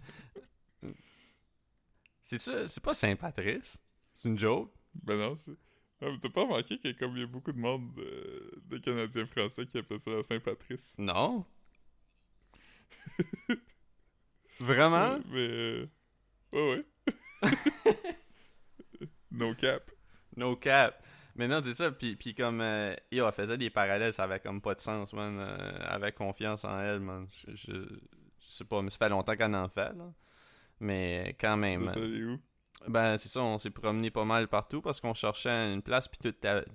c'est 2.22 2.38
ça, 2.38 2.68
c'est 2.68 2.82
pas 2.82 2.94
Saint-Patrice. 2.94 3.78
C'est 4.14 4.28
une 4.28 4.38
joke. 4.38 4.72
Ben 4.94 5.18
non, 5.18 5.36
c'est. 5.36 5.52
Ah, 6.02 6.06
t'as 6.20 6.30
pas 6.30 6.46
y 6.90 6.94
a 6.94 6.96
comme 6.98 7.16
il 7.16 7.20
y 7.20 7.24
a 7.24 7.26
beaucoup 7.26 7.52
de 7.52 7.58
monde 7.58 7.92
de, 7.94 8.62
de 8.66 8.78
Canadiens 8.78 9.26
français 9.26 9.66
qui 9.66 9.78
appellent 9.78 10.00
ça 10.00 10.22
Saint-Patrice? 10.22 10.94
Non. 10.98 11.44
Vraiment? 14.60 15.18
Euh, 15.18 15.18
Mais. 15.30 15.48
Euh... 15.48 15.86
Ouais, 16.52 16.84
ouais. 17.42 17.50
no 19.30 19.54
cap. 19.54 19.90
No 20.36 20.56
cap. 20.56 21.02
Mais 21.36 21.48
non, 21.48 21.60
c'est 21.64 21.74
ça. 21.74 21.90
Puis, 21.92 22.16
puis 22.16 22.34
comme, 22.34 22.60
euh, 22.60 22.94
yo, 23.12 23.26
elle 23.26 23.32
faisait 23.32 23.56
des 23.56 23.70
parallèles, 23.70 24.12
ça 24.12 24.24
avait 24.24 24.40
comme 24.40 24.60
pas 24.60 24.74
de 24.74 24.80
sens, 24.80 25.12
man. 25.12 25.38
Euh, 25.38 25.56
elle 25.80 25.86
avait 25.94 26.12
confiance 26.12 26.64
en 26.64 26.78
elle, 26.80 27.00
man. 27.00 27.26
Je, 27.46 27.54
je, 27.54 27.72
je 27.72 28.50
sais 28.50 28.64
pas, 28.64 28.82
mais 28.82 28.90
ça 28.90 28.98
fait 28.98 29.08
longtemps 29.08 29.36
qu'elle 29.36 29.54
en 29.54 29.68
fait, 29.68 29.92
là. 29.96 30.12
Mais 30.80 31.36
quand 31.40 31.56
même. 31.56 31.90
Vous 31.94 32.32
où? 32.32 32.38
ben, 32.88 33.18
c'est 33.18 33.28
ça, 33.28 33.42
on 33.42 33.58
s'est 33.58 33.70
promené 33.70 34.10
pas 34.10 34.24
mal 34.24 34.48
partout 34.48 34.80
parce 34.80 35.00
qu'on 35.00 35.14
cherchait 35.14 35.72
une 35.72 35.82
place, 35.82 36.08
puis 36.08 36.18
tout 36.22 36.28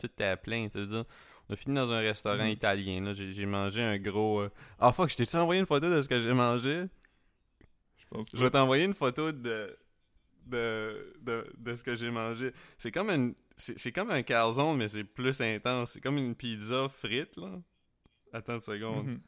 était, 0.06 0.38
plein, 0.38 0.68
tu 0.70 0.80
veux 0.80 0.88
dire. 0.88 1.06
On 1.50 1.54
a 1.54 1.56
fini 1.58 1.76
dans 1.76 1.92
un 1.92 2.00
restaurant 2.00 2.44
Mhm. 2.44 2.50
italien, 2.50 3.02
là. 3.04 3.14
J'ai 3.14 3.46
mangé 3.46 3.84
un 3.84 3.98
gros... 4.00 4.40
euh, 4.42 4.50
Ah, 4.80 4.92
fuck, 4.92 5.10
je 5.10 5.16
t'ai 5.24 5.38
envoyé 5.38 5.60
une 5.60 5.68
photo 5.68 5.94
de 5.94 6.02
ce 6.02 6.10
que 6.10 6.20
j'ai 6.20 6.34
mangé? 6.34 6.86
Je 8.06 8.10
pense 8.10 8.30
que 8.30 8.38
Je 8.38 8.44
vais 8.44 8.52
t'envoyer 8.52 8.86
une 8.86 8.94
photo 8.94 9.32
de... 9.32 9.78
De, 10.46 11.14
de, 11.22 11.52
de 11.58 11.74
ce 11.74 11.84
que 11.84 11.96
j'ai 11.96 12.12
mangé. 12.12 12.54
C'est 12.78 12.92
comme 12.92 13.10
une... 13.10 13.34
C'est 13.58 13.80
c'est 13.80 13.92
comme 13.92 14.12
un 14.12 14.22
calzone, 14.22 14.78
mais 14.78 14.90
c'est 14.90 15.04
plus 15.04 15.42
intense. 15.42 15.94
C'est 15.94 16.02
comme 16.02 16.18
une 16.18 16.36
pizza 16.36 16.88
frite, 16.90 17.36
là. 17.38 17.60
Attends 18.34 18.56
une 18.56 18.62
seconde. 18.62 19.08
Mhm. 19.08 19.22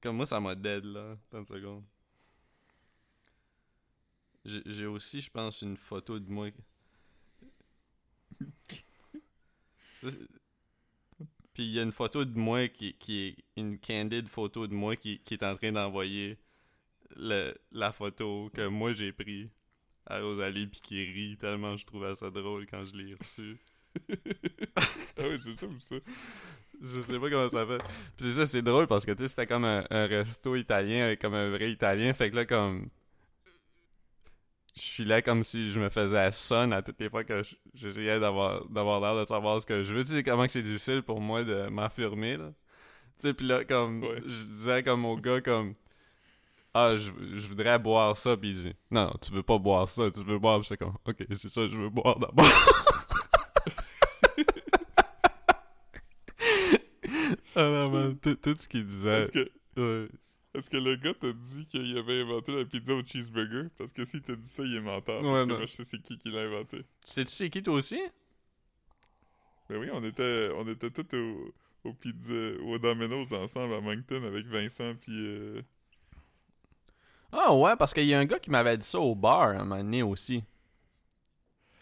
Comme 0.00 0.16
moi, 0.16 0.26
ça 0.26 0.38
m'a 0.38 0.54
dead, 0.54 0.84
là. 0.84 1.16
Attends 1.28 1.38
une 1.40 1.46
seconde. 1.46 1.84
J'ai 4.44 4.84
aussi, 4.86 5.22
je 5.22 5.30
pense, 5.30 5.62
une 5.62 5.76
photo 5.76 6.18
de 6.20 6.30
moi. 6.30 6.50
Ça, 10.02 10.08
Puis 11.54 11.64
il 11.64 11.70
y 11.70 11.78
a 11.78 11.82
une 11.82 11.92
photo 11.92 12.24
de 12.24 12.36
moi 12.38 12.68
qui, 12.68 12.94
qui 12.94 13.20
est 13.28 13.36
une 13.56 13.78
candide 13.78 14.28
photo 14.28 14.66
de 14.66 14.74
moi 14.74 14.96
qui, 14.96 15.20
qui 15.20 15.34
est 15.34 15.42
en 15.42 15.56
train 15.56 15.72
d'envoyer 15.72 16.38
le- 17.16 17.54
la 17.72 17.92
photo 17.92 18.50
que 18.54 18.66
moi 18.66 18.92
j'ai 18.92 19.12
pris 19.12 19.50
à 20.06 20.20
Rosalie 20.20 20.66
puis 20.66 20.80
qui 20.80 21.04
rit 21.04 21.36
tellement 21.38 21.76
je 21.76 21.86
trouvais 21.86 22.14
ça 22.14 22.30
drôle 22.30 22.66
quand 22.66 22.84
je 22.84 22.96
l'ai 22.96 23.14
reçu. 23.14 23.58
ah 24.76 25.22
oui, 25.28 25.38
j'ai 25.44 25.56
ça. 25.78 25.96
Je 26.82 27.00
sais 27.00 27.18
pas 27.18 27.30
comment 27.30 27.48
ça 27.48 27.66
fait. 27.66 27.78
Puis 28.16 28.26
c'est 28.26 28.34
ça, 28.34 28.46
c'est 28.46 28.62
drôle 28.62 28.86
parce 28.86 29.06
que 29.06 29.12
tu 29.12 29.22
sais, 29.22 29.28
c'était 29.28 29.46
comme 29.46 29.64
un, 29.64 29.84
un 29.90 30.06
resto 30.06 30.56
italien 30.56 31.04
avec 31.06 31.20
comme 31.20 31.34
un 31.34 31.50
vrai 31.50 31.70
italien. 31.70 32.12
Fait 32.12 32.30
que 32.30 32.36
là, 32.36 32.44
comme. 32.44 32.88
Je 34.76 34.80
suis 34.82 35.04
là 35.04 35.22
comme 35.22 35.44
si 35.44 35.70
je 35.70 35.78
me 35.78 35.88
faisais 35.88 36.18
à 36.18 36.32
son 36.32 36.72
à 36.72 36.82
toutes 36.82 36.98
les 37.00 37.08
fois 37.08 37.22
que 37.22 37.44
je- 37.44 37.54
j'essayais 37.74 38.18
d'avoir 38.18 38.64
d'avoir 38.68 39.00
l'air 39.00 39.20
de 39.22 39.26
savoir 39.28 39.60
ce 39.60 39.66
que 39.66 39.84
je 39.84 39.94
veux. 39.94 40.02
Tu 40.02 40.10
sais 40.10 40.22
comment 40.24 40.48
c'est 40.48 40.62
difficile 40.62 41.02
pour 41.02 41.20
moi 41.20 41.44
de 41.44 41.68
m'affirmer, 41.68 42.36
là. 42.36 42.52
Tu 43.20 43.28
sais, 43.28 43.34
puis 43.34 43.46
là, 43.46 43.64
comme. 43.64 44.02
Ouais. 44.02 44.20
Je 44.26 44.44
disais 44.44 44.82
comme 44.82 45.04
au 45.04 45.16
gars, 45.16 45.40
comme. 45.40 45.74
Ah, 46.74 46.96
je, 46.96 47.10
je 47.34 47.46
voudrais 47.48 47.78
boire 47.78 48.16
ça. 48.16 48.36
Puis 48.36 48.50
il 48.50 48.54
dit 48.56 48.72
Non, 48.90 49.04
non, 49.06 49.12
tu 49.22 49.32
veux 49.32 49.42
pas 49.44 49.58
boire 49.58 49.88
ça, 49.88 50.10
tu 50.10 50.24
veux 50.24 50.38
boire. 50.38 50.62
J'étais 50.62 50.76
comme 50.84 50.94
Ok, 51.06 51.24
c'est 51.30 51.48
ça, 51.48 51.68
je 51.68 51.76
veux 51.76 51.88
boire 51.90 52.18
d'abord. 52.18 52.44
ah 57.56 57.62
non, 57.68 57.90
man, 57.90 58.16
tout, 58.18 58.34
tout 58.36 58.56
ce 58.58 58.68
qu'il 58.68 58.84
disait. 58.86 59.22
Est-ce 59.22 59.32
que, 59.32 59.50
Ouais. 59.76 60.08
est-ce 60.54 60.70
que 60.70 60.76
le 60.76 60.94
gars 60.96 61.14
t'a 61.14 61.32
dit 61.32 61.66
qu'il 61.66 61.96
avait 61.98 62.20
inventé 62.22 62.54
la 62.56 62.64
pizza 62.64 62.94
au 62.94 63.04
cheeseburger? 63.04 63.68
Parce 63.76 63.92
que 63.92 64.04
s'il 64.04 64.22
t'a 64.22 64.34
dit 64.36 64.48
ça, 64.48 64.62
il 64.64 64.74
est 64.76 64.80
menteur. 64.80 65.20
Parce 65.22 65.32
Ouais, 65.34 65.42
que 65.44 65.48
non. 65.48 65.56
moi, 65.58 65.66
je 65.66 65.72
sais 65.72 65.84
c'est 65.84 66.00
qui 66.00 66.16
qui 66.18 66.30
l'a 66.30 66.40
inventé. 66.42 66.84
Sais-tu 67.04 67.30
c'est 67.32 67.50
qui 67.50 67.62
toi 67.62 67.74
aussi? 67.74 68.00
Ben 69.68 69.78
oui, 69.78 69.88
on 69.92 70.02
était, 70.04 70.50
on 70.56 70.66
était 70.68 70.90
tous 70.90 71.16
au, 71.16 71.54
au 71.84 71.92
pizza, 71.94 72.32
au 72.62 72.78
Domino's 72.78 73.32
ensemble 73.32 73.74
à 73.74 73.80
Moncton 73.80 74.22
avec 74.24 74.46
Vincent 74.46 74.94
puis 75.00 75.12
euh, 75.26 75.62
Ah 77.36 77.54
ouais, 77.54 77.74
parce 77.76 77.92
qu'il 77.92 78.06
y 78.06 78.14
a 78.14 78.18
un 78.18 78.24
gars 78.24 78.38
qui 78.38 78.50
m'avait 78.50 78.78
dit 78.78 78.86
ça 78.86 79.00
au 79.00 79.14
bar 79.14 79.40
à 79.42 79.46
un 79.50 79.58
moment 79.64 79.76
donné 79.78 80.02
aussi. 80.02 80.42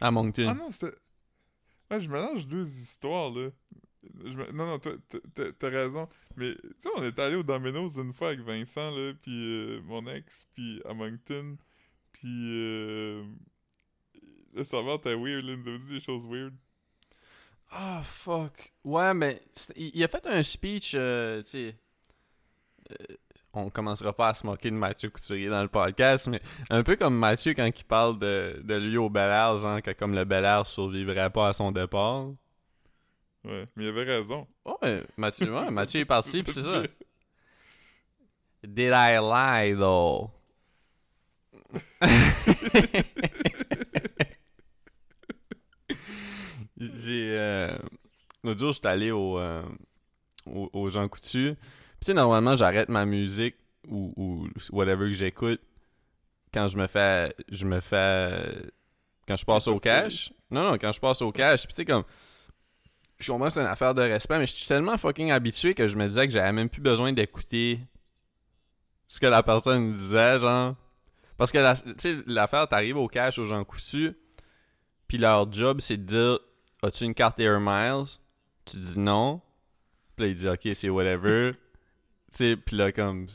À 0.00 0.10
Moncton. 0.10 0.46
Ah 0.48 0.54
non, 0.54 0.70
c'était. 0.70 0.96
Ah, 1.90 1.98
je 1.98 2.08
mélange 2.08 2.46
deux 2.46 2.66
histoires, 2.66 3.30
là. 3.30 3.50
Je 4.24 4.36
me- 4.36 4.50
Non, 4.52 4.66
non, 4.66 4.78
toi, 4.78 4.92
t'as- 5.58 5.68
raison. 5.68 6.08
Mais, 6.36 6.54
tu 6.54 6.60
sais, 6.78 6.88
on 6.96 7.02
est 7.04 7.18
allé 7.18 7.36
au 7.36 7.42
Domino's 7.42 7.96
une 7.96 8.12
fois 8.12 8.28
avec 8.28 8.40
Vincent, 8.40 8.90
là, 8.90 9.12
puis 9.20 9.32
euh, 9.32 9.80
mon 9.84 10.06
ex, 10.06 10.46
puis 10.54 10.80
à 10.86 10.94
Moncton, 10.94 11.56
puis 12.12 12.28
euh, 12.52 13.24
le 14.54 14.64
serveur 14.64 14.94
était 14.96 15.14
weird, 15.14 15.44
là, 15.44 15.52
il 15.52 15.58
nous 15.60 15.68
avait 15.68 15.78
dit 15.78 15.88
des 15.88 16.00
choses 16.00 16.26
weird. 16.26 16.54
Ah, 17.70 18.02
fuck. 18.04 18.72
Ouais, 18.84 19.14
mais 19.14 19.40
il 19.76 20.02
a 20.02 20.08
fait 20.08 20.26
un 20.26 20.42
speech, 20.42 20.94
euh, 20.96 21.42
tu 21.42 21.50
sais. 21.50 21.76
euh, 22.90 23.04
on 23.54 23.70
commencera 23.70 24.12
pas 24.12 24.28
à 24.30 24.34
se 24.34 24.46
moquer 24.46 24.70
de 24.70 24.76
Mathieu 24.76 25.10
Couturier 25.10 25.48
dans 25.48 25.62
le 25.62 25.68
podcast, 25.68 26.26
mais 26.28 26.40
un 26.70 26.82
peu 26.82 26.96
comme 26.96 27.16
Mathieu 27.16 27.54
quand 27.54 27.66
il 27.66 27.84
parle 27.84 28.18
de, 28.18 28.60
de 28.62 28.74
lui 28.76 28.96
au 28.96 29.10
Bel 29.10 29.30
Air, 29.30 29.58
genre 29.58 29.82
que 29.82 29.90
comme 29.92 30.14
le 30.14 30.24
Bel 30.24 30.44
Air 30.44 30.66
survivrait 30.66 31.30
pas 31.30 31.48
à 31.48 31.52
son 31.52 31.70
départ. 31.70 32.28
Ouais, 33.44 33.66
mais 33.76 33.84
il 33.84 33.88
avait 33.88 34.04
raison. 34.04 34.46
Ouais, 34.64 35.04
Mathieu, 35.16 35.52
ouais, 35.52 35.70
Mathieu 35.72 36.00
est 36.00 36.04
parti, 36.04 36.42
pis 36.42 36.52
c'est 36.52 36.62
ça. 36.62 36.82
Did 38.64 38.92
I 38.94 39.18
lie, 39.18 39.74
though? 39.76 40.30
J'ai. 46.78 47.36
Euh... 47.38 47.76
L'autre 48.44 48.60
jour, 48.60 48.72
j'étais 48.72 48.88
allé 48.88 49.10
au, 49.10 49.38
euh, 49.38 49.62
au, 50.46 50.68
au 50.72 50.90
Jean 50.90 51.08
Coutu. 51.08 51.54
Puis, 52.02 52.06
tu 52.06 52.10
sais, 52.10 52.14
normalement, 52.14 52.56
j'arrête 52.56 52.88
ma 52.88 53.06
musique 53.06 53.54
ou, 53.88 54.12
ou 54.16 54.48
whatever 54.72 55.06
que 55.06 55.12
j'écoute 55.12 55.60
quand 56.52 56.66
je 56.66 56.76
me 56.76 56.88
fais. 56.88 57.32
Je 57.48 57.64
me 57.64 57.78
fais. 57.78 58.42
Quand 59.28 59.36
je 59.36 59.44
passe 59.44 59.68
au 59.68 59.78
cash. 59.78 60.32
Non, 60.50 60.64
non, 60.64 60.72
quand 60.78 60.90
je 60.90 60.98
passe 60.98 61.22
au 61.22 61.30
cash. 61.30 61.60
Puis, 61.64 61.74
tu 61.74 61.76
sais, 61.76 61.84
comme. 61.84 62.02
Je 63.20 63.30
comprends 63.30 63.46
que 63.46 63.52
c'est 63.52 63.60
une 63.60 63.66
affaire 63.66 63.94
de 63.94 64.02
respect, 64.02 64.36
mais 64.40 64.48
je 64.48 64.56
suis 64.56 64.66
tellement 64.66 64.98
fucking 64.98 65.30
habitué 65.30 65.74
que 65.74 65.86
je 65.86 65.94
me 65.94 66.08
disais 66.08 66.26
que 66.26 66.32
j'avais 66.32 66.50
même 66.50 66.68
plus 66.68 66.80
besoin 66.80 67.12
d'écouter 67.12 67.78
ce 69.06 69.20
que 69.20 69.26
la 69.26 69.44
personne 69.44 69.92
disait, 69.92 70.40
genre. 70.40 70.74
Parce 71.36 71.52
que, 71.52 71.58
la- 71.58 71.76
tu 71.76 71.94
sais, 71.98 72.16
l'affaire, 72.26 72.66
t'arrives 72.66 72.96
au 72.96 73.06
cash 73.06 73.38
aux 73.38 73.46
gens 73.46 73.62
coutus, 73.62 74.12
puis 75.06 75.18
leur 75.18 75.52
job, 75.52 75.80
c'est 75.80 75.98
de 75.98 76.02
dire 76.02 76.38
As-tu 76.82 77.04
une 77.04 77.14
carte 77.14 77.38
Air 77.38 77.60
Miles? 77.60 78.06
Tu 78.64 78.76
dis 78.78 78.98
non. 78.98 79.40
Puis 80.16 80.24
là, 80.24 80.30
il 80.32 80.34
dit 80.34 80.48
Ok, 80.48 80.68
c'est 80.74 80.88
whatever. 80.88 81.52
Tu 82.32 82.38
sais, 82.38 82.56
puis 82.56 82.76
là, 82.76 82.92
comme. 82.92 83.26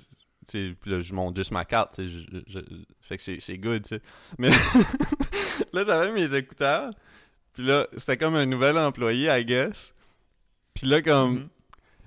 Puis 0.50 0.76
là, 0.86 1.02
je 1.02 1.14
monte 1.14 1.36
juste 1.36 1.52
ma 1.52 1.66
carte, 1.66 1.96
tu 1.96 2.04
sais. 2.04 2.10
je- 2.10 2.38
je- 2.48 2.60
je- 2.60 2.66
Fait 3.02 3.18
que 3.18 3.24
c'est- 3.24 3.40
c'est 3.42 3.58
good, 3.58 3.84
tu 3.84 3.90
sais. 3.96 4.02
Mais 4.38 4.50
là, 5.74 5.84
j'avais 5.86 6.12
mes 6.12 6.34
écouteurs, 6.34 6.92
puis 7.54 7.64
là, 7.64 7.88
c'était 7.98 8.16
comme 8.18 8.36
un 8.36 8.46
nouvel 8.46 8.78
employé, 8.78 9.30
I 9.30 9.44
guess. 9.46 9.94
Puis 10.74 10.88
là, 10.88 11.02
comme. 11.02 11.34
Mhm. 11.36 11.48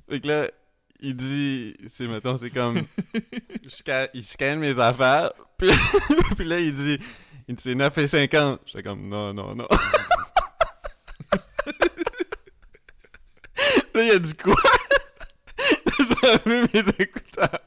Fait 0.08 0.20
que 0.20 0.28
là, 0.28 0.50
il 1.00 1.14
dit, 1.16 1.76
c'est 1.88 2.06
mettons, 2.06 2.36
c'est 2.38 2.50
comme, 2.50 2.82
je 3.14 4.08
il 4.14 4.24
scanne 4.24 4.58
mes 4.58 4.78
affaires, 4.78 5.30
puis, 5.58 5.70
puis 6.36 6.44
là, 6.44 6.60
il 6.60 6.72
dit, 6.72 6.98
il 7.48 7.54
dit, 7.54 7.62
c'est 7.62 7.74
9,50. 7.74 8.58
J'étais 8.66 8.82
comme, 8.82 9.06
non, 9.08 9.32
non, 9.34 9.54
non. 9.54 9.68
là, 13.94 14.02
il 14.02 14.10
a 14.10 14.18
dit 14.18 14.34
quoi? 14.34 14.54
Enlevé 16.22 16.68
mes 16.72 16.88
écouteurs. 17.04 17.60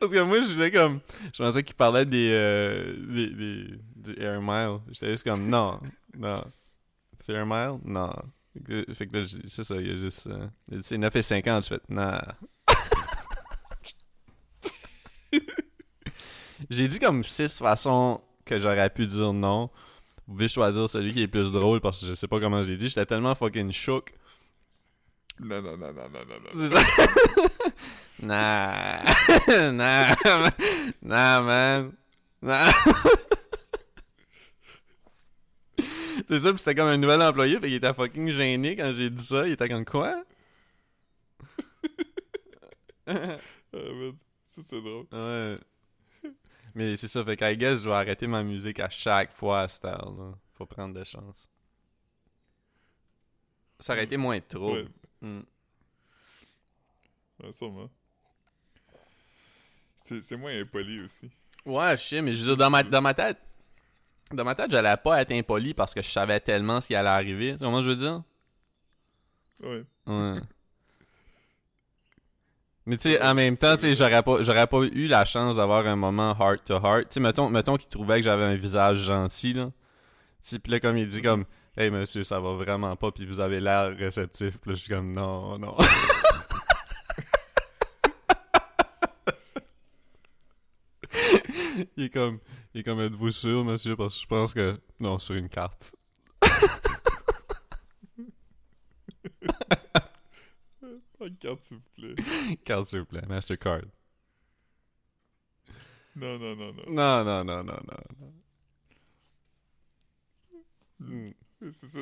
Parce 0.00 0.12
que 0.12 0.22
moi, 0.22 0.42
je 0.42 0.52
voulais 0.52 0.70
comme, 0.70 1.00
je 1.32 1.42
pensais 1.42 1.62
qu'il 1.62 1.74
parlait 1.76 2.04
des, 2.04 2.30
euh, 2.32 2.96
des, 3.08 3.30
des, 3.30 3.64
du 3.96 4.20
Air 4.20 4.40
Mile. 4.42 4.78
J'étais 4.90 5.10
juste 5.12 5.24
comme, 5.24 5.48
non, 5.48 5.80
non. 6.18 6.44
C'est 7.20 7.32
Air 7.32 7.46
Mile? 7.46 7.78
Non. 7.84 8.12
Fait 8.94 9.06
que, 9.06 9.18
là, 9.18 9.24
c'est 9.48 9.64
ça, 9.64 9.76
il 9.76 9.88
y 9.88 9.92
a 9.92 9.96
juste. 9.96 10.26
euh, 10.28 10.46
il 10.68 10.74
a 10.74 10.78
dit 10.78 10.82
c'est 10.84 10.98
9,50. 10.98 11.62
Je 11.64 11.68
fais, 11.68 11.80
non. 11.88 12.18
J'ai 16.70 16.88
dit 16.88 16.98
comme 16.98 17.22
six 17.22 17.58
façons 17.58 18.20
que 18.44 18.58
j'aurais 18.58 18.90
pu 18.90 19.06
dire 19.06 19.32
non. 19.32 19.70
Vous 20.26 20.34
pouvez 20.34 20.48
choisir 20.48 20.88
celui 20.88 21.12
qui 21.12 21.22
est 21.22 21.28
plus 21.28 21.52
drôle 21.52 21.80
parce 21.80 22.00
que 22.00 22.06
je 22.06 22.14
sais 22.14 22.26
pas 22.26 22.40
comment 22.40 22.62
je 22.62 22.68
l'ai 22.70 22.76
dit. 22.76 22.88
J'étais 22.88 23.06
tellement 23.06 23.34
fucking 23.34 23.70
shook. 23.70 24.12
Non, 25.38 25.60
non, 25.62 25.76
non, 25.76 25.92
non, 25.92 26.08
non, 26.08 26.24
non, 26.26 26.40
non. 26.40 26.50
C'est 26.54 26.68
ça? 26.68 26.80
nah. 28.20 29.02
nah. 29.72 30.16
Nah, 31.02 31.40
man. 31.40 31.92
Nah. 32.42 32.70
C'est 36.28 36.40
ça, 36.40 36.52
pis 36.52 36.58
c'était 36.58 36.74
comme 36.74 36.88
un 36.88 36.96
nouvel 36.96 37.22
employé, 37.22 37.60
fait 37.60 37.66
qu'il 37.66 37.74
était 37.74 37.94
fucking 37.94 38.30
gêné 38.30 38.74
quand 38.74 38.90
j'ai 38.92 39.10
dit 39.10 39.22
ça. 39.22 39.46
Il 39.46 39.52
était 39.52 39.68
comme 39.68 39.84
quoi? 39.84 40.24
Ah, 43.06 43.36
man, 43.72 44.16
ça, 44.44 44.62
c'est 44.62 44.82
drôle. 44.82 45.06
Ouais. 45.12 45.58
Mais 46.74 46.96
c'est 46.96 47.08
ça, 47.08 47.24
fait 47.24 47.36
qu'à 47.36 47.54
guess, 47.54 47.78
je 47.78 47.84
dois 47.84 47.98
arrêter 47.98 48.26
ma 48.26 48.42
musique 48.42 48.80
à 48.80 48.90
chaque 48.90 49.32
fois 49.32 49.60
à 49.62 49.68
cette 49.68 49.84
heure-là. 49.84 50.32
Faut 50.54 50.66
prendre 50.66 50.94
des 50.94 51.04
chances. 51.04 51.48
Ça 53.78 53.92
aurait 53.92 54.04
été 54.04 54.16
moins 54.16 54.40
trop. 54.40 54.74
Ouais, 54.74 54.86
Mm. 55.22 55.40
ouais, 57.42 57.52
sûrement. 57.52 57.90
C'est 60.04 60.22
c'est 60.22 60.36
moins 60.36 60.52
impoli 60.58 61.00
aussi. 61.00 61.30
Ouais, 61.64 61.96
je 61.96 62.02
sais, 62.02 62.22
mais 62.22 62.32
je 62.32 62.38
veux 62.40 62.46
dire, 62.46 62.56
dans 62.56 62.70
ma, 62.70 62.82
dans 62.82 63.02
ma 63.02 63.12
tête, 63.14 63.38
dans 64.32 64.44
ma 64.44 64.54
tête, 64.54 64.70
j'allais 64.70 64.96
pas 64.96 65.20
être 65.20 65.32
impoli 65.32 65.74
parce 65.74 65.94
que 65.94 66.02
je 66.02 66.10
savais 66.10 66.40
tellement 66.40 66.80
ce 66.80 66.88
qui 66.88 66.94
allait 66.94 67.08
arriver. 67.08 67.52
Tu 67.52 67.58
vois 67.58 67.68
comment 67.68 67.82
je 67.82 67.90
veux 67.90 67.96
dire? 67.96 68.22
Ouais. 69.62 69.84
Ouais. 70.06 70.40
Mais 72.86 72.96
tu 72.96 73.10
sais, 73.10 73.20
en 73.20 73.34
même 73.34 73.56
temps, 73.56 73.74
tu 73.74 73.82
sais, 73.82 73.94
j'aurais 73.96 74.22
pas, 74.22 74.42
j'aurais 74.42 74.68
pas 74.68 74.82
eu 74.84 75.08
la 75.08 75.24
chance 75.24 75.56
d'avoir 75.56 75.84
un 75.88 75.96
moment 75.96 76.36
heart 76.38 76.64
to 76.64 76.74
heart. 76.74 77.08
Tu 77.08 77.14
sais, 77.14 77.20
mettons, 77.20 77.50
mettons 77.50 77.76
qu'il 77.76 77.88
trouvait 77.88 78.18
que 78.18 78.22
j'avais 78.22 78.44
un 78.44 78.54
visage 78.54 78.98
gentil, 78.98 79.54
là. 79.54 79.66
Tu 79.66 80.50
sais, 80.50 80.58
pis 80.60 80.70
là, 80.70 80.78
comme 80.78 80.96
il 80.96 81.08
dit, 81.08 81.20
comme, 81.20 81.44
hey 81.76 81.90
monsieur, 81.90 82.24
ça 82.24 82.40
va 82.40 82.54
vraiment 82.54 82.96
pas, 82.96 83.12
puis 83.12 83.26
vous 83.26 83.40
avez 83.40 83.60
l'air 83.60 83.94
réceptif. 83.96 84.54
Là, 84.64 84.74
je 84.74 84.80
suis 84.80 84.92
comme, 84.92 85.12
non, 85.12 85.58
non. 85.58 85.76
il 91.96 92.04
est 92.04 92.10
comme, 92.10 92.38
il 92.74 92.80
est 92.80 92.84
comme, 92.84 93.00
êtes-vous 93.00 93.30
sûr, 93.30 93.64
monsieur, 93.64 93.96
parce 93.96 94.14
que 94.14 94.20
je 94.20 94.26
pense 94.26 94.54
que, 94.54 94.78
non, 95.00 95.18
sur 95.18 95.34
une 95.34 95.48
carte. 95.48 95.94
Pas 101.18 101.20
une 101.26 101.36
carte, 101.36 101.62
s'il 101.62 101.76
vous 101.76 101.82
plaît. 101.94 102.14
Carte, 102.64 102.86
s'il 102.86 103.00
vous 103.00 103.06
plaît, 103.06 103.22
Mastercard. 103.28 103.82
Non, 106.14 106.38
non, 106.38 106.56
non, 106.56 106.72
non. 106.72 106.84
Non, 106.88 107.24
non, 107.24 107.44
non, 107.44 107.62
non, 107.62 107.64
non. 107.64 107.96
non. 108.20 108.32
Hmm. 110.98 111.32
C'est 111.60 111.86
ça. 111.86 111.98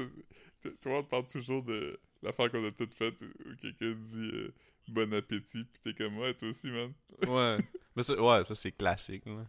c'est- 0.62 0.70
Tu 0.80 0.88
vois, 0.88 0.98
on 0.98 1.04
parle 1.04 1.26
toujours 1.26 1.62
de 1.62 1.98
l'affaire 2.22 2.50
qu'on 2.50 2.66
a 2.66 2.70
toute 2.70 2.94
faite 2.94 3.22
où 3.22 3.54
quelqu'un 3.60 3.92
dit 3.92 4.30
euh, 4.32 4.52
bon 4.88 5.12
appétit, 5.14 5.64
pis 5.64 5.80
t'es 5.82 5.94
comme, 5.94 6.18
ouais, 6.18 6.34
toi 6.34 6.48
aussi, 6.48 6.68
man. 6.68 6.92
Ouais. 7.26 7.58
Mais 7.96 8.02
ça, 8.02 8.20
ouais, 8.20 8.44
ça 8.44 8.54
c'est 8.54 8.72
classique. 8.72 9.24
là. 9.26 9.44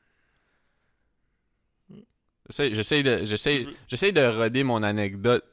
J'essaie, 2.50 3.02
de, 3.02 3.26
j'essaie, 3.26 3.66
j'essaie 3.88 4.12
de 4.12 4.22
roder 4.22 4.64
mon 4.64 4.84
anecdote, 4.84 5.44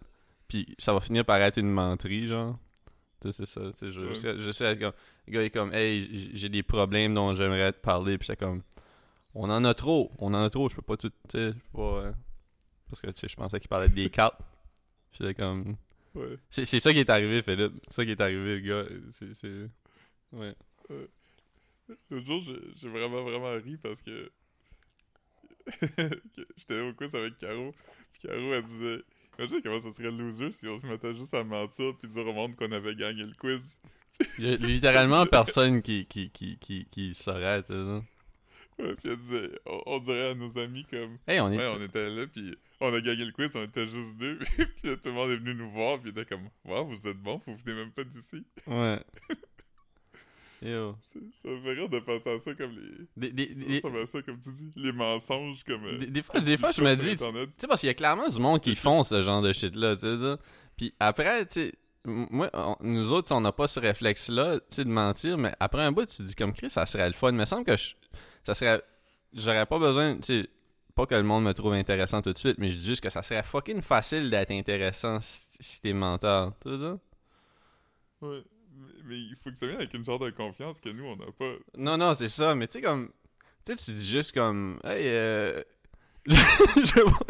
puis 0.46 0.74
ça 0.78 0.92
va 0.92 1.00
finir 1.00 1.24
par 1.24 1.38
être 1.40 1.57
une 1.57 1.70
menterie, 1.70 2.26
genre. 2.26 2.59
Tu 3.22 3.28
sais, 3.28 3.32
C'est 3.32 3.46
ça. 3.46 3.61
tu 3.72 3.78
sais, 3.78 3.90
Je, 3.90 4.00
Ouais. 4.00 4.74
de 4.74 4.80
comme, 4.80 4.92
le 5.26 5.32
gars 5.32 5.42
est 5.44 5.50
comme, 5.50 5.72
hey, 5.72 6.30
j'ai 6.34 6.50
des 6.50 6.62
problèmes 6.62 7.14
dont 7.14 7.32
j'aimerais 7.34 7.72
te 7.72 7.78
parler, 7.80 8.18
puis 8.18 8.26
c'est 8.26 8.38
comme, 8.38 8.62
on 9.34 9.48
en 9.48 9.64
a 9.64 9.72
trop, 9.72 10.11
on 10.18 10.34
en 10.34 10.44
a 10.44 10.50
trop, 10.50 10.68
je 10.68 10.76
peux 10.76 10.82
pas 10.82 10.98
tout, 10.98 11.09
tu 11.09 11.14
sais, 11.30 11.46
je 11.48 11.53
peux 11.53 11.78
pas, 11.78 11.82
euh, 12.05 12.12
parce 12.93 13.01
que 13.01 13.11
tu 13.11 13.20
sais, 13.20 13.28
je 13.28 13.36
pensais 13.36 13.59
qu'il 13.59 13.70
parlait 13.70 13.88
des 13.88 14.11
cartes. 14.11 14.38
C'est 15.12 15.34
comme, 15.34 15.76
Ouais. 16.14 16.36
c'est, 16.51 16.66
c'est 16.66 16.78
ça 16.78 16.93
qui 16.93 16.99
est 16.99 17.09
arrivé, 17.09 17.43
Philippe. 17.43 17.72
C'est 17.88 17.95
ça 17.95 18.05
qui 18.05 18.11
est 18.11 18.20
arrivé, 18.20 18.59
le 18.59 18.61
gars. 18.61 18.84
C'est, 19.12 19.32
c'est, 19.32 19.70
ouais. 20.32 20.55
L'autre 22.11 22.26
jour, 22.26 22.43
j'ai 22.43 22.59
j'ai 22.76 22.88
vraiment, 22.90 23.22
vraiment 23.22 23.53
ri 23.55 23.78
parce 23.78 24.03
que. 24.03 24.30
que 25.80 26.47
J'étais 26.59 26.80
au 26.80 26.93
quiz 26.93 27.14
avec 27.14 27.36
Caro, 27.38 27.74
puis 28.12 28.28
Caro, 28.28 28.53
elle 28.53 28.62
disait 28.62 29.03
Imagine 29.38 29.62
comment 29.62 29.80
ça 29.80 29.90
serait 29.93 30.11
loser 30.11 30.53
si 30.53 30.68
on 30.68 30.78
se 30.78 30.86
mettait 30.86 31.14
juste 31.14 31.32
à 31.32 31.45
mentir 31.45 31.97
puis 31.99 32.09
dire 32.09 32.26
au 32.26 32.32
monde 32.34 32.57
qu'on 32.57 32.70
avait 32.72 32.95
gagné 32.95 33.24
le 33.24 33.32
quiz. 33.34 33.78
Il 34.38 34.45
y 34.45 34.53
a 34.53 34.57
littéralement 34.57 35.24
personne 35.30 35.80
qui, 35.80 36.05
qui, 36.07 36.30
qui, 36.30 36.59
qui, 36.59 36.84
qui 36.90 37.14
saurait, 37.14 37.62
tu 37.62 37.72
sais. 37.72 38.03
Ouais, 38.79 38.95
puis 38.95 39.11
elle 39.12 39.16
disait 39.18 39.51
on, 39.66 39.83
on 39.87 39.99
dirait 39.99 40.31
à 40.31 40.35
nos 40.35 40.57
amis 40.59 40.85
comme 40.91 41.18
Hey, 41.29 41.41
on 41.41 41.51
est. 41.53 41.57
Ouais, 41.59 41.66
on 41.77 41.83
était 41.83 42.09
là, 42.11 42.27
puis 42.27 42.57
on 42.81 42.93
a 42.93 43.01
gagné 43.01 43.25
le 43.25 43.33
quiz, 43.33 43.55
on 43.55 43.62
était 43.64 43.87
juste 43.87 44.16
deux, 44.16 44.39
puis 44.57 44.66
tout 44.83 45.09
le 45.09 45.12
monde 45.12 45.31
est 45.31 45.37
venu 45.37 45.55
nous 45.55 45.70
voir, 45.70 46.01
puis 46.01 46.11
il 46.14 46.18
était 46.18 46.25
comme 46.35 46.49
Wow, 46.64 46.87
vous 46.87 47.07
êtes 47.07 47.18
bons, 47.18 47.41
vous 47.47 47.57
venez 47.64 47.77
même 47.77 47.91
pas 47.93 48.05
d'ici. 48.05 48.45
Ouais. 48.66 48.99
Yo. 50.64 50.97
Ça 51.03 51.18
ça 51.43 51.49
me 51.49 51.61
fait 51.61 51.73
rire 51.73 51.89
de 51.89 51.99
penser 51.99 52.31
à 52.31 52.39
ça 52.39 52.55
comme 52.55 52.70
les. 52.77 53.07
Des, 53.16 53.33
des, 53.33 53.55
des, 53.55 53.81
Ça 53.81 53.89
me 53.91 53.99
fait 53.99 54.07
ça 54.07 54.23
comme 54.23 54.39
tu 54.39 54.49
dis, 54.53 54.70
les 54.77 54.93
mensonges 54.93 55.64
comme. 55.64 55.85
euh, 55.85 55.99
des- 55.99 56.07
des 56.07 56.23
fois, 56.23 56.39
des 56.39 56.57
fois, 56.57 56.70
je 56.70 56.83
me 56.83 56.95
dis, 56.95 57.16
tu 57.16 57.25
sais, 57.59 57.66
parce 57.66 57.81
qu'il 57.81 57.89
y 57.89 57.91
a 57.91 57.95
clairement 57.95 58.29
du 58.29 58.39
monde 58.39 58.61
qui 58.61 58.77
font 58.77 59.03
ce 59.03 59.23
genre 59.25 59.43
de 59.43 59.53
shit-là, 59.53 59.97
tu 59.97 60.03
sais. 60.07 60.37
Puis 60.77 60.95
après, 61.01 61.45
tu 61.47 61.53
sais, 61.64 61.73
moi, 62.05 62.49
on- 62.55 62.77
nous 62.81 63.12
autres, 63.12 63.35
on 63.35 63.41
n'a 63.41 63.51
pas 63.51 63.66
ce 63.66 63.81
réflexe-là, 63.81 64.61
tu 64.61 64.66
sais, 64.70 64.85
de 64.85 64.91
mentir, 64.91 65.37
mais 65.37 65.53
après 65.59 65.83
un 65.83 65.91
bout, 65.91 66.07
tu 66.07 66.18
te 66.18 66.23
dis 66.23 66.35
comme 66.37 66.53
Chris, 66.53 66.70
ça 66.70 66.87
serait 66.87 67.09
le 67.09 67.14
fun. 67.14 67.31
Il 67.31 67.37
me 67.39 67.45
semble 67.45 67.64
que 67.64 67.77
je- 67.77 67.95
ça 68.45 68.55
serait. 68.55 68.82
J'aurais 69.32 69.66
pas 69.66 69.78
besoin, 69.78 70.18
tu 70.18 70.49
pas 70.95 71.07
que 71.07 71.14
le 71.14 71.22
monde 71.22 71.45
me 71.45 71.53
trouve 71.55 71.72
intéressant 71.72 72.20
tout 72.20 72.32
de 72.32 72.38
suite, 72.38 72.59
mais 72.59 72.68
je 72.68 72.76
dis 72.76 72.84
juste 72.84 73.03
que 73.03 73.09
ça 73.11 73.22
serait 73.22 73.43
fucking 73.43 73.80
facile 73.80 74.28
d'être 74.30 74.51
intéressant 74.51 75.20
si, 75.22 75.80
t'es 75.80 75.93
menteur, 75.95 76.53
tu 76.61 76.68
ça? 76.78 76.99
Ouais. 78.20 78.43
Mais, 79.05 79.16
il 79.16 79.36
faut 79.43 79.51
que 79.51 79.57
ça 79.57 79.66
vienne 79.66 79.78
avec 79.78 79.95
une 79.95 80.05
genre 80.05 80.18
de 80.18 80.30
confiance 80.30 80.80
que 80.80 80.88
nous, 80.90 81.05
on 81.05 81.16
n'a 81.16 81.26
pas. 81.32 81.53
Non, 81.76 81.97
non, 81.97 82.14
c'est 82.14 82.28
ça, 82.28 82.55
mais 82.55 82.66
tu 82.66 82.74
sais, 82.74 82.82
comme. 82.82 83.11
Tu 83.64 83.72
sais, 83.72 83.84
tu 83.84 83.93
dis 83.93 84.07
juste 84.07 84.32
comme. 84.32 84.78
Hey, 84.84 85.05
euh. 85.07 85.62
je- 86.26 87.22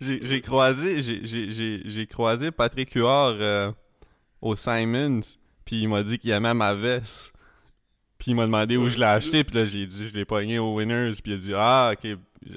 j'ai 0.00 0.24
j'ai 0.24 0.40
croisé. 0.40 1.00
j'ai 1.00 2.06
croisé 2.06 2.50
Patrick 2.50 2.92
Huard 2.94 3.36
euh, 3.40 3.72
au 4.42 4.56
Simons, 4.56 5.20
puis 5.64 5.82
il 5.82 5.88
m'a 5.88 6.02
dit 6.02 6.18
qu'il 6.18 6.30
aimait 6.30 6.54
ma 6.54 6.74
veste. 6.74 7.32
Puis 8.20 8.30
il 8.32 8.34
m'a 8.36 8.44
demandé 8.44 8.76
où 8.76 8.88
je 8.88 8.98
l'ai 8.98 9.04
acheté, 9.06 9.42
puis 9.44 9.56
là, 9.56 9.64
j'ai 9.64 9.86
dit, 9.86 10.06
je 10.06 10.12
l'ai 10.14 10.24
pogné 10.26 10.58
au 10.60 10.76
Winners, 10.76 11.10
puis 11.24 11.32
il 11.32 11.34
a 11.34 11.38
dit, 11.38 11.52
ah, 11.56 11.92
ok, 11.94 12.04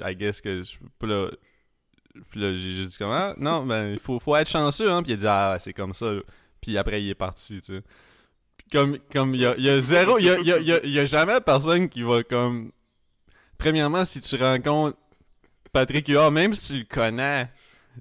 I 0.06 0.14
guess 0.14 0.40
que 0.40 0.62
je 0.62 0.76
peux 0.98 1.06
là. 1.08 1.30
Puis 2.30 2.38
là, 2.40 2.52
j'ai 2.52 2.70
juste 2.74 2.90
dit, 2.92 2.98
comme, 2.98 3.10
ah, 3.10 3.34
non, 3.38 3.64
ben, 3.66 3.92
il 3.92 3.98
faut, 3.98 4.18
faut 4.20 4.36
être 4.36 4.48
chanceux, 4.50 4.88
hein, 4.92 5.02
puis 5.02 5.12
il 5.12 5.14
a 5.14 5.16
dit, 5.16 5.26
ah, 5.26 5.56
c'est 5.58 5.72
comme 5.72 5.94
ça. 5.94 6.12
Puis 6.60 6.76
après, 6.78 7.02
il 7.02 7.08
est 7.10 7.14
parti, 7.14 7.60
tu 7.60 7.74
sais. 7.76 7.82
Puis 8.56 8.66
Comme, 8.70 8.98
comme, 9.10 9.34
il 9.34 9.40
y 9.40 9.46
a, 9.46 9.56
y 9.58 9.68
a 9.68 9.80
zéro, 9.80 10.18
il 10.18 10.26
y 10.26 10.30
a, 10.30 10.38
y 10.40 10.52
a- 10.52 10.58
y 10.60 10.72
a- 10.72 10.84
y 10.86 10.98
a 11.00 11.04
jamais 11.06 11.40
personne 11.40 11.88
qui 11.88 12.02
va, 12.02 12.22
comme. 12.22 12.70
Premièrement, 13.58 14.04
si 14.04 14.20
tu 14.20 14.36
rencontres 14.36 14.98
Patrick 15.72 16.06
Huard, 16.08 16.30
même 16.30 16.52
si 16.52 16.72
tu 16.72 16.78
le 16.80 16.84
connais, 16.84 17.46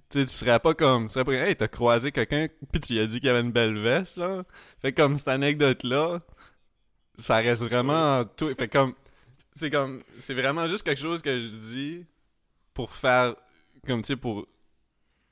tu 0.10 0.20
sais, 0.20 0.26
tu 0.26 0.32
serais 0.32 0.60
pas 0.60 0.74
comme. 0.74 1.08
Tu 1.08 1.14
serais 1.14 1.26
pas, 1.26 1.34
hey, 1.34 1.56
t'as 1.56 1.68
croisé 1.68 2.12
quelqu'un, 2.12 2.48
puis 2.72 2.82
tu 2.82 2.94
lui 2.94 3.00
as 3.00 3.08
dit 3.08 3.20
qu'il 3.20 3.30
avait 3.30 3.42
une 3.42 3.52
belle 3.52 3.78
veste, 3.80 4.18
là. 4.18 4.44
Fait 4.82 4.92
comme 4.92 5.18
cette 5.18 5.28
anecdote-là, 5.30 6.20
ça 7.18 7.38
reste 7.38 7.64
vraiment 7.64 8.26
tout. 8.26 8.54
Fait 8.56 8.68
comme. 8.68 8.94
C'est 9.56 9.70
comme. 9.70 10.02
C'est 10.18 10.34
vraiment 10.34 10.68
juste 10.68 10.84
quelque 10.84 11.00
chose 11.02 11.22
que 11.22 11.40
je 11.40 11.48
dis 11.48 12.06
pour 12.74 12.92
faire. 12.92 13.36
Comme, 13.86 14.02
tu 14.02 14.08
sais, 14.08 14.16
pour. 14.16 14.48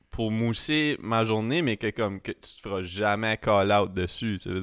Pour 0.10 0.30
mousser 0.30 0.98
ma 1.00 1.24
journée, 1.24 1.62
mais 1.62 1.78
que 1.78 1.90
comme. 1.90 2.20
Que 2.22 2.32
tu 2.34 2.42
te 2.56 2.62
feras 2.62 2.82
jamais 2.84 3.38
call-out 3.38 3.94
dessus, 3.94 4.38
tu 4.42 4.50
sais. 4.50 4.60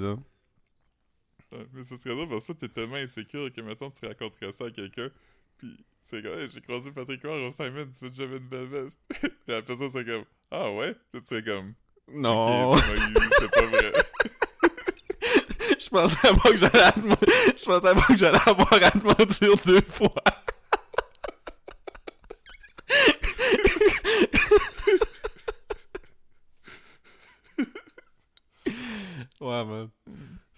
Ouais, 1.51 1.67
mais 1.73 1.83
ça 1.83 1.97
serait 1.97 2.15
drôle 2.15 2.29
parce 2.29 2.47
que 2.47 2.53
t'es 2.53 2.69
tellement 2.69 2.97
insécure 2.97 3.51
que 3.51 3.61
maintenant 3.63 3.91
tu 3.91 4.07
raconterais 4.07 4.53
ça 4.53 4.67
à 4.67 4.71
quelqu'un, 4.71 5.09
puis 5.57 5.83
c'est 6.03 6.23
comme, 6.23 6.39
Hey, 6.39 6.49
j'ai 6.51 6.61
croisé 6.61 6.91
Patrick 6.93 7.23
Huard 7.23 7.41
au 7.41 7.51
Simon, 7.51 7.87
tu 7.87 8.05
veux 8.05 8.11
que 8.11 8.17
j'avais 8.17 8.37
une 8.37 8.49
belle 8.49 8.67
veste. 8.67 9.01
Et 9.49 9.55
après 9.55 9.77
ça, 9.77 9.85
c'est 9.91 10.05
comme, 10.05 10.25
ah 10.51 10.71
ouais? 10.73 10.95
Tu 11.15 11.21
sais, 11.25 11.43
comme, 11.43 11.73
Non. 12.09 12.77
c'est 12.77 13.51
pas 13.51 13.63
vrai. 13.67 13.93
Je 15.89 15.97
pensais 15.99 16.35
pas 16.35 16.51
que 16.51 16.57
j'allais 16.59 16.83
à 16.83 16.93
Je 16.97 17.65
pensais 17.65 17.95
pas 17.95 18.03
que 18.09 18.17
j'allais 18.17 18.39
avoir 18.47 18.73
à 18.75 18.91
te 18.91 18.99
mentir 18.99 19.55
deux 19.65 19.81
fois. 19.81 20.13
ouais, 29.41 29.65
man. 29.65 29.89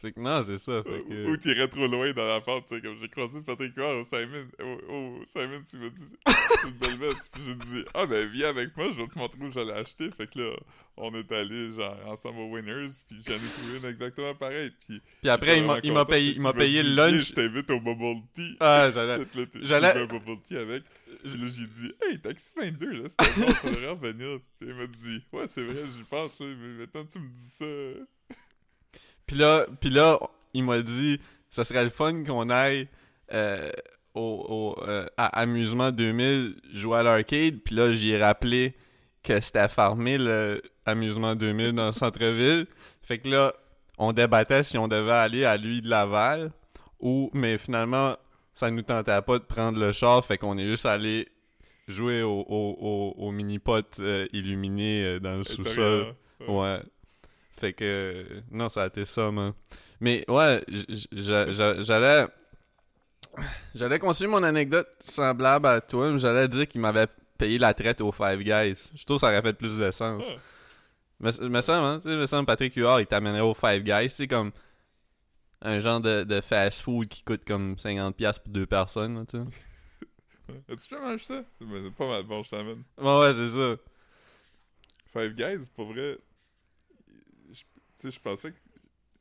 C'est 0.00 0.12
que 0.12 0.20
non, 0.20 0.42
c'est 0.42 0.56
ça. 0.56 0.82
Fait 0.82 1.02
que... 1.06 1.26
Ou 1.28 1.36
t'irais 1.36 1.68
trop 1.68 1.86
loin 1.86 2.10
dans 2.12 2.24
la 2.24 2.40
tu 2.40 2.50
sais, 2.74 2.80
comme 2.80 2.96
j'ai 2.98 3.08
croisé 3.08 3.40
Patrick 3.42 3.76
Huard 3.76 3.98
au 3.98 4.04
Simon, 4.04 4.46
au, 4.62 4.92
au 4.92 5.24
Simon, 5.26 5.60
tu 5.68 5.76
m'as 5.76 5.90
dit, 5.90 6.04
c'est 6.26 6.68
une 6.68 6.74
belle 6.76 6.96
veste. 6.98 7.28
Puis 7.32 7.42
j'ai 7.46 7.54
dit, 7.54 7.84
ah 7.92 8.06
ben 8.06 8.26
viens 8.30 8.48
avec 8.48 8.74
moi, 8.76 8.86
je 8.92 8.96
vais 9.02 9.08
te 9.08 9.18
montrer 9.18 9.38
où 9.42 9.50
j'allais 9.50 9.74
acheter. 9.74 10.10
Fait 10.10 10.26
que 10.30 10.38
là, 10.38 10.52
on 10.96 11.14
est 11.14 11.30
allés 11.32 11.72
genre 11.72 11.96
ensemble 12.06 12.38
aux 12.40 12.48
Winners, 12.54 12.88
puis 13.08 13.18
j'en 13.26 13.34
ai 13.34 13.38
trouvé 13.38 13.78
une 13.78 13.84
exactement 13.90 14.34
pareille. 14.34 14.70
Puis, 14.86 15.02
Puis 15.20 15.30
après, 15.30 15.58
il 15.58 15.64
m'a- 15.66 15.80
il 15.82 15.92
m'a 15.92 16.04
payé, 16.06 16.32
il 16.34 16.40
m'a 16.40 16.52
payé 16.54 16.82
le 16.82 16.94
lunch. 16.94 17.28
Je 17.28 17.32
t'invite 17.34 17.70
au 17.70 17.80
bubble 17.80 18.22
tea. 18.34 18.56
Ah, 18.60 18.90
j'allais. 18.94 19.18
J'allais- 19.60 19.98
un 19.98 20.06
bubble 20.06 20.40
tea 20.46 20.56
avec. 20.56 20.82
Puis 21.22 21.32
là, 21.38 21.48
j'ai 21.54 21.66
dit, 21.66 21.92
hey, 22.08 22.18
Taxi 22.20 22.52
22, 22.56 23.02
là, 23.02 23.08
c'était 23.10 23.38
bon, 23.40 23.52
faudrait 23.52 23.88
revenir. 23.90 24.38
Puis 24.58 24.68
il 24.70 24.74
m'a 24.74 24.86
dit, 24.86 25.22
ouais, 25.34 25.46
c'est 25.46 25.62
vrai, 25.62 25.82
j'y 25.94 26.04
pense, 26.04 26.40
mais 26.40 26.54
maintenant 26.78 27.04
tu 27.04 27.18
me 27.18 27.28
dis 27.28 27.50
ça. 27.58 27.66
Puis 29.30 29.38
là, 29.38 29.64
puis 29.80 29.90
là, 29.90 30.18
il 30.54 30.64
m'a 30.64 30.82
dit, 30.82 31.20
ça 31.50 31.62
serait 31.62 31.84
le 31.84 31.90
fun 31.90 32.24
qu'on 32.24 32.50
aille 32.50 32.88
euh, 33.32 33.70
au, 34.12 34.74
au, 34.76 34.88
euh, 34.88 35.06
à 35.16 35.26
Amusement 35.42 35.92
2000 35.92 36.56
jouer 36.72 36.98
à 36.98 37.02
l'arcade. 37.04 37.58
Puis 37.64 37.76
là, 37.76 37.92
j'y 37.92 38.10
ai 38.10 38.18
rappelé 38.20 38.74
que 39.22 39.40
c'était 39.40 39.68
fermé 39.68 40.18
le 40.18 40.60
Amusement 40.84 41.36
2000 41.36 41.74
dans 41.74 41.86
le 41.86 41.92
centre-ville. 41.92 42.66
Fait 43.02 43.18
que 43.18 43.28
là, 43.28 43.52
on 43.98 44.12
débattait 44.12 44.64
si 44.64 44.76
on 44.78 44.88
devait 44.88 45.12
aller 45.12 45.44
à 45.44 45.56
lui 45.56 45.80
de 45.80 45.88
Laval 45.88 46.50
ou, 46.98 47.30
mais 47.32 47.56
finalement, 47.56 48.16
ça 48.52 48.68
nous 48.68 48.82
tentait 48.82 49.22
pas 49.22 49.38
de 49.38 49.44
prendre 49.44 49.78
le 49.78 49.92
char. 49.92 50.24
Fait 50.24 50.38
qu'on 50.38 50.58
est 50.58 50.66
juste 50.66 50.86
allé 50.86 51.28
jouer 51.86 52.22
au, 52.24 52.44
au, 52.48 52.76
au, 52.80 53.14
au 53.16 53.30
mini-pot 53.30 54.00
euh, 54.00 54.26
illuminé 54.32 55.20
dans 55.20 55.36
le 55.36 55.44
sous-sol. 55.44 56.16
Ouais. 56.48 56.80
Fait 57.52 57.72
que. 57.72 58.24
Non, 58.50 58.68
ça 58.68 58.84
a 58.84 58.86
été 58.86 59.04
ça, 59.04 59.30
man. 59.30 59.52
Mais 60.00 60.24
ouais, 60.28 60.64
j'allais. 61.12 62.26
J'allais 63.74 63.98
continuer 63.98 64.30
mon 64.30 64.42
anecdote 64.42 64.88
semblable 64.98 65.66
à 65.66 65.80
toi, 65.80 66.10
mais 66.10 66.18
j'allais 66.18 66.48
dire 66.48 66.66
qu'il 66.66 66.80
m'avait 66.80 67.06
payé 67.38 67.58
la 67.58 67.72
traite 67.74 68.00
aux 68.00 68.10
Five 68.12 68.42
Guys. 68.42 68.90
Je 68.94 69.04
trouve 69.04 69.16
que 69.16 69.20
ça 69.20 69.28
aurait 69.28 69.42
fait 69.42 69.56
plus 69.56 69.76
de 69.76 69.90
sens. 69.90 70.24
Ah. 70.28 70.34
Mais, 71.20 71.30
mais 71.48 71.62
ça, 71.62 71.78
hein, 71.78 72.00
tu 72.00 72.08
sais, 72.08 72.16
me 72.16 72.26
semble 72.26 72.46
Patrick 72.46 72.74
Huard, 72.74 73.00
il 73.00 73.06
t'amènerait 73.06 73.40
aux 73.40 73.54
Five 73.54 73.82
Guys, 73.82 74.08
tu 74.08 74.16
sais, 74.16 74.26
comme. 74.26 74.52
un 75.62 75.78
genre 75.80 76.00
de, 76.00 76.24
de 76.24 76.40
fast-food 76.40 77.08
qui 77.08 77.22
coûte 77.22 77.44
comme 77.46 77.74
50$ 77.74 78.40
pour 78.40 78.52
deux 78.52 78.66
personnes, 78.66 79.18
là, 79.18 79.24
tu 79.26 79.38
sais. 79.38 79.44
As-tu 80.68 80.88
déjà 80.88 81.00
mangé 81.00 81.24
ça? 81.24 81.44
C'est 81.60 81.66
c'est 81.84 81.94
pas 81.94 82.08
mal 82.08 82.24
bon, 82.24 82.42
je 82.42 82.50
t'amène. 82.50 82.82
Ouais, 82.98 83.20
ouais, 83.20 83.32
c'est 83.34 83.50
ça. 83.50 83.76
Five 85.12 85.34
Guys, 85.34 85.68
pour 85.76 85.92
vrai, 85.92 86.18
sais, 88.02 88.10
je 88.10 88.20
pensais 88.20 88.52
que. 88.52 88.56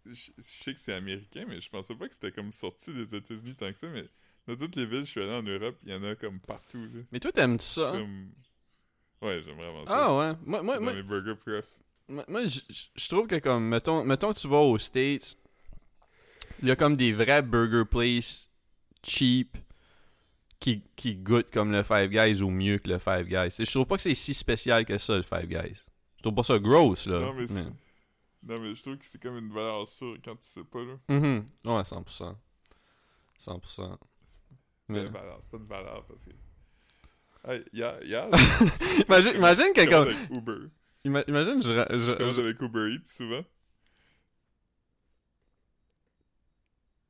Je 0.06 0.32
je 0.38 0.64
sais 0.64 0.74
que 0.74 0.80
c'est 0.80 0.94
américain, 0.94 1.46
mais 1.48 1.60
je 1.62 1.70
pensais 1.70 1.94
pas 1.94 2.08
que 2.08 2.14
c'était 2.16 2.32
comme 2.32 2.52
sorti 2.52 2.94
des 2.94 3.14
États-Unis 3.16 3.56
tant 3.56 3.72
que 3.72 3.78
ça, 3.78 3.88
mais 3.88 4.06
dans 4.48 4.56
toutes 4.56 4.76
les 4.76 4.86
villes, 4.86 5.06
je 5.06 5.12
suis 5.12 5.22
allé 5.22 5.34
en 5.34 5.44
Europe, 5.44 5.78
il 5.86 5.92
y 5.92 5.94
en 5.96 6.04
a 6.04 6.16
comme 6.16 6.40
partout, 6.40 6.82
là. 6.82 7.02
Mais 7.12 7.20
toi, 7.20 7.32
t'aimes-tu 7.32 7.66
ça? 7.66 7.92
Comme... 7.94 8.32
Ouais, 9.22 9.42
j'aime 9.44 9.56
vraiment 9.58 9.86
ça. 9.86 9.92
Ah 9.94 10.18
ouais. 10.18 10.34
Moi, 10.46 10.64
moi, 10.64 10.80
moi, 10.80 10.94
mes 10.94 11.36
préf. 11.36 11.66
moi, 12.08 12.24
moi, 12.28 12.42
je 12.48 13.08
trouve 13.10 13.28
que 13.28 13.38
comme, 13.40 13.68
mettons, 13.68 14.04
mettons 14.04 14.34
que 14.34 14.40
tu 14.40 14.48
vas 14.48 14.58
aux 14.62 14.80
States, 14.80 15.36
il 16.62 16.68
y 16.68 16.72
a 16.72 16.76
comme 16.76 16.96
des 16.96 17.14
vrais 17.14 17.42
burger 17.42 17.84
places 17.86 18.50
cheap 19.04 19.58
qui, 20.60 20.82
qui 20.96 21.16
goûtent 21.16 21.52
comme 21.52 21.72
le 21.72 21.84
Five 21.84 22.10
Guys 22.10 22.42
ou 22.42 22.50
mieux 22.50 22.78
que 22.80 22.90
le 22.90 23.00
Five 23.00 23.28
Guys. 23.28 23.54
Je 23.60 23.70
trouve 23.72 23.86
pas 23.86 23.96
que 23.98 24.02
c'est 24.02 24.16
si 24.16 24.34
spécial 24.34 24.86
que 24.86 24.98
ça, 24.98 25.18
le 25.18 25.24
Five 25.24 25.48
Guys. 25.48 25.84
Je 26.18 26.22
trouve 26.24 26.36
pas 26.36 26.44
ça 26.44 26.60
gross, 26.60 27.06
là. 27.08 27.20
Non, 27.20 27.34
mais 27.34 27.48
c'est- 27.48 27.68
Non, 28.44 28.60
mais 28.60 28.74
je 28.74 28.82
trouve 28.82 28.98
que 28.98 29.06
c'est 29.06 29.22
comme 29.22 29.38
une 29.38 29.52
valeur 29.52 29.88
sûre 29.88 30.18
quand 30.24 30.36
tu 30.38 30.48
sais 30.48 30.64
pas, 30.64 30.80
là. 30.84 30.96
Mhm. 31.10 31.46
Ouais, 31.66 31.84
100%. 31.84 32.36
100%. 33.38 33.98
Mais 34.88 35.04
Mais- 35.04 35.10
valeur, 35.10 35.38
c'est 35.42 35.52
pas 35.52 35.58
une 35.58 35.66
valeur 35.66 36.06
parce 36.06 36.24
que. 36.24 36.32
Hey, 37.44 37.64
hier, 37.74 38.00
hier, 38.04 38.28
imagine, 39.08 39.36
imagine 39.36 39.74
quelqu'un. 39.74 40.02
avec 40.02 40.18
Uber. 40.30 40.68
ima- 41.06 41.24
Imagine, 41.28 41.62
je, 41.62 41.70
je- 41.70 42.00
Je 42.00 42.12
commande 42.18 42.36
je- 42.36 42.42
avec 42.42 42.62
Uber 42.62 42.94
Eats 42.94 43.06
souvent. 43.06 43.44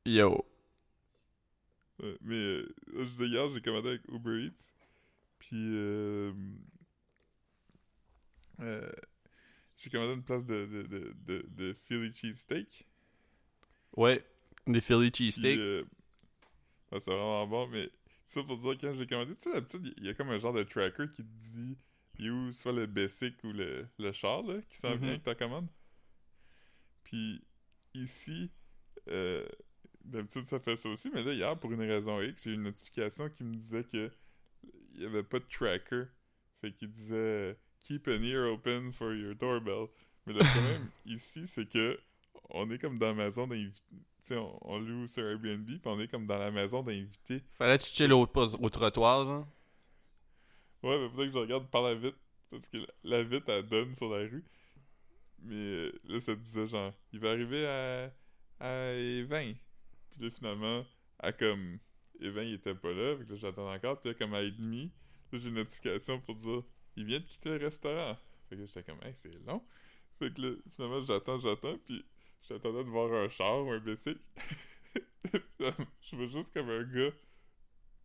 Yo. 0.06 0.44
Ouais, 2.02 2.16
mais 2.22 2.34
euh, 2.34 2.74
je 2.96 3.04
disais 3.04 3.26
hier, 3.26 3.48
j'ai 3.50 3.60
commandé 3.60 3.88
avec 3.90 4.02
Uber 4.08 4.44
Eats. 4.46 4.72
Puis 5.38 5.56
euh, 5.76 6.32
euh, 8.60 8.90
j'ai 9.80 9.90
commandé 9.90 10.14
une 10.14 10.22
place 10.24 10.46
de, 10.46 10.66
de, 10.66 10.82
de, 10.84 11.16
de, 11.26 11.46
de 11.50 11.72
Philly 11.74 12.12
cheesesteak. 12.14 12.86
Ouais. 13.96 14.24
Des 14.66 14.80
Philly 14.80 15.10
cheesesteak. 15.14 15.58
euh, 15.58 15.84
ouais, 16.92 17.00
c'est 17.00 17.10
vraiment 17.10 17.46
bon, 17.46 17.66
mais 17.68 17.90
ça 18.26 18.42
pour 18.42 18.58
dire 18.58 18.76
quand 18.80 18.94
j'ai 18.94 19.06
commandé, 19.06 19.34
tu 19.36 19.42
sais, 19.44 19.52
d'habitude, 19.52 19.92
il 19.96 20.04
y 20.06 20.08
a 20.08 20.14
comme 20.14 20.30
un 20.30 20.38
genre 20.38 20.52
de 20.52 20.62
tracker 20.62 21.08
qui 21.10 21.24
te 21.24 21.28
dit 21.38 21.76
où 22.30 22.52
soit 22.52 22.72
le 22.72 22.86
basic 22.86 23.42
ou 23.44 23.52
le, 23.52 23.88
le 23.98 24.12
char 24.12 24.42
là, 24.42 24.60
qui 24.68 24.76
s'en 24.76 24.94
Mhm. 24.94 25.00
vient 25.00 25.10
avec 25.10 25.22
ta 25.22 25.34
commande. 25.34 25.68
Puis 27.04 27.42
ici, 27.94 28.50
euh, 29.08 29.46
d'habitude 30.04 30.44
ça 30.44 30.60
fait 30.60 30.76
ça 30.76 30.88
aussi, 30.90 31.10
mais 31.14 31.24
là 31.24 31.34
hier 31.34 31.58
pour 31.60 31.72
une 31.72 31.82
raison 31.82 32.20
X, 32.22 32.44
j'ai 32.44 32.50
eu 32.52 32.54
une 32.54 32.64
notification 32.64 33.30
qui 33.30 33.44
me 33.44 33.54
disait 33.56 33.84
que 33.84 34.10
il 34.94 35.02
y 35.02 35.06
avait 35.06 35.24
pas 35.24 35.38
de 35.40 35.46
tracker. 35.46 36.04
Fait 36.60 36.72
qu'il 36.72 36.90
disait 36.90 37.58
keep 37.80 38.08
an 38.08 38.22
ear 38.22 38.44
open 38.46 38.92
for 38.92 39.14
your 39.14 39.34
doorbell. 39.34 39.88
Mais 40.26 40.34
le 40.34 40.40
problème 40.40 40.88
ici, 41.06 41.46
c'est 41.46 41.68
que 41.68 41.98
on 42.50 42.70
est 42.70 42.78
comme 42.78 42.98
dans 42.98 43.08
la 43.08 43.14
maison 43.14 43.46
d'invité. 43.46 43.82
Tu 43.90 43.98
sais, 44.22 44.36
on, 44.36 44.58
on 44.62 44.78
loue 44.78 45.08
sur 45.08 45.24
Airbnb, 45.24 45.66
puis 45.66 45.80
on 45.84 45.98
est 45.98 46.08
comme 46.08 46.26
dans 46.26 46.38
la 46.38 46.50
maison 46.50 46.82
d'invité. 46.82 47.42
Fallait 47.54 47.78
que 47.78 47.82
tu 47.82 47.90
chill 47.90 48.12
au, 48.12 48.22
au 48.22 48.70
trottoir, 48.70 49.24
genre? 49.24 49.48
Ouais, 50.82 50.98
mais 50.98 51.08
faudrait 51.08 51.26
que 51.26 51.32
je 51.32 51.38
regarde 51.38 51.70
par 51.70 51.82
la 51.82 51.94
vitre, 51.94 52.18
parce 52.50 52.68
que 52.68 52.78
la, 52.78 52.86
la 53.04 53.22
vitre, 53.22 53.48
elle 53.48 53.66
donne 53.66 53.94
sur 53.94 54.10
la 54.10 54.18
rue. 54.28 54.44
Mais 55.42 55.54
euh, 55.54 55.92
là, 56.04 56.20
ça 56.20 56.34
disait 56.34 56.66
genre, 56.66 56.92
il 57.12 57.20
va 57.20 57.30
arriver 57.30 57.66
à, 57.66 58.12
à 58.60 58.92
20. 59.24 59.54
Puis 60.10 60.20
là, 60.20 60.30
finalement, 60.30 60.84
à 61.18 61.32
comme, 61.32 61.78
Evan, 62.20 62.46
il 62.46 62.54
était 62.54 62.74
pas 62.74 62.92
là, 62.92 63.16
fait 63.16 63.24
que 63.24 63.32
là, 63.32 63.36
j'attends 63.36 63.72
encore. 63.72 64.00
Puis 64.00 64.10
là, 64.10 64.14
comme 64.14 64.34
à 64.34 64.42
et 64.42 64.50
demi, 64.50 64.92
là, 65.32 65.38
j'ai 65.38 65.48
une 65.48 65.54
notification 65.54 66.20
pour 66.20 66.34
dire, 66.34 66.62
il 66.96 67.04
vient 67.04 67.20
de 67.20 67.24
quitter 67.24 67.58
le 67.58 67.64
restaurant. 67.64 68.16
Fait 68.48 68.56
que 68.56 68.66
j'étais 68.66 68.82
comme, 68.82 69.02
hey, 69.02 69.14
c'est 69.14 69.34
long. 69.46 69.62
Fait 70.18 70.32
que 70.32 70.40
là, 70.40 70.54
finalement, 70.72 71.02
j'attends, 71.02 71.38
j'attends, 71.38 71.78
puis 71.78 72.04
j'attendais 72.48 72.84
de 72.84 72.90
voir 72.90 73.12
un 73.12 73.28
char 73.28 73.64
ou 73.64 73.70
un 73.70 73.78
bicycle. 73.78 74.20
je 75.60 76.16
vois 76.16 76.26
juste 76.26 76.52
comme 76.52 76.68
un 76.68 76.82
gars 76.84 77.12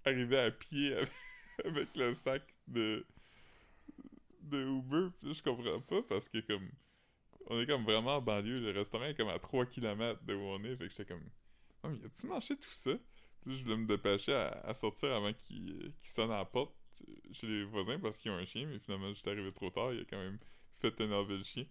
arriver 0.06 0.38
à 0.38 0.52
pied 0.52 0.96
avec, 1.64 1.90
le 1.96 2.14
sac 2.14 2.42
de 2.68 3.06
de 4.42 4.62
Uber. 4.62 5.10
Puis 5.18 5.30
là, 5.30 5.34
je 5.34 5.42
comprends 5.42 5.82
pas 5.82 6.04
parce 6.04 6.30
que 6.30 6.40
comme 6.40 6.70
on 7.48 7.60
est 7.60 7.66
comme 7.66 7.84
vraiment 7.84 8.18
en 8.18 8.22
banlieue, 8.22 8.60
le 8.60 8.72
restaurant 8.72 9.06
est 9.06 9.16
comme 9.16 9.30
à 9.30 9.40
3 9.40 9.66
km 9.66 10.24
de 10.24 10.36
où 10.36 10.40
on 10.40 10.64
est, 10.64 10.76
fait 10.76 10.86
que 10.86 10.90
j'étais 10.90 11.06
comme 11.06 11.28
oh, 11.84 11.90
mais 11.90 12.06
as-tu 12.06 12.28
mangé 12.28 12.56
tout 12.56 12.70
ça? 12.70 12.92
Puis 13.42 13.52
là, 13.52 13.58
je 13.58 13.64
voulais 13.64 13.78
me 13.78 13.88
dépêcher 13.88 14.34
à, 14.34 14.74
sortir 14.74 15.14
avant 15.14 15.34
qu'il 15.34 15.72
euh, 15.72 15.92
qu'il 16.00 16.10
sonne 16.10 16.32
à 16.32 16.38
la 16.38 16.46
porte 16.46 16.76
chez 17.32 17.48
les 17.48 17.64
voisins 17.64 18.00
parce 18.00 18.18
qu'ils 18.18 18.32
ont 18.32 18.38
un 18.38 18.46
chien, 18.46 18.68
mais 18.68 18.80
finalement 18.80 19.14
j'étais 19.14 19.32
arrivé 19.32 19.52
trop 19.52 19.70
tard, 19.70 19.94
il 19.94 20.02
a 20.02 20.06
quand 20.06 20.18
même 20.18 20.38
fait 20.80 21.00
énerver 21.02 21.38
le 21.38 21.44
chien. 21.44 21.66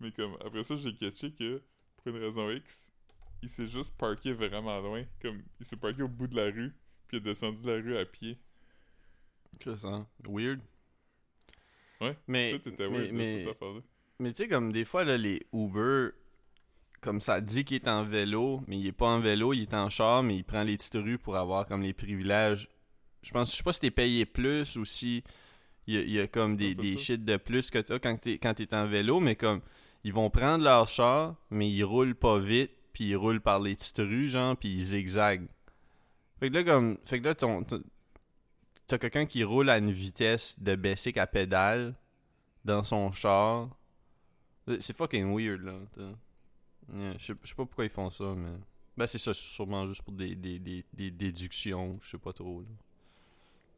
Mais 0.00 0.12
comme 0.12 0.36
après 0.44 0.64
ça, 0.64 0.76
j'ai 0.76 0.94
catché 0.94 1.32
que 1.32 1.62
pour 1.96 2.08
une 2.08 2.22
raison 2.22 2.50
X, 2.50 2.90
il 3.42 3.48
s'est 3.48 3.68
juste 3.68 3.96
parqué 3.96 4.32
vraiment 4.32 4.80
loin, 4.80 5.04
comme 5.20 5.42
il 5.60 5.66
s'est 5.66 5.76
parqué 5.76 6.02
au 6.02 6.08
bout 6.08 6.26
de 6.26 6.36
la 6.36 6.44
rue, 6.44 6.74
puis 7.08 7.16
il 7.16 7.18
est 7.18 7.20
descendu 7.20 7.66
la 7.66 7.74
rue 7.74 7.96
à 7.96 8.04
pied. 8.04 8.38
Que 9.60 9.76
ça. 9.76 10.06
Weird. 10.28 10.60
Ouais. 12.00 12.16
Mais, 12.26 12.58
Tout 12.58 12.68
était 12.68 12.88
mais, 12.88 12.98
weird, 12.98 13.06
là, 13.06 13.12
mais, 13.12 13.38
cette 13.38 13.48
affaire-là. 13.48 13.80
mais 14.18 14.30
tu 14.32 14.36
sais, 14.36 14.48
comme 14.48 14.72
des 14.72 14.84
fois, 14.84 15.04
là, 15.04 15.16
les 15.16 15.46
Uber, 15.52 16.10
comme 17.00 17.20
ça 17.20 17.40
dit 17.40 17.64
qu'il 17.64 17.76
est 17.76 17.88
en 17.88 18.04
vélo, 18.04 18.60
mais 18.66 18.78
il 18.78 18.86
est 18.86 18.92
pas 18.92 19.06
en 19.06 19.20
vélo, 19.20 19.54
il 19.54 19.62
est 19.62 19.74
en 19.74 19.88
char, 19.88 20.22
mais 20.22 20.36
il 20.36 20.44
prend 20.44 20.62
les 20.62 20.76
petites 20.76 20.94
rues 20.94 21.18
pour 21.18 21.36
avoir 21.36 21.66
comme 21.66 21.82
les 21.82 21.94
privilèges. 21.94 22.68
Je 23.26 23.32
pense, 23.32 23.50
je 23.50 23.56
sais 23.56 23.62
pas 23.64 23.72
si 23.72 23.80
t'es 23.80 23.90
payé 23.90 24.24
plus 24.24 24.76
ou 24.76 24.84
si 24.84 25.24
il 25.88 25.94
y 25.94 25.98
a, 25.98 26.00
il 26.02 26.10
y 26.10 26.20
a 26.20 26.28
comme 26.28 26.56
des, 26.56 26.76
des 26.76 26.96
shit 26.96 27.24
de 27.24 27.36
plus 27.36 27.72
que 27.72 27.80
t'as 27.80 27.98
quand 27.98 28.16
t'es, 28.16 28.38
quand 28.38 28.54
t'es 28.54 28.72
en 28.72 28.86
vélo, 28.86 29.18
mais 29.18 29.34
comme 29.34 29.62
ils 30.04 30.12
vont 30.12 30.30
prendre 30.30 30.62
leur 30.62 30.86
char, 30.86 31.34
mais 31.50 31.68
ils 31.68 31.82
roulent 31.82 32.14
pas 32.14 32.38
vite, 32.38 32.70
puis 32.92 33.06
ils 33.06 33.16
roulent 33.16 33.40
par 33.40 33.58
les 33.58 33.74
petites 33.74 33.98
rues, 33.98 34.28
genre, 34.28 34.56
puis 34.56 34.68
ils 34.68 34.80
zigzaguent. 34.80 35.48
Fait 36.38 36.50
que 36.50 36.54
là, 36.54 36.62
comme, 36.62 36.98
fait 37.02 37.18
que 37.18 37.24
là, 37.24 37.34
ton, 37.34 37.64
t'as 38.86 38.98
quelqu'un 38.98 39.26
qui 39.26 39.42
roule 39.42 39.70
à 39.70 39.78
une 39.78 39.90
vitesse 39.90 40.60
de 40.60 40.76
basic 40.76 41.16
à 41.16 41.26
pédale 41.26 41.96
dans 42.64 42.84
son 42.84 43.10
char. 43.10 43.76
C'est 44.78 44.96
fucking 44.96 45.36
weird, 45.36 45.62
là. 45.62 45.80
Yeah, 46.94 47.14
je 47.18 47.24
sais 47.26 47.34
je 47.42 47.48
sais 47.48 47.54
pas 47.56 47.66
pourquoi 47.66 47.86
ils 47.86 47.90
font 47.90 48.10
ça, 48.10 48.34
mais... 48.36 48.56
Ben, 48.96 49.08
c'est 49.08 49.18
ça, 49.18 49.34
sûrement 49.34 49.88
juste 49.88 50.02
pour 50.02 50.14
des, 50.14 50.36
des, 50.36 50.60
des, 50.60 50.84
des 50.92 51.10
déductions, 51.10 51.98
je 52.00 52.10
sais 52.10 52.18
pas 52.18 52.32
trop, 52.32 52.60
là. 52.60 52.68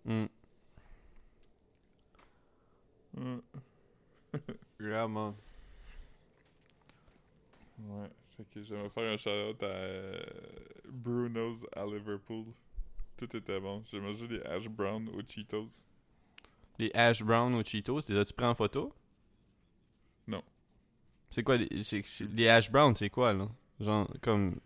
Hmm. 0.04 0.26
Ouais. 3.16 3.40
Vraiment. 4.80 5.34
Ouais. 7.80 8.08
Fait 8.36 8.44
que 8.54 8.62
j'aimerais 8.62 8.90
faire 8.90 9.12
un 9.12 9.16
shout-out 9.16 9.62
à 9.62 9.66
euh, 9.66 10.20
Bruno's 10.88 11.64
à 11.74 11.84
Liverpool. 11.86 12.44
Tout 13.16 13.36
était 13.36 13.58
bon. 13.60 13.82
J'ai 13.90 14.00
mangé 14.00 14.28
des 14.28 14.40
hash 14.42 14.68
brown 14.68 15.08
aux 15.08 15.22
Cheetos. 15.26 15.82
Les 16.78 16.90
hash 16.94 17.22
brown 17.22 17.54
aux 17.54 17.64
Cheetos, 17.64 18.00
les 18.08 18.16
as-tu 18.16 18.32
pris 18.34 18.46
en 18.46 18.54
photo? 18.54 18.92
Non. 20.28 20.42
C'est 21.30 21.42
quoi, 21.42 21.56
les, 21.56 21.82
c'est- 21.82 22.06
c'est- 22.06 22.26
les 22.32 22.48
hash 22.48 22.70
brown, 22.70 22.94
c'est 22.94 23.10
quoi, 23.10 23.32
là? 23.32 23.48
Genre, 23.80 24.08
comme... 24.22 24.60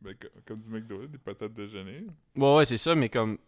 Ben, 0.00 0.16
co- 0.16 0.28
comme 0.44 0.60
du 0.60 0.70
McDo, 0.70 1.06
des 1.06 1.18
patates 1.18 1.54
déjeuner. 1.54 2.06
Ouais, 2.34 2.56
ouais, 2.56 2.66
c'est 2.66 2.76
ça, 2.76 2.94
mais 2.96 3.08
comme... 3.08 3.38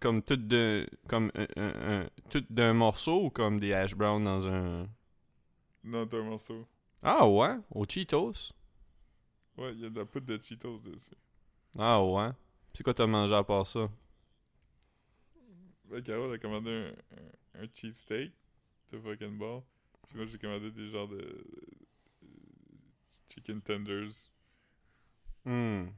Comme 0.00 0.22
tout 0.22 0.36
de... 0.36 0.88
Comme 1.08 1.30
un, 1.34 1.46
un- 1.56 2.00
un- 2.02 2.08
tout 2.30 2.44
d'un 2.50 2.72
morceau 2.72 3.26
ou 3.26 3.30
comme 3.30 3.60
des 3.60 3.72
hash 3.72 3.94
brown 3.94 4.22
dans 4.24 4.46
un... 4.48 4.88
Non, 5.84 6.06
t'as 6.06 6.18
un 6.18 6.24
morceau. 6.24 6.66
Ah 7.02 7.26
ouais? 7.28 7.58
Aux 7.74 7.84
Cheetos? 7.86 8.52
Ouais, 9.56 9.72
il 9.74 9.80
y 9.80 9.84
a 9.86 9.90
de 9.90 9.98
la 10.00 10.06
poudre 10.06 10.26
de 10.26 10.42
Cheetos 10.42 10.78
dessus. 10.80 11.14
Ah 11.78 12.00
ouais? 12.04 12.30
C'est 12.74 12.84
quoi 12.84 12.94
t'as 12.94 13.06
mangé 13.08 13.34
à 13.34 13.42
part 13.42 13.66
ça? 13.66 13.90
Ben, 15.88 16.02
Caro 16.02 16.30
a 16.32 16.38
commandé 16.38 16.70
un, 16.70 17.62
un, 17.62 17.66
cheesesteak. 17.74 18.32
C'était 18.84 19.02
fucking 19.02 19.38
bon. 19.38 19.64
Puis 20.08 20.16
moi, 20.16 20.26
j'ai 20.26 20.38
commandé 20.38 20.70
des 20.70 20.88
genres 20.90 21.08
de. 21.08 21.16
euh, 21.16 21.44
chicken 23.28 23.60
tenders. 23.62 24.30
Hmm. 25.44 25.92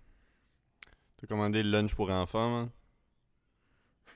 T'as 1.17 1.27
commandé 1.27 1.63
le 1.63 1.71
lunch 1.71 1.95
pour 1.95 2.11
enfants, 2.11 2.51
man? 2.51 2.71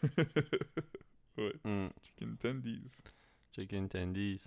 ouais, 1.39 1.53
Hmm. 1.65 1.89
chicken 2.03 2.37
tendies. 2.37 3.03
Chicken 3.55 3.89
tendies. 3.89 4.43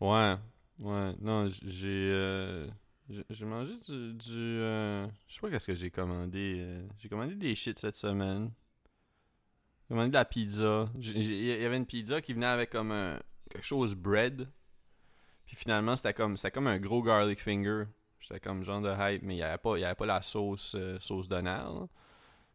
Ouais. 0.00 0.36
Ouais. 0.80 1.14
Non, 1.20 1.48
j'ai... 1.48 2.10
euh, 2.12 2.66
j'ai 3.08 3.24
j'ai 3.30 3.44
mangé 3.44 3.76
du... 3.88 4.14
du 4.14 4.30
euh, 4.60 5.06
je 5.28 5.34
sais 5.34 5.40
pas 5.40 5.50
qu'est-ce 5.50 5.66
que 5.68 5.74
j'ai 5.74 5.90
commandé. 5.90 6.56
euh, 6.60 6.86
j'ai 6.98 7.08
commandé 7.08 7.34
des 7.34 7.54
shit 7.54 7.78
cette 7.78 7.96
semaine. 7.96 8.50
J'ai 9.82 9.88
commandé 9.88 10.08
de 10.08 10.14
la 10.14 10.24
pizza. 10.24 10.86
Il 10.98 11.44
y 11.44 11.64
avait 11.64 11.76
une 11.76 11.86
pizza 11.86 12.20
qui 12.20 12.32
venait 12.34 12.46
avec 12.46 12.70
comme 12.70 12.92
un... 12.92 13.18
Quelque 13.50 13.66
chose 13.66 13.94
bread. 13.94 14.48
Puis 15.46 15.56
finalement, 15.56 15.96
c'était 15.96 16.14
comme... 16.14 16.36
C'était 16.36 16.50
comme 16.52 16.66
un 16.68 16.78
gros 16.78 17.02
garlic 17.02 17.40
finger. 17.40 17.84
J'étais 18.20 18.40
comme 18.40 18.64
genre 18.64 18.80
de 18.80 18.88
hype, 18.90 19.22
mais 19.22 19.34
il 19.34 19.38
n'y 19.38 19.42
avait, 19.42 19.58
avait 19.84 19.94
pas 19.94 20.06
la 20.06 20.22
sauce, 20.22 20.74
euh, 20.78 20.98
sauce 21.00 21.28
d'honneur. 21.28 21.88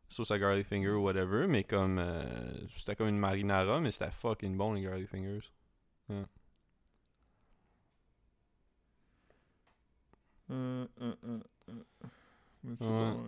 Sauce 0.09 0.31
à 0.31 0.39
garlic 0.39 0.67
finger 0.67 0.91
ou 0.91 1.03
whatever, 1.03 1.47
mais 1.47 1.63
comme. 1.63 1.99
euh, 1.99 2.23
c'était 2.75 2.95
comme 2.95 3.09
une 3.09 3.17
marinara, 3.19 3.79
mais 3.81 3.91
c'était 3.91 4.11
fucking 4.11 4.55
bon 4.57 4.73
les 4.73 4.81
garlic 4.83 5.09
fingers. 5.09 5.51
Euh, 6.11 6.25
euh, 10.51 10.87
euh, 11.01 11.15
euh. 11.69 11.73
Mais 12.63 12.75
c'est 12.77 12.85
Ouais. 12.85 12.91
bon. 12.91 13.23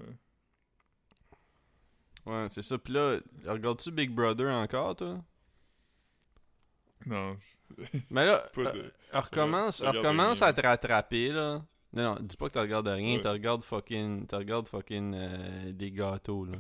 Ouais, 2.25 2.47
c'est 2.49 2.61
ça. 2.63 2.77
Puis 2.77 2.93
là, 2.93 3.19
regardes-tu 3.45 3.91
Big 3.91 4.11
Brother 4.11 4.49
encore, 4.53 4.95
toi? 4.95 5.19
Non, 7.05 7.38
Mais 8.09 8.25
là, 8.25 8.43
euh, 8.65 8.71
de... 8.73 8.93
recommence, 9.11 9.82
recommence 9.82 10.41
à 10.41 10.53
te 10.53 10.61
rattraper, 10.61 11.30
là. 11.32 11.61
Non, 11.93 12.03
non, 12.13 12.17
dis 12.21 12.37
pas 12.37 12.47
que 12.49 12.53
tu 12.53 12.59
regardes 12.59 12.87
rien, 12.87 13.15
Ouais. 13.15 13.21
tu 13.21 13.27
regardes 13.27 13.63
fucking, 13.63 14.27
tu 14.27 14.35
regardes 14.35 14.67
fucking 14.67 15.13
euh, 15.15 15.71
des 15.71 15.91
gâteaux, 15.91 16.45
là. 16.45 16.57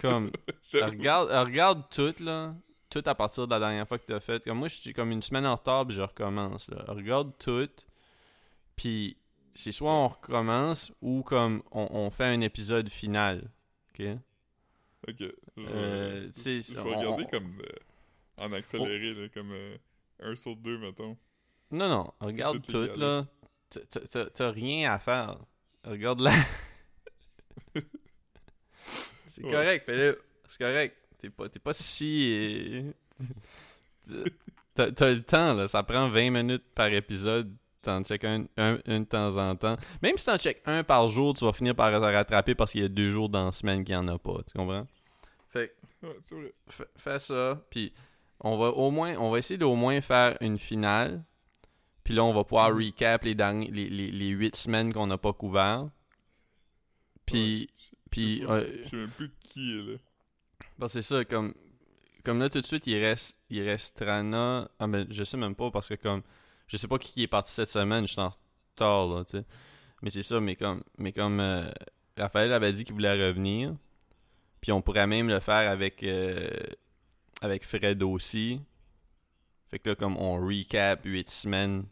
Comme, 0.00 0.32
regarde, 0.74 1.30
regarde 1.30 1.82
tout, 1.90 2.14
là. 2.20 2.54
Tout 2.90 3.02
à 3.04 3.14
partir 3.14 3.46
de 3.46 3.52
la 3.52 3.60
dernière 3.60 3.86
fois 3.86 3.98
que 3.98 4.04
t'as 4.06 4.18
fait. 4.18 4.42
Comme 4.42 4.58
moi, 4.58 4.68
je 4.68 4.76
suis 4.76 4.92
comme 4.94 5.10
une 5.12 5.20
semaine 5.22 5.44
en 5.46 5.54
retard, 5.54 5.86
puis 5.86 5.94
je 5.94 6.00
recommence, 6.02 6.68
là. 6.70 6.84
Regarde 6.88 7.32
tout, 7.38 7.68
puis 8.76 9.16
c'est 9.54 9.72
soit 9.72 9.92
on 9.92 10.08
recommence, 10.08 10.90
ou 11.02 11.22
comme 11.22 11.62
on, 11.70 11.86
on 11.90 12.10
fait 12.10 12.24
un 12.26 12.40
épisode 12.40 12.88
final, 12.88 13.50
ok? 13.94 14.06
Ok. 15.08 15.14
Je, 15.20 15.62
Euh, 15.68 16.26
tu 16.34 16.40
sais, 16.40 16.60
je 16.62 16.74
vais 16.74 16.80
on- 16.80 16.98
regarder 16.98 17.24
on- 17.24 17.28
comme 17.30 17.60
euh, 17.60 18.44
en 18.44 18.52
accéléré, 18.52 19.12
là, 19.12 19.28
comme 19.28 19.50
euh, 19.52 19.76
un 20.20 20.34
sur 20.36 20.56
deux, 20.56 20.78
mettons. 20.78 21.16
Non, 21.70 21.88
non, 21.88 22.10
regarde 22.20 22.64
tout 22.66 22.88
là. 22.98 23.26
T'as- 24.34 24.50
rien 24.50 24.92
à 24.92 24.98
faire. 24.98 25.36
Regarde 25.84 26.20
là. 26.20 26.32
C'est 29.26 29.44
Ouais. 29.44 29.50
correct, 29.52 29.84
Philippe. 29.90 30.18
C'est 30.48 30.58
correct. 30.64 30.96
T'es 31.20 31.30
pas, 31.30 31.48
t'es 31.48 31.58
pas 31.58 31.72
si. 31.74 32.82
euh, 34.10 34.24
T'as 34.74 35.10
le 35.12 35.22
temps, 35.22 35.54
là. 35.54 35.66
Ça 35.68 35.82
prend 35.82 36.08
20 36.08 36.30
minutes 36.30 36.64
par 36.74 36.92
épisode. 36.92 37.54
T'en 37.82 38.02
check 38.02 38.24
un, 38.24 38.44
un, 38.56 38.78
un 38.86 39.00
de 39.00 39.04
temps 39.04 39.36
en 39.36 39.54
temps. 39.56 39.76
Même 40.02 40.16
si 40.18 40.24
t'en 40.24 40.36
check 40.38 40.62
un 40.66 40.82
par 40.84 41.08
jour, 41.08 41.34
tu 41.34 41.44
vas 41.44 41.52
finir 41.52 41.74
par 41.74 41.90
te 41.92 41.96
rattraper 41.96 42.54
parce 42.54 42.72
qu'il 42.72 42.82
y 42.82 42.84
a 42.84 42.88
deux 42.88 43.10
jours 43.10 43.28
dans 43.28 43.46
la 43.46 43.52
semaine 43.52 43.84
qu'il 43.84 43.94
y 43.94 43.96
en 43.96 44.08
a 44.08 44.18
pas. 44.18 44.38
Tu 44.50 44.58
comprends? 44.58 44.86
Fait 45.50 45.68
que 46.00 46.06
Ouais, 46.06 46.16
vrai. 46.30 46.52
Fais 46.96 47.18
ça, 47.18 47.60
puis 47.70 47.92
on 48.40 48.56
va 48.56 48.68
au 48.68 48.90
moins, 48.92 49.16
on 49.16 49.30
va 49.30 49.38
essayer 49.38 49.58
d'au 49.58 49.74
moins 49.74 50.00
faire 50.00 50.36
une 50.40 50.58
finale. 50.58 51.24
Puis 52.08 52.14
là, 52.16 52.24
on 52.24 52.32
va 52.32 52.42
pouvoir 52.42 52.70
Mhm. 52.74 52.84
recap 52.86 53.24
les 53.24 53.34
derniers, 53.34 53.70
les, 53.70 53.90
les, 53.90 54.10
les 54.10 54.28
huit 54.28 54.56
semaines 54.56 54.94
qu'on 54.94 55.06
n'a 55.06 55.18
pas 55.18 55.34
couvert. 55.34 55.90
Puis, 57.26 57.68
puis, 58.10 58.40
Je 58.40 58.46
sais 58.46 58.50
euh, 58.50 58.82
Je 58.84 58.88
sais 58.88 58.96
même 58.96 59.10
plus 59.10 59.30
qui 59.44 59.78
est 59.78 59.82
là. 59.82 59.98
bah, 60.78 60.88
c'est 60.88 61.02
ça, 61.02 61.22
comme, 61.26 61.52
comme 62.24 62.38
là 62.38 62.48
tout 62.48 62.62
de 62.62 62.66
suite, 62.66 62.86
il 62.86 62.96
reste, 62.98 63.38
il 63.50 63.62
reste 63.62 63.98
Trana. 63.98 64.70
Ah 64.78 64.86
ben, 64.86 65.06
je 65.10 65.22
sais 65.22 65.36
même 65.36 65.54
pas 65.54 65.70
parce 65.70 65.90
que 65.90 65.96
comme, 65.96 66.22
je 66.66 66.78
sais 66.78 66.88
pas 66.88 66.96
qui 66.98 67.12
qui 67.12 67.22
est 67.24 67.26
parti 67.28 67.52
cette 67.52 67.68
semaine, 67.68 68.06
je 68.06 68.12
suis 68.12 68.22
en 68.22 68.30
retard 68.74 69.08
là, 69.08 69.24
tu 69.26 69.32
sais. 69.38 69.44
Mais 70.00 70.08
c'est 70.08 70.22
ça, 70.22 70.40
mais 70.40 70.56
comme, 70.56 70.82
mais 70.96 71.12
comme 71.12 71.40
euh, 71.40 71.68
Raphaël 72.16 72.54
avait 72.54 72.72
dit 72.72 72.84
qu'il 72.84 72.94
voulait 72.94 73.12
revenir, 73.28 73.74
puis 74.62 74.72
on 74.72 74.80
pourrait 74.80 75.06
même 75.06 75.28
le 75.28 75.40
faire 75.40 75.70
avec, 75.70 76.02
euh, 76.04 76.48
avec 77.42 77.64
Fred 77.66 78.02
aussi. 78.02 78.62
Fait 79.70 79.78
que 79.78 79.90
là, 79.90 79.94
comme 79.94 80.16
on 80.16 80.40
recap 80.40 81.04
8 81.04 81.28
semaines, 81.28 81.84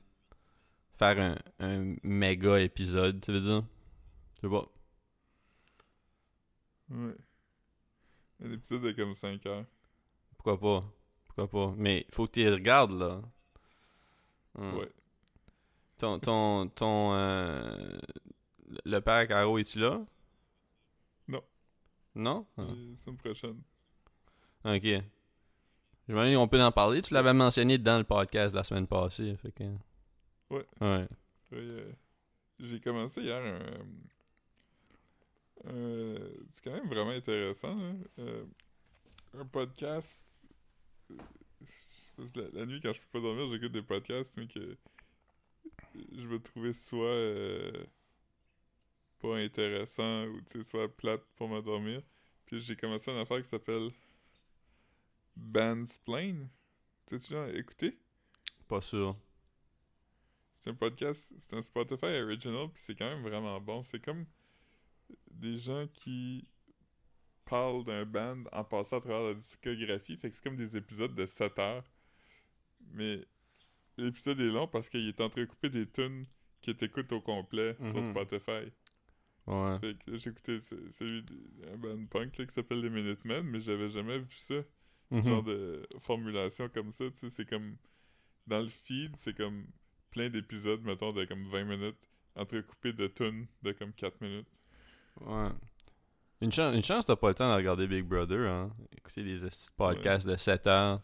faire 0.98 1.18
un, 1.20 1.36
un 1.64 1.96
méga 2.02 2.60
épisode, 2.60 3.20
tu 3.20 3.32
veux 3.32 3.40
dire? 3.40 3.64
Je 4.36 4.48
sais 4.48 4.48
pas. 4.48 4.66
Ouais. 6.90 7.16
Un 8.44 8.50
épisode 8.50 8.82
de 8.82 8.92
comme 8.92 9.14
5 9.14 9.44
heures. 9.46 9.64
Pourquoi 10.36 10.58
pas? 10.60 10.84
Pourquoi 11.26 11.48
pas? 11.48 11.74
Mais 11.76 12.06
faut 12.10 12.26
que 12.26 12.32
tu 12.32 12.48
regardes, 12.48 12.92
là. 12.92 13.20
Hum. 14.58 14.78
Ouais. 14.78 14.90
Ton, 15.98 16.18
ton, 16.18 16.68
ton, 16.68 17.14
euh, 17.14 17.98
le 18.84 19.00
père 19.00 19.26
Caro, 19.28 19.58
es-tu 19.58 19.78
là? 19.78 20.04
Non. 21.28 21.42
Non? 22.14 22.46
Ah. 22.58 22.62
La 22.62 22.96
semaine 22.98 23.16
prochaine. 23.16 23.62
Ok. 24.64 25.02
Je 26.08 26.14
me 26.14 26.28
dis, 26.28 26.36
on 26.36 26.46
peut 26.48 26.62
en 26.62 26.70
parler? 26.70 27.02
Tu 27.02 27.14
l'avais 27.14 27.32
mentionné 27.32 27.78
dans 27.78 27.98
le 27.98 28.04
podcast 28.04 28.54
la 28.54 28.62
semaine 28.62 28.86
passée. 28.86 29.34
Fait 29.36 29.52
que... 29.52 29.64
Ouais. 30.50 30.64
Ouais. 30.80 31.08
Euh, 31.52 31.92
J'ai 32.60 32.80
commencé 32.80 33.20
hier 33.22 33.36
un. 33.42 33.60
euh, 35.66 36.34
c'est 36.50 36.62
quand 36.64 36.72
même 36.72 36.88
vraiment 36.88 37.10
intéressant. 37.10 37.74
là. 37.76 37.94
Euh, 38.18 38.44
un 39.34 39.44
podcast. 39.46 40.20
euh, 41.10 41.16
parce 42.16 42.32
que 42.32 42.40
La, 42.40 42.60
la 42.60 42.66
nuit, 42.66 42.80
quand 42.80 42.92
je 42.92 43.00
peux 43.00 43.20
pas 43.20 43.20
dormir, 43.20 43.48
j'écoute 43.50 43.72
des 43.72 43.82
podcasts, 43.82 44.36
mais 44.36 44.46
que 44.46 44.76
je 46.12 46.26
vais 46.26 46.38
trouver 46.40 46.72
soit 46.72 47.72
pas 49.18 49.36
intéressant 49.36 50.24
ou 50.26 50.40
tu 50.42 50.52
sais, 50.52 50.62
soit 50.62 50.88
plate 50.94 51.22
pour 51.34 51.48
m'endormir. 51.48 52.02
Puis 52.46 52.60
j'ai 52.60 52.76
commencé 52.76 53.10
une 53.10 53.18
affaire 53.18 53.42
qui 53.42 53.48
s'appelle 53.48 53.90
Bandsplain. 55.36 56.48
Tu 57.06 57.18
sais, 57.18 57.50
tu 57.50 57.58
écouté? 57.58 57.98
Pas 58.68 58.80
sûr. 58.80 59.16
C'est 60.66 60.72
un 60.72 60.74
podcast, 60.74 61.32
c'est 61.38 61.54
un 61.54 61.62
Spotify 61.62 62.06
original, 62.20 62.66
puis 62.74 62.82
c'est 62.82 62.96
quand 62.96 63.08
même 63.08 63.22
vraiment 63.22 63.60
bon. 63.60 63.82
C'est 63.84 64.00
comme 64.04 64.26
des 65.30 65.58
gens 65.58 65.86
qui 65.92 66.48
parlent 67.44 67.84
d'un 67.84 68.04
band 68.04 68.42
en 68.50 68.64
passant 68.64 68.96
à 68.96 69.00
travers 69.00 69.22
la 69.28 69.34
discographie. 69.34 70.16
Fait 70.16 70.28
que 70.28 70.34
c'est 70.34 70.42
comme 70.42 70.56
des 70.56 70.76
épisodes 70.76 71.14
de 71.14 71.24
7 71.24 71.56
heures. 71.60 71.84
Mais 72.90 73.24
l'épisode 73.96 74.40
est 74.40 74.50
long 74.50 74.66
parce 74.66 74.88
qu'il 74.88 75.06
est 75.06 75.20
entrecoupé 75.20 75.70
des 75.70 75.88
tunes 75.88 76.26
qui 76.60 76.74
t'écoutent 76.74 77.12
au 77.12 77.20
complet 77.20 77.76
sur 77.80 77.98
Mhm. 77.98 78.02
Spotify. 78.02 78.72
Ouais. 79.46 79.78
Fait 79.78 79.96
que 80.04 80.16
j'ai 80.16 80.30
écouté 80.30 80.58
ce- 80.60 80.90
celui 80.90 81.22
d'un 81.22 81.76
band 81.76 82.06
punk 82.06 82.36
là, 82.38 82.44
qui 82.44 82.52
s'appelle 82.52 82.80
les 82.80 82.90
Minutemen, 82.90 83.44
mais 83.44 83.60
j'avais 83.60 83.88
jamais 83.88 84.18
vu 84.18 84.34
ça 84.34 84.64
Mhm. 85.12 85.24
genre 85.24 85.42
de 85.44 85.86
formulation 86.00 86.68
comme 86.68 86.90
ça, 86.90 87.08
tu 87.12 87.18
sais, 87.18 87.30
c'est 87.30 87.48
comme 87.48 87.76
dans 88.48 88.60
le 88.62 88.66
feed, 88.68 89.14
c'est 89.16 89.36
comme 89.36 89.64
plein 90.16 90.30
d'épisodes, 90.30 90.80
mettons, 90.82 91.12
de 91.12 91.26
comme 91.26 91.44
20 91.46 91.64
minutes, 91.64 91.96
entrecoupés 92.34 92.94
de 92.94 93.06
tunes 93.06 93.46
de 93.62 93.72
comme 93.72 93.92
4 93.92 94.18
minutes. 94.22 94.48
Ouais. 95.20 95.48
Une, 96.40 96.50
chance, 96.50 96.74
une 96.74 96.82
chance, 96.82 97.04
t'as 97.04 97.16
pas 97.16 97.28
le 97.28 97.34
temps 97.34 97.50
de 97.50 97.56
regarder 97.56 97.86
Big 97.86 98.04
Brother, 98.04 98.50
hein. 98.50 98.70
Écouter 98.96 99.22
des 99.22 99.46
podcasts 99.76 100.26
de 100.26 100.36
7 100.36 100.66
heures. 100.68 101.02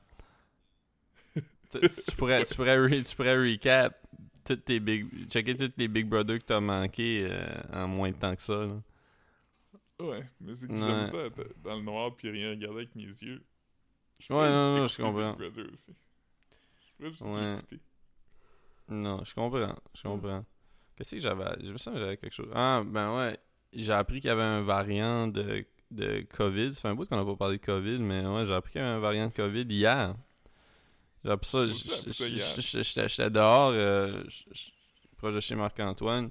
tu, 1.70 2.16
pourrais, 2.16 2.42
tu, 2.44 2.54
pourrais 2.54 2.78
re- 2.78 3.06
tu 3.08 3.14
pourrais 3.16 3.36
recap 3.36 3.98
toutes 4.44 4.64
tes 4.64 4.80
big, 4.80 5.28
checker 5.30 5.54
tous 5.54 5.72
les 5.76 5.88
Big 5.88 6.06
Brother 6.06 6.38
que 6.38 6.44
t'as 6.44 6.60
manqué 6.60 7.26
euh, 7.28 7.44
en 7.72 7.86
moins 7.88 8.10
de 8.10 8.16
temps 8.16 8.34
que 8.34 8.42
ça. 8.42 8.64
Là. 8.66 8.82
Ouais, 10.00 10.24
mais 10.40 10.54
c'est 10.56 10.68
que 10.68 10.72
Ouais. 10.72 10.78
j'aime 10.80 11.04
ça 11.04 11.18
être 11.26 11.54
dans 11.62 11.76
le 11.76 11.82
noir 11.82 12.16
puis 12.16 12.30
rien 12.30 12.50
regarder 12.50 12.78
avec 12.78 12.94
mes 12.94 13.02
yeux. 13.04 13.44
Je 14.20 14.32
Ouais, 14.32 14.48
non, 14.48 14.78
non, 14.78 14.86
je 14.86 14.96
comprends. 14.96 15.32
Big 15.34 15.52
Brother 15.52 15.72
aussi. 15.72 15.92
Je 16.80 16.92
pourrais 16.96 17.10
juste 17.10 17.22
Ouais. 17.22 17.54
l'écouter. 17.56 17.80
Non, 18.92 19.24
je 19.24 19.34
comprends. 19.34 19.74
Je 19.94 20.02
comprends. 20.02 20.44
Qu'est-ce 20.96 21.16
que 21.16 21.20
j'avais 21.20 21.44
Je 21.62 21.70
me 21.70 21.78
sens 21.78 21.94
que 21.94 22.00
j'avais 22.00 22.16
quelque 22.16 22.32
chose. 22.34 22.50
Ah, 22.54 22.82
ben 22.84 23.16
ouais. 23.16 23.38
J'ai 23.72 23.92
appris 23.92 24.20
qu'il 24.20 24.28
y 24.28 24.32
avait 24.32 24.42
un 24.42 24.62
variant 24.62 25.26
de, 25.26 25.64
de 25.90 26.26
COVID. 26.34 26.74
Ça 26.74 26.82
fait 26.82 26.88
un 26.88 26.94
bout 26.94 27.08
qu'on 27.08 27.16
n'a 27.16 27.24
pas 27.24 27.36
parlé 27.36 27.58
de 27.58 27.64
COVID, 27.64 27.98
mais 27.98 28.26
ouais, 28.26 28.46
j'ai 28.46 28.52
appris 28.52 28.72
qu'il 28.72 28.80
y 28.80 28.84
avait 28.84 28.94
un 28.94 29.00
variant 29.00 29.28
de 29.28 29.32
COVID 29.32 29.62
hier. 29.62 30.14
J'ai 31.24 31.30
appris 31.30 31.48
ça. 31.48 31.66
J'étais 31.66 33.30
dehors, 33.30 33.70
euh, 33.74 34.22
proche 35.16 35.34
de 35.34 35.40
chez 35.40 35.54
Marc-Antoine. 35.54 36.30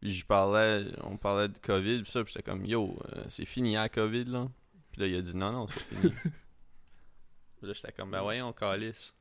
Puis 0.00 0.12
je 0.12 0.24
parlais, 0.24 0.84
on 1.02 1.16
parlait 1.16 1.48
de 1.48 1.58
COVID, 1.58 2.02
puis 2.02 2.10
ça, 2.10 2.22
puis 2.22 2.32
j'étais 2.32 2.48
comme, 2.48 2.64
yo, 2.64 2.96
euh, 3.16 3.24
c'est 3.28 3.44
fini 3.44 3.74
la 3.74 3.88
COVID, 3.88 4.26
là. 4.26 4.48
Puis 4.92 5.00
là, 5.00 5.06
il 5.08 5.16
a 5.16 5.22
dit, 5.22 5.36
non, 5.36 5.52
non, 5.52 5.66
c'est 5.66 5.96
fini. 5.96 6.12
puis 6.22 7.66
là, 7.66 7.72
j'étais 7.72 7.92
comme, 7.92 8.12
ben 8.12 8.22
voyons, 8.22 8.52
calice. 8.52 9.12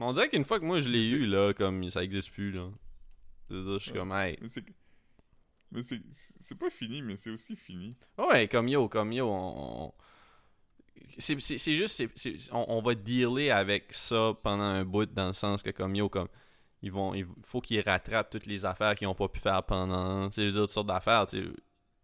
Mais 0.00 0.06
on 0.06 0.12
dirait 0.12 0.28
qu'une 0.28 0.44
fois 0.44 0.58
que 0.58 0.64
moi 0.64 0.80
je 0.80 0.88
l'ai 0.88 1.08
eu, 1.10 1.26
là, 1.26 1.52
comme 1.52 1.88
ça 1.90 2.02
existe 2.02 2.30
plus, 2.32 2.50
là. 2.50 2.68
Je 3.50 3.78
suis 3.78 3.92
Ouais. 3.92 3.98
comme, 3.98 4.12
hey. 4.12 4.36
Mais 4.40 4.48
c'est 4.48 4.64
c'est 5.82 6.00
c'est 6.40 6.54
pas 6.58 6.70
fini, 6.70 7.00
mais 7.02 7.14
c'est 7.16 7.30
aussi 7.30 7.54
fini. 7.54 7.94
Ouais, 8.18 8.48
comme 8.48 8.66
yo, 8.68 8.88
comme 8.88 9.12
yo, 9.12 9.28
on. 9.28 9.84
on- 9.86 9.92
C'est 11.18 11.40
c'est- 11.40 11.58
c'est 11.58 11.76
juste, 11.76 11.94
c'est- 11.96 12.10
c'est- 12.16 12.52
on, 12.52 12.64
on 12.68 12.82
va 12.82 12.94
dealer 12.94 13.50
avec 13.50 13.92
ça 13.92 14.32
pendant 14.42 14.62
un 14.64 14.84
bout, 14.84 15.06
dans 15.12 15.28
le 15.28 15.32
sens 15.32 15.62
que, 15.62 15.70
comme 15.70 15.94
yo, 15.94 16.08
comme. 16.08 16.28
Ils 16.82 16.92
vont, 16.92 17.12
il 17.14 17.26
faut 17.44 17.60
qu'ils 17.60 17.80
rattrapent 17.82 18.30
toutes 18.30 18.46
les 18.46 18.64
affaires 18.64 18.94
qu'ils 18.94 19.06
ont 19.06 19.14
pas 19.14 19.28
pu 19.28 19.38
faire 19.40 19.62
pendant. 19.64 20.28
Dire, 20.28 20.52
toutes 20.54 20.70
sortes 20.70 20.86
d'affaires. 20.86 21.26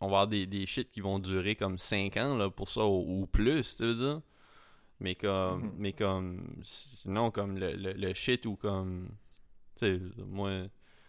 On 0.00 0.06
va 0.08 0.16
avoir 0.18 0.28
des, 0.28 0.46
des 0.46 0.66
shit 0.66 0.90
qui 0.90 1.00
vont 1.00 1.18
durer 1.18 1.54
comme 1.56 1.78
5 1.78 2.16
ans, 2.18 2.36
là, 2.36 2.50
pour 2.50 2.68
ça, 2.68 2.84
ou, 2.84 3.22
ou 3.22 3.26
plus, 3.26 3.76
tu 3.76 3.84
veux 3.84 3.94
dire. 3.94 4.20
Mais 5.00 5.14
comme, 5.14 5.62
Mhm. 5.64 5.72
mais 5.78 5.92
comme, 5.92 6.60
sinon, 6.62 7.30
comme 7.30 7.58
le, 7.58 7.72
le, 7.74 7.92
le 7.92 8.14
shit 8.14 8.46
ou 8.46 8.56
comme. 8.56 9.08
Tu 9.76 9.84
sais, 9.86 10.00
moi, 10.26 10.66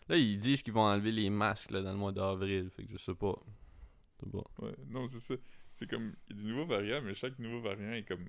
Là, 0.09 0.15
ils 0.15 0.37
disent 0.37 0.61
qu'ils 0.63 0.71
vont 0.73 0.83
enlever 0.85 1.11
les 1.11 1.29
masques 1.29 1.71
là, 1.71 1.81
dans 1.81 1.91
le 1.91 1.97
mois 1.97 2.13
d'avril. 2.13 2.69
Fait 2.69 2.83
que 2.85 2.91
je 2.93 2.97
sais 2.97 3.13
pas. 3.15 3.35
Sais 4.23 4.29
pas. 4.29 4.43
Ouais, 4.65 4.73
non, 4.87 5.05
c'est 5.09 5.19
ça. 5.19 5.35
C'est 5.73 5.89
comme, 5.89 6.13
il 6.29 6.35
y 6.35 6.39
a 6.39 6.43
des 6.43 6.47
nouveaux 6.49 6.65
variants, 6.65 7.01
mais 7.01 7.13
chaque 7.13 7.37
nouveau 7.39 7.59
variant 7.61 7.91
est 7.91 8.03
comme 8.03 8.25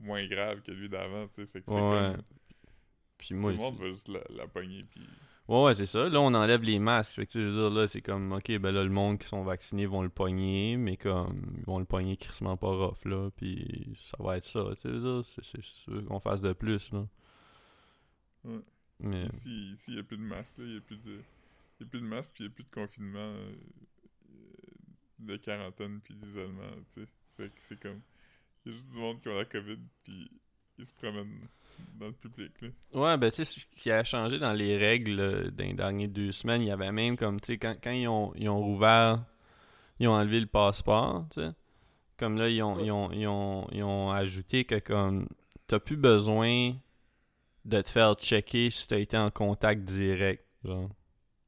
moins 0.00 0.26
grave 0.26 0.62
que 0.62 0.72
lui 0.72 0.88
d'avant, 0.88 1.28
tu 1.28 1.34
sais. 1.36 1.46
Fait 1.46 1.60
que 1.60 1.66
c'est 1.68 1.74
comme, 1.76 2.22
Puis 3.18 3.28
tout 3.28 3.34
le 3.34 3.54
monde 3.54 3.78
va 3.78 3.88
juste 3.88 4.08
la, 4.08 4.20
la 4.30 4.46
pogner, 4.48 4.82
puis... 4.84 5.06
Ouais, 5.48 5.62
ouais, 5.62 5.74
c'est 5.74 5.86
ça. 5.86 6.08
Là, 6.08 6.20
on 6.20 6.34
enlève 6.34 6.62
les 6.62 6.80
masques. 6.80 7.16
Fait 7.16 7.26
que, 7.26 7.32
tu 7.32 7.38
sais, 7.38 7.44
je 7.44 7.50
veux 7.50 7.68
dire, 7.68 7.70
là, 7.70 7.86
c'est 7.86 8.02
comme, 8.02 8.32
OK, 8.32 8.58
ben 8.58 8.72
là, 8.72 8.82
le 8.82 8.90
monde 8.90 9.18
qui 9.18 9.28
sont 9.28 9.44
vaccinés 9.44 9.86
vont 9.86 10.02
le 10.02 10.08
pogner, 10.08 10.76
mais 10.76 10.96
comme, 10.96 11.54
ils 11.56 11.64
vont 11.64 11.78
le 11.78 11.84
pogner 11.84 12.16
crissement 12.16 12.56
pas 12.56 12.68
rough, 12.72 13.04
là, 13.04 13.30
puis 13.36 13.94
ça 13.96 14.16
va 14.18 14.36
être 14.36 14.44
ça, 14.44 14.64
tu 14.74 14.88
sais, 15.22 15.40
c'est 15.42 15.62
sûr 15.62 16.04
qu'on 16.06 16.18
fasse 16.18 16.42
de 16.42 16.52
plus, 16.52 16.90
là. 16.92 17.06
Ouais. 18.44 18.60
Mais, 18.98 19.26
Ici, 19.26 19.72
ici, 19.72 19.84
il 19.88 19.94
n'y 19.94 20.00
a 20.00 20.02
plus 20.02 20.16
de 20.16 20.22
masque, 20.22 20.58
là. 20.58 20.64
Il 20.64 20.72
n'y 20.72 20.78
a 20.78 20.80
plus 20.80 20.98
de... 20.98 21.20
Y 21.80 21.84
a 21.84 21.86
plus 21.86 22.00
de 22.00 22.06
masque, 22.06 22.32
puis 22.34 22.44
il 22.44 22.46
n'y 22.48 22.52
a 22.52 22.54
plus 22.54 22.64
de 22.64 22.70
confinement 22.70 23.18
euh, 23.18 23.54
de 25.20 25.36
quarantaine, 25.36 26.00
puis 26.00 26.14
d'isolement, 26.14 26.70
tu 26.94 27.02
sais. 27.02 27.08
Fait 27.36 27.48
que 27.50 27.54
c'est 27.58 27.78
comme... 27.80 28.00
Il 28.64 28.72
y 28.72 28.74
a 28.74 28.78
juste 28.78 28.90
du 28.90 28.98
monde 28.98 29.20
qui 29.20 29.28
ont 29.28 29.36
la 29.36 29.44
COVID, 29.44 29.78
puis 30.02 30.28
ils 30.78 30.84
se 30.86 30.92
promènent 30.92 31.40
dans 31.98 32.06
le 32.06 32.12
public, 32.12 32.52
là. 32.62 32.68
ouais, 32.94 33.16
ben, 33.18 33.30
tu 33.30 33.36
sais, 33.36 33.44
ce 33.44 33.66
qui 33.66 33.90
a 33.90 34.04
changé 34.04 34.38
dans 34.38 34.52
les 34.52 34.76
règles 34.76 35.20
euh, 35.20 35.50
dans 35.50 35.64
les 35.64 35.72
dernières 35.74 36.08
deux 36.08 36.32
semaines, 36.32 36.62
il 36.62 36.68
y 36.68 36.70
avait 36.70 36.92
même 36.92 37.16
comme, 37.16 37.40
tu 37.40 37.46
sais, 37.46 37.58
quand, 37.58 37.74
quand 37.82 37.90
ils, 37.90 38.08
ont, 38.08 38.32
ils 38.36 38.48
ont 38.48 38.58
rouvert, 38.58 39.24
ils 39.98 40.08
ont 40.08 40.12
enlevé 40.14 40.40
le 40.40 40.46
passeport, 40.46 41.26
tu 41.30 41.40
sais, 41.40 41.50
comme 42.16 42.36
là, 42.38 42.48
ils 42.48 42.62
ont, 42.62 42.78
ils 42.78 42.90
ont, 42.90 43.10
ils 43.12 43.26
ont, 43.26 43.66
ils 43.72 43.82
ont 43.82 44.10
ajouté 44.10 44.64
que, 44.64 44.78
comme, 44.78 45.28
t'as 45.66 45.78
plus 45.78 45.96
besoin 45.96 46.72
de 47.64 47.80
te 47.80 47.90
faire 47.90 48.14
checker 48.14 48.70
si 48.70 48.86
t'as 48.88 48.98
été 48.98 49.16
en 49.18 49.30
contact 49.30 49.82
direct, 49.82 50.44
genre. 50.64 50.88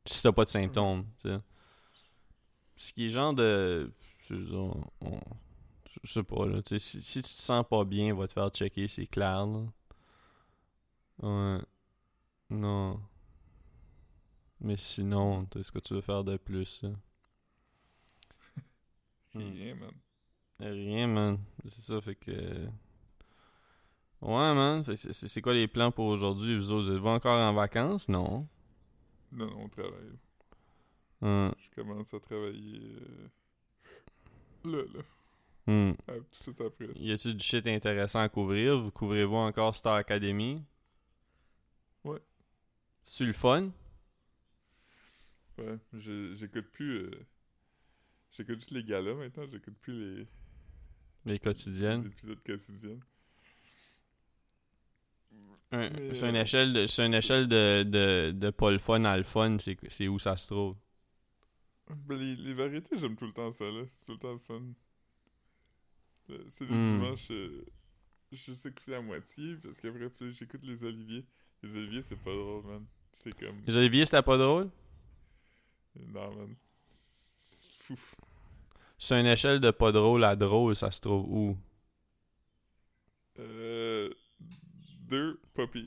Si 0.05 0.22
t'as 0.22 0.33
pas 0.33 0.45
de 0.45 0.51
symptômes, 0.51 1.05
tu 1.22 1.29
sais. 1.29 1.39
Ce 2.76 2.93
qui 2.93 3.07
est 3.07 3.11
genre 3.11 3.35
de. 3.35 3.93
Je 4.29 4.35
on- 4.55 4.83
sais 6.05 6.22
pas, 6.22 6.47
là. 6.47 6.62
tu 6.62 6.70
sais, 6.70 6.79
Si, 6.79 7.03
si 7.03 7.22
tu 7.22 7.29
te 7.35 7.43
sens 7.43 7.64
pas 7.68 7.85
bien, 7.85 8.14
va 8.14 8.26
te 8.26 8.33
faire 8.33 8.49
checker, 8.51 8.89
c'est 8.89 9.07
clair, 9.07 9.47
là. 9.47 9.61
Ouais. 11.23 11.59
Non. 12.51 13.01
Mais 14.61 14.77
sinon, 14.77 15.47
tu 15.47 15.59
sais, 15.59 15.64
ce 15.64 15.73
que 15.73 15.79
tu 15.79 15.95
veux 15.95 16.01
faire 16.01 16.25
de 16.25 16.37
plus, 16.37 16.83
là? 16.83 16.91
Hmm. 19.35 19.41
Rien, 19.53 19.75
man. 19.75 19.93
Rien, 20.61 21.07
man. 21.07 21.39
C'est 21.66 21.83
ça, 21.83 22.01
fait 22.01 22.14
que. 22.16 22.66
Ouais, 24.21 24.55
man. 24.55 24.83
C'est- 24.85 25.41
quoi 25.43 25.55
les 25.55 25.69
plans 25.69 25.93
pour 25.93 26.07
aujourd'hui? 26.07 26.57
Vous 26.57 26.73
autres, 26.73 26.93
êtes-vous 26.93 27.07
encore 27.09 27.39
en 27.41 27.53
vacances? 27.53 28.09
Non. 28.09 28.49
Non, 29.33 29.47
non, 29.47 29.61
on 29.64 29.69
travaille. 29.69 30.19
Hum, 31.21 31.53
Je 31.61 31.71
commence 31.83 32.14
à 32.14 32.21
travailler... 32.21 32.81
euh, 32.81 33.29
Là, 34.64 34.83
là. 34.95 35.03
hum. 35.66 35.97
Tout 36.07 36.25
suite 36.33 36.61
après. 36.61 36.89
Y 36.97 37.12
a-tu 37.12 37.35
du 37.35 37.45
shit 37.45 37.66
intéressant 37.66 38.21
à 38.21 38.29
couvrir? 38.29 38.81
Vous 38.81 38.91
couvrez-vous 38.91 39.37
encore 39.37 39.75
Star 39.75 39.95
Academy? 39.95 40.62
C'est 43.09 43.24
le 43.24 43.32
fun? 43.32 43.72
Ouais, 45.59 45.78
j'écoute 45.92 46.70
plus... 46.72 46.96
euh, 47.04 47.26
J'écoute 48.30 48.54
juste 48.61 48.70
les 48.70 48.84
galas 48.84 49.12
maintenant, 49.12 49.44
j'écoute 49.46 49.76
plus 49.82 49.92
les... 50.16 50.28
Les 51.24 51.38
les 52.00 52.06
quotidiennes? 52.06 52.06
épisodes 52.06 52.42
quotidiens. 52.44 52.98
Un- 55.72 55.90
Sur 56.12 56.28
une 56.28 56.36
euh, 56.36 56.36
échelle 56.36 56.72
de, 56.72 56.86
sur 56.86 57.04
une 57.04 57.14
échelle 57.14 57.46
de, 57.48 57.82
de, 57.82 58.32
de 58.34 58.50
pas 58.50 58.70
le 58.70 58.78
fun 58.78 59.04
à 59.04 59.16
le 59.16 59.22
fun, 59.22 59.56
c'est 59.59 60.09
où 60.09 60.18
ça 60.18 60.36
se 60.36 60.46
trouve? 60.46 60.76
Ben, 62.06 62.16
les, 62.18 62.34
les 62.36 62.54
variétés, 62.54 62.96
j'aime 62.96 63.14
tout 63.16 63.26
le 63.26 63.32
temps 63.34 63.52
ça, 63.52 63.64
là. 63.64 63.82
C'est 63.96 64.06
tout 64.06 64.12
le 64.12 64.18
temps 64.18 64.32
le 64.32 64.38
fun. 64.38 64.62
Euh, 66.30 66.44
C'est 66.48 66.64
le 66.66 66.76
Hmm. 66.76 66.78
dimanche, 66.78 67.30
euh, 67.30 67.64
je 68.32 68.36
juste 68.38 68.66
écouté 68.66 68.94
à 68.94 69.02
moitié, 69.02 69.56
parce 69.62 69.80
qu'après, 69.80 70.11
j'écoute 70.32 70.62
les 70.64 70.84
oliviers. 70.84 71.26
Les 71.62 71.76
oliviers, 71.76 72.02
c'est 72.02 72.16
pas 72.22 72.32
drôle, 72.34 72.64
man. 72.66 72.86
C'est 73.23 73.33
comme... 73.39 73.62
Les 73.66 73.77
Olivier, 73.77 74.05
c'était 74.05 74.23
pas 74.23 74.37
drôle? 74.37 74.69
Non, 75.97 76.31
man. 76.35 76.55
C'est 76.85 77.64
fou. 77.83 77.97
Sur 78.97 79.16
une 79.16 79.27
échelle 79.27 79.61
de 79.61 79.71
pas 79.71 79.93
drôle 79.93 80.25
à 80.25 80.37
drôle, 80.37 80.75
ça 80.77 80.91
se 80.91 81.01
trouve 81.01 81.25
où? 81.29 81.57
Euh... 83.39 84.11
Deux, 85.09 85.41
pas 85.55 85.66
pire. 85.66 85.85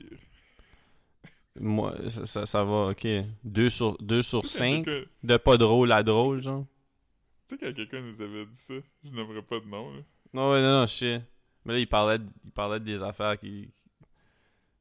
Moi, 1.60 1.94
ça, 2.08 2.26
ça, 2.26 2.46
ça 2.46 2.64
va, 2.64 2.88
ok. 2.90 3.06
2 3.44 3.70
sur, 3.70 3.96
deux 3.98 4.22
sur 4.22 4.40
Tu 4.42 4.48
sais, 4.48 4.58
5 4.58 4.76
quand 4.78 4.84
quelqu'un- 4.90 5.10
de 5.22 5.36
pas 5.36 5.56
drôle 5.58 5.92
à 5.92 6.02
drôle, 6.02 6.42
genre? 6.42 6.66
Tu 7.46 7.54
sais, 7.56 7.58
quand 7.66 7.74
quelqu'un 7.74 8.00
nous 8.00 8.20
avait 8.22 8.46
dit 8.46 8.56
ça, 8.56 8.74
je 9.04 9.10
n'aimerais 9.10 9.42
pas 9.42 9.60
de 9.60 9.66
nom, 9.66 9.92
là. 9.92 10.00
Non, 10.32 10.50
ouais, 10.50 10.62
non, 10.62 10.80
non, 10.80 10.86
je 10.86 10.92
sais. 10.94 11.22
Mais 11.64 11.74
là, 11.74 11.78
il 11.78 11.86
parlait, 11.88 12.18
il 12.44 12.50
parlait 12.50 12.80
de 12.80 12.84
des 12.84 13.02
affaires 13.02 13.38
qui. 13.38 13.68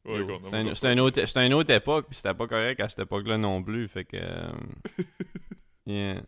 Ouais, 0.03 0.25
C'était 0.73 0.87
un- 0.87 0.93
une, 0.93 0.99
autre- 1.01 1.25
c'était 1.25 1.45
une 1.45 1.53
autre 1.53 1.71
époque, 1.73 2.07
puis 2.09 2.15
c'était 2.17 2.33
pas 2.33 2.47
correct 2.47 2.79
à 2.79 2.89
cette 2.89 2.99
époque-là 2.99 3.37
non 3.37 3.61
plus, 3.61 3.87
fait 3.87 4.05
que. 4.05 4.17
euh, 4.17 4.51
yeah. 5.85 6.21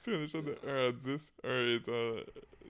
Sur 0.00 0.14
une 0.14 0.22
échelle 0.24 0.44
de 0.44 0.56
1 0.66 0.88
à 0.88 0.92
10, 0.92 1.32
1 1.44 1.66
étant 1.76 2.14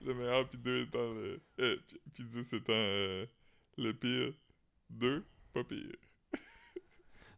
le 0.05 0.13
meilleur, 0.13 0.47
puis 0.49 0.57
2 0.59 0.81
étant 0.81 1.13
le... 1.13 1.39
Euh, 1.59 1.77
puis- 1.87 1.99
puis 2.13 2.23
10 2.25 2.53
étant 2.53 2.73
euh, 2.73 3.25
le 3.77 3.93
pire. 3.93 4.33
2, 4.89 5.23
pas 5.53 5.63
pire. 5.63 5.95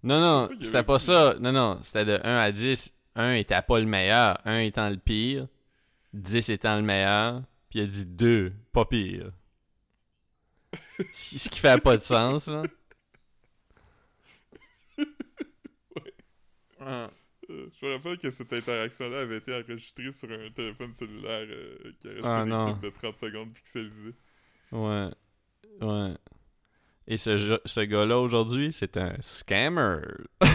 Non, 0.04 0.48
C'est 0.48 0.54
non, 0.56 0.62
c'était 0.62 0.84
pas 0.84 1.00
ça. 1.00 1.36
Non, 1.40 1.52
non, 1.52 1.80
c'était 1.82 2.06
de 2.06 2.20
1 2.24 2.38
à 2.38 2.52
10. 2.52 2.94
1 3.16 3.34
étant 3.34 3.62
pas 3.68 3.80
le 3.80 3.86
meilleur, 3.86 4.38
1 4.46 4.60
étant 4.60 4.90
le 4.90 4.98
pire, 4.98 5.48
10 6.14 6.50
étant 6.50 6.76
le 6.76 6.84
meilleur, 6.84 7.42
puis 7.70 7.80
il 7.80 7.84
a 7.84 7.86
dit 7.88 8.06
2, 8.06 8.54
pas 8.72 8.86
pire. 8.86 9.32
Ce 11.14 11.50
qui 11.50 11.60
fait 11.60 11.82
pas 11.82 11.98
de 11.98 12.02
sens, 12.02 12.48
là. 12.48 12.64
Ah. 16.80 17.10
Euh, 17.50 17.70
je 17.80 17.86
me 17.86 17.94
rappelle 17.94 18.18
que 18.18 18.30
cette 18.30 18.52
interaction-là 18.52 19.22
avait 19.22 19.38
été 19.38 19.56
enregistrée 19.56 20.12
sur 20.12 20.30
un 20.30 20.50
téléphone 20.52 20.94
cellulaire 20.94 21.48
euh, 21.50 21.94
qui 22.00 22.08
avait 22.10 22.22
Ah, 22.24 22.44
des 22.44 22.52
clips 22.52 22.82
de 22.84 22.90
30 22.90 23.18
secondes 23.18 23.54
pixelisés. 23.54 24.14
Ouais. 24.72 25.10
Ouais. 25.82 26.14
Et 27.08 27.18
ce, 27.18 27.60
ce 27.66 27.80
gars-là 27.82 28.20
aujourd'hui, 28.20 28.74
c'est 28.74 28.98
un 28.98 29.16
scammer. 29.22 30.02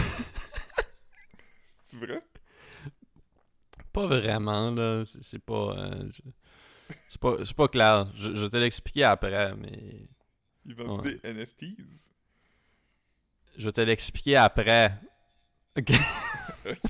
C'est 1.83 1.97
vrai? 1.97 2.21
Pas 3.91 4.07
vraiment, 4.07 4.71
là. 4.71 5.03
C'est 5.21 5.39
pas. 5.43 5.75
euh, 5.77 6.09
je- 6.11 6.21
c'est 7.09 7.21
pas, 7.21 7.37
c'est 7.45 7.55
pas 7.55 7.67
clair. 7.67 8.11
Je, 8.15 8.35
je 8.35 8.45
vais 8.45 8.49
te 8.49 8.57
l'expliquer 8.57 9.03
après, 9.05 9.55
mais. 9.55 10.07
Il 10.65 10.75
vend 10.75 10.97
Ouais. 11.01 11.15
des 11.15 11.19
NFTs? 11.33 11.77
Je 13.57 13.65
vais 13.65 13.71
te 13.71 13.81
l'expliquer 13.81 14.35
après. 14.37 14.93
Ok. 15.77 15.91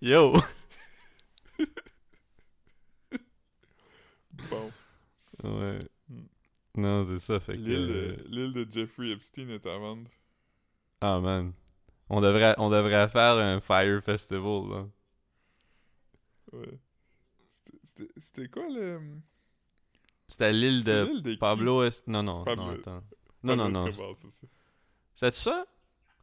Yo! 0.00 0.32
Bon. 4.50 4.70
Ouais. 5.44 5.78
Hmm. 6.08 6.22
Non, 6.76 7.06
c'est 7.06 7.18
ça, 7.18 7.40
fait 7.40 7.54
que. 7.54 7.58
L'île 7.58 7.90
euh, 7.90 8.16
de- 8.16 8.24
l'île 8.28 8.52
de 8.52 8.66
Jeffrey 8.70 9.10
Epstein 9.10 9.48
est 9.50 9.66
à 9.66 9.78
vendre. 9.78 10.08
Ah, 11.00 11.20
man. 11.20 11.52
On 12.08 12.20
devrait, 12.20 12.54
on 12.58 12.70
devrait 12.70 13.08
faire 13.08 13.36
un 13.36 13.60
Fire 13.60 14.02
Festival, 14.02 14.68
là. 14.70 14.88
Ouais. 16.52 16.78
C'était- 17.50 17.78
C'était 17.84 18.12
c'était 18.20 18.48
quoi 18.48 18.64
le... 18.68 19.00
C'était 20.30 20.52
l'île 20.52 20.84
de 20.84 21.08
l'île? 21.24 21.38
Pablo 21.38 21.82
Est... 21.82 22.06
Non, 22.06 22.22
non, 22.22 22.44
Pablo- 22.44 22.64
non, 22.64 22.70
attends. 22.72 23.02
Non, 23.42 23.56
non, 23.56 23.64
Pablo 23.64 23.78
non. 23.80 23.86
Escobar, 23.88 24.16
c'est 24.16 24.30
ça. 24.30 24.46
C'était 25.14 25.36
ça? 25.36 25.66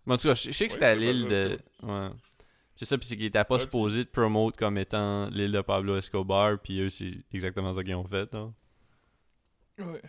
Mais 0.06 0.14
en 0.14 0.18
tout 0.18 0.28
cas, 0.30 0.36
je 0.36 0.48
je 0.48 0.52
sais 0.54 0.68
que 0.68 0.74
c'était 0.74 0.96
l'île 0.96 1.26
de. 1.26 1.60
Ouais. 1.84 2.10
C'est 2.76 2.86
ça, 2.86 2.98
puis 2.98 3.08
c'est 3.08 3.18
qu'il 3.18 3.26
était 3.26 3.44
pas 3.44 3.56
Ouais, 3.56 3.60
supposé 3.62 4.04
de 4.06 4.10
promote 4.10 4.56
comme 4.56 4.78
étant 4.78 5.28
l'île 5.30 5.52
de 5.52 5.62
Pablo 5.62 5.98
Escobar, 5.98 6.60
puis 6.60 6.80
eux, 6.80 6.90
c'est 6.90 7.24
exactement 7.34 7.74
ça 7.74 7.84
qu'ils 7.84 7.96
ont 7.96 8.08
fait, 8.08 8.34
hein. 8.36 8.54
Ouais. 9.80 10.02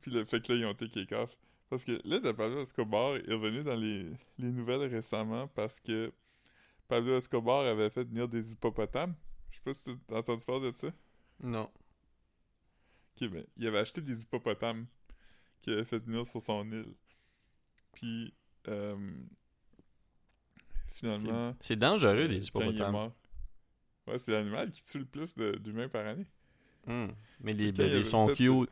Puis- 0.00 0.10
le 0.10 0.24
fait 0.24 0.40
que 0.40 0.52
là, 0.52 0.58
ils 0.58 0.64
ont 0.66 0.72
été 0.72 0.88
kick-off. 0.88 1.36
Parce 1.68 1.84
que 1.84 2.00
là, 2.04 2.18
de 2.18 2.32
Pablo 2.32 2.60
Escobar 2.60 3.16
est 3.16 3.32
revenu 3.32 3.62
dans 3.62 3.76
les, 3.76 4.06
les 4.38 4.50
nouvelles 4.50 4.90
récemment 4.92 5.46
parce 5.48 5.78
que 5.80 6.12
Pablo 6.88 7.16
Escobar 7.16 7.60
avait 7.66 7.90
fait 7.90 8.04
venir 8.04 8.28
des 8.28 8.52
hippopotames. 8.52 9.14
Je 9.50 9.56
sais 9.56 9.62
pas 9.64 9.74
si 9.74 9.96
t'as 10.08 10.18
entendu 10.18 10.44
parler 10.44 10.72
de 10.72 10.76
ça. 10.76 10.88
Non. 11.42 11.70
Ben, 13.28 13.44
il 13.56 13.66
avait 13.66 13.78
acheté 13.78 14.00
des 14.00 14.22
hippopotames 14.22 14.86
qu'il 15.60 15.74
avait 15.74 15.84
fait 15.84 15.98
venir 16.04 16.26
sur 16.26 16.40
son 16.40 16.70
île. 16.70 16.94
Puis, 17.92 18.32
euh, 18.68 18.96
finalement, 20.88 21.54
C'est 21.60 21.76
dangereux, 21.76 22.24
euh, 22.24 22.28
les 22.28 22.36
est 22.36 22.48
hippopotames. 22.48 23.12
Ouais, 24.06 24.18
c'est 24.18 24.32
l'animal 24.32 24.70
qui 24.70 24.82
tue 24.82 24.98
le 24.98 25.04
plus 25.04 25.34
d'humains 25.36 25.88
par 25.88 26.06
année. 26.06 26.26
Hmm. 26.86 27.08
Mais 27.40 27.52
les 27.52 27.72
bébés 27.72 27.94
avait 27.94 28.04
sont 28.04 28.28
fait, 28.28 28.36
cute. 28.36 28.70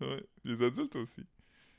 Ouais, 0.00 0.24
les 0.44 0.62
adultes 0.62 0.96
aussi. 0.96 1.26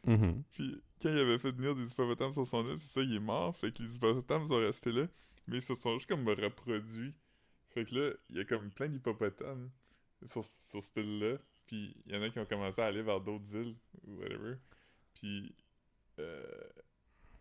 Mhm. 0.06 0.44
Puis 0.52 0.82
quand 1.02 1.10
il 1.10 1.18
avait 1.18 1.38
fait 1.38 1.52
venir 1.52 1.76
des 1.76 1.90
hippopotames 1.92 2.34
sur 2.34 2.48
son 2.48 2.66
île, 2.66 2.78
c'est 2.78 3.00
ça, 3.00 3.02
il 3.02 3.16
est 3.16 3.20
mort. 3.20 3.56
Fait 3.56 3.72
que 3.72 3.84
les 3.84 3.96
hippopotames 3.96 4.48
sont 4.48 4.58
restés 4.58 4.92
là. 4.92 5.08
Mais 5.48 5.58
ils 5.58 5.62
se 5.62 5.76
sont 5.76 5.94
juste 5.96 6.08
comme 6.08 6.28
reproduits. 6.28 7.14
Fait 7.70 7.86
que 7.86 7.96
là, 7.96 8.14
il 8.30 8.38
y 8.38 8.40
a 8.40 8.46
comme 8.46 8.70
plein 8.72 8.88
d'hippopotames 8.88 9.70
sur, 10.26 10.44
sur 10.46 10.84
cette 10.84 10.98
île-là. 10.98 11.38
Puis 11.66 11.96
il 12.06 12.14
y 12.14 12.18
en 12.18 12.22
a 12.22 12.30
qui 12.30 12.40
ont 12.40 12.46
commencé 12.46 12.82
à 12.82 12.86
aller 12.86 13.02
vers 13.02 13.22
d'autres 13.22 13.56
îles 13.56 13.76
ou 14.06 14.18
whatever. 14.20 14.56
Puis 15.14 15.54
euh, 16.20 16.44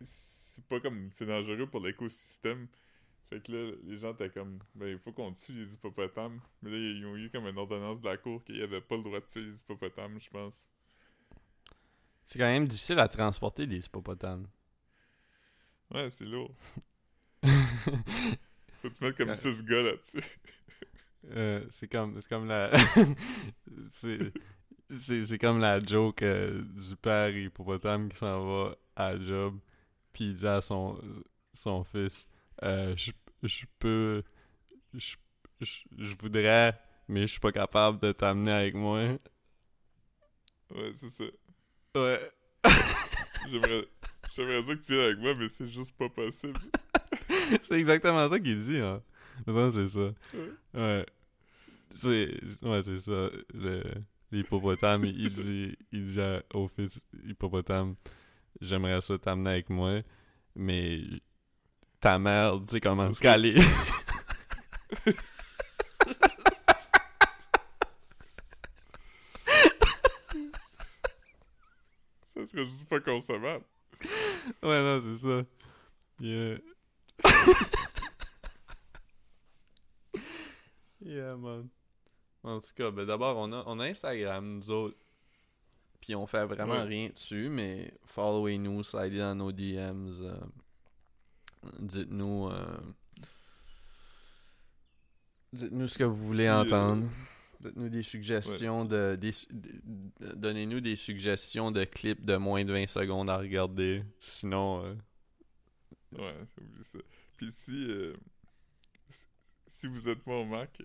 c'est 0.01 0.63
pas 0.65 0.79
comme. 0.79 1.09
C'est 1.11 1.25
dangereux 1.25 1.67
pour 1.67 1.81
l'écosystème. 1.81 2.67
Fait 3.29 3.41
que 3.41 3.51
là, 3.51 3.71
les 3.83 3.97
gens 3.97 4.13
étaient 4.13 4.29
comme, 4.29 4.59
ben, 4.75 4.87
il 4.87 4.99
faut 4.99 5.13
qu'on 5.13 5.31
tue 5.31 5.53
les 5.53 5.73
hippopotames. 5.73 6.41
Mais 6.61 6.69
là, 6.69 6.77
ils 6.77 7.05
ont 7.05 7.15
eu 7.15 7.29
comme 7.29 7.47
une 7.47 7.57
ordonnance 7.57 8.01
de 8.01 8.09
la 8.09 8.17
cour 8.17 8.43
qu'il 8.43 8.55
n'y 8.55 8.61
avait 8.61 8.81
pas 8.81 8.97
le 8.97 9.03
droit 9.03 9.21
de 9.21 9.25
tuer 9.25 9.41
les 9.41 9.57
hippopotames, 9.57 10.19
je 10.19 10.29
pense. 10.29 10.67
C'est 12.23 12.37
quand 12.37 12.45
même 12.45 12.67
difficile 12.67 12.99
à 12.99 13.07
transporter 13.07 13.67
des 13.67 13.85
hippopotames. 13.85 14.47
Ouais, 15.93 16.09
c'est 16.09 16.25
lourd. 16.25 16.53
Faut 17.43 18.89
que 18.89 18.95
tu 18.95 19.03
mettes 19.03 19.15
comme 19.15 19.29
Ouais. 19.29 19.35
6 19.35 19.63
gars 19.63 19.81
là-dessus. 19.81 20.23
Euh, 21.29 21.61
c'est 21.69 21.87
comme 21.87 22.19
comme 22.27 22.47
la 22.47 22.71
c'est 23.91 25.37
comme 25.37 25.59
la 25.59 25.79
joke 25.79 26.23
euh, 26.23 26.63
du 26.63 26.95
père 26.95 27.29
hippopotame 27.29 28.09
qui 28.09 28.17
s'en 28.17 28.43
va 28.43 28.75
à 28.95 29.19
job 29.19 29.59
puis 30.13 30.29
il 30.29 30.35
dit 30.35 30.47
à 30.47 30.61
son 30.61 30.99
son 31.53 31.83
fils 31.83 32.27
euh, 32.63 32.95
je 32.97 33.11
je 33.43 33.65
peux 33.77 34.23
je 34.95 35.15
je 35.61 36.15
voudrais 36.15 36.73
mais 37.07 37.21
je 37.21 37.27
suis 37.27 37.39
pas 37.39 37.51
capable 37.51 37.99
de 37.99 38.11
t'amener 38.11 38.51
avec 38.51 38.73
moi 38.73 38.99
Ouais, 40.73 40.91
c'est 40.95 41.09
ça. 41.09 41.23
ouais 41.95 42.19
j'aimerais 43.49 44.63
ça 44.63 44.75
que 44.75 44.85
tu 44.85 44.93
viennes 44.93 45.05
avec 45.05 45.19
moi, 45.19 45.35
mais 45.35 45.49
c'est 45.49 45.67
juste 45.67 45.95
pas 45.97 46.07
possible. 46.09 46.59
c'est 47.61 47.73
exactement 47.73 48.29
ça 48.29 48.39
qu'il 48.39 48.63
dit 48.63 48.77
hein 48.77 49.01
non 49.47 49.71
c'est 49.71 49.87
ça. 49.87 49.99
Ouais. 50.33 50.49
ouais. 50.73 51.05
C'est 51.93 52.39
ouais 52.61 52.81
c'est 52.83 52.99
ça. 52.99 53.29
Le 53.53 53.83
l'hippopotame 54.31 55.05
il 55.05 55.29
dit 55.43 55.77
il 55.91 56.05
dit 56.05 56.21
à- 56.21 56.41
au 56.53 56.67
fils 56.67 56.99
hippopotame 57.27 57.95
j'aimerais 58.61 59.01
ça 59.01 59.17
t'amener 59.17 59.49
avec 59.49 59.69
moi 59.69 60.01
mais 60.55 61.01
ta 61.99 62.17
mère 62.17 62.59
tu 62.65 62.71
sais 62.71 62.79
comment 62.81 63.11
se 63.13 63.19
caler. 63.21 63.55
Ça 72.33 72.45
serait 72.47 72.65
juste 72.65 72.85
pas 72.85 72.99
concevable. 72.99 73.65
ouais 74.63 74.81
non 74.83 75.01
c'est 75.03 75.27
ça. 75.27 75.43
Yeah 76.19 76.57
yeah 81.11 81.35
man 81.35 81.67
en 82.43 82.59
tout 82.59 82.67
cas 82.75 82.89
ben 82.91 83.05
d'abord 83.05 83.37
on 83.37 83.51
a 83.53 83.63
on 83.67 83.79
a 83.79 83.85
Instagram 83.87 84.55
nous 84.57 84.69
autres 84.69 84.97
puis 85.99 86.15
on 86.15 86.25
fait 86.25 86.45
vraiment 86.45 86.73
Ouais. 86.73 86.83
rien 86.83 87.09
dessus 87.09 87.49
mais 87.49 87.93
followez-nous 88.05 88.83
slidez 88.83 89.19
dans 89.19 89.35
nos 89.35 89.51
DMs 89.51 90.15
euh, 90.21 90.35
dites-nous 91.79 92.47
euh, 92.49 92.77
dites-nous 95.53 95.87
ce 95.87 95.97
que 95.97 96.03
vous 96.03 96.25
voulez 96.25 96.47
euh, 96.47 96.61
entendre 96.61 97.07
Dites-nous 97.59 97.89
des 97.89 98.01
suggestions 98.01 98.85
de, 98.85 99.15
des 99.21 99.29
de- 99.51 100.33
Donnez-nous 100.33 100.79
des 100.81 100.95
suggestions 100.95 101.69
de 101.69 101.83
clips 101.83 102.25
de 102.25 102.35
moins 102.37 102.65
de 102.65 102.73
20 102.73 102.87
secondes 102.89 103.29
à 103.29 103.37
regarder. 103.37 104.03
Sinon, 104.19 104.83
euh, 104.83 104.95
Ouais, 106.17 106.35
oublie 106.59 106.83
ça. 106.83 106.97
Puis 107.37 107.51
si, 107.51 107.87
si- 109.67 109.85
vous 109.85 110.07
êtes 110.09 110.23
pas 110.23 110.33
au 110.37 110.45
Mac, 110.45 110.81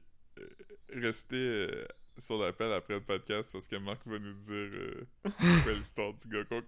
restez 0.93 1.37
euh, 1.37 1.85
sur 2.19 2.39
l'appel 2.39 2.73
après 2.73 2.95
le 2.95 3.01
podcast 3.03 3.51
parce 3.53 3.69
que 3.69 3.77
Marc 3.77 4.01
va 4.07 4.19
nous 4.19 4.33
dire 4.35 4.71
euh, 4.75 5.05
l'histoire 5.79 6.15
du 6.15 6.29
gars 6.29 6.45
qu'on 6.45 6.63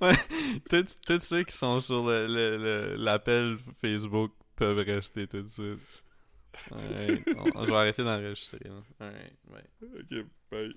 ouais, 0.00 0.14
tous 1.06 1.20
ceux 1.20 1.42
qui 1.44 1.56
sont 1.56 1.80
sur 1.80 2.06
le- 2.06 2.26
le- 2.26 2.56
le- 2.56 2.96
l'appel 2.96 3.58
Facebook 3.80 4.32
peuvent 4.56 4.78
rester 4.78 5.26
tout 5.26 5.42
de 5.42 5.48
suite. 5.48 5.78
Alright, 6.70 7.24
on- 7.36 7.64
je 7.64 7.70
vais 7.70 7.76
arrêter 7.76 8.04
d'enregistrer. 8.04 8.58
là. 8.64 8.82
Alright, 9.06 9.36
bye. 9.46 9.64
Ok, 10.00 10.26
bye. 10.50 10.74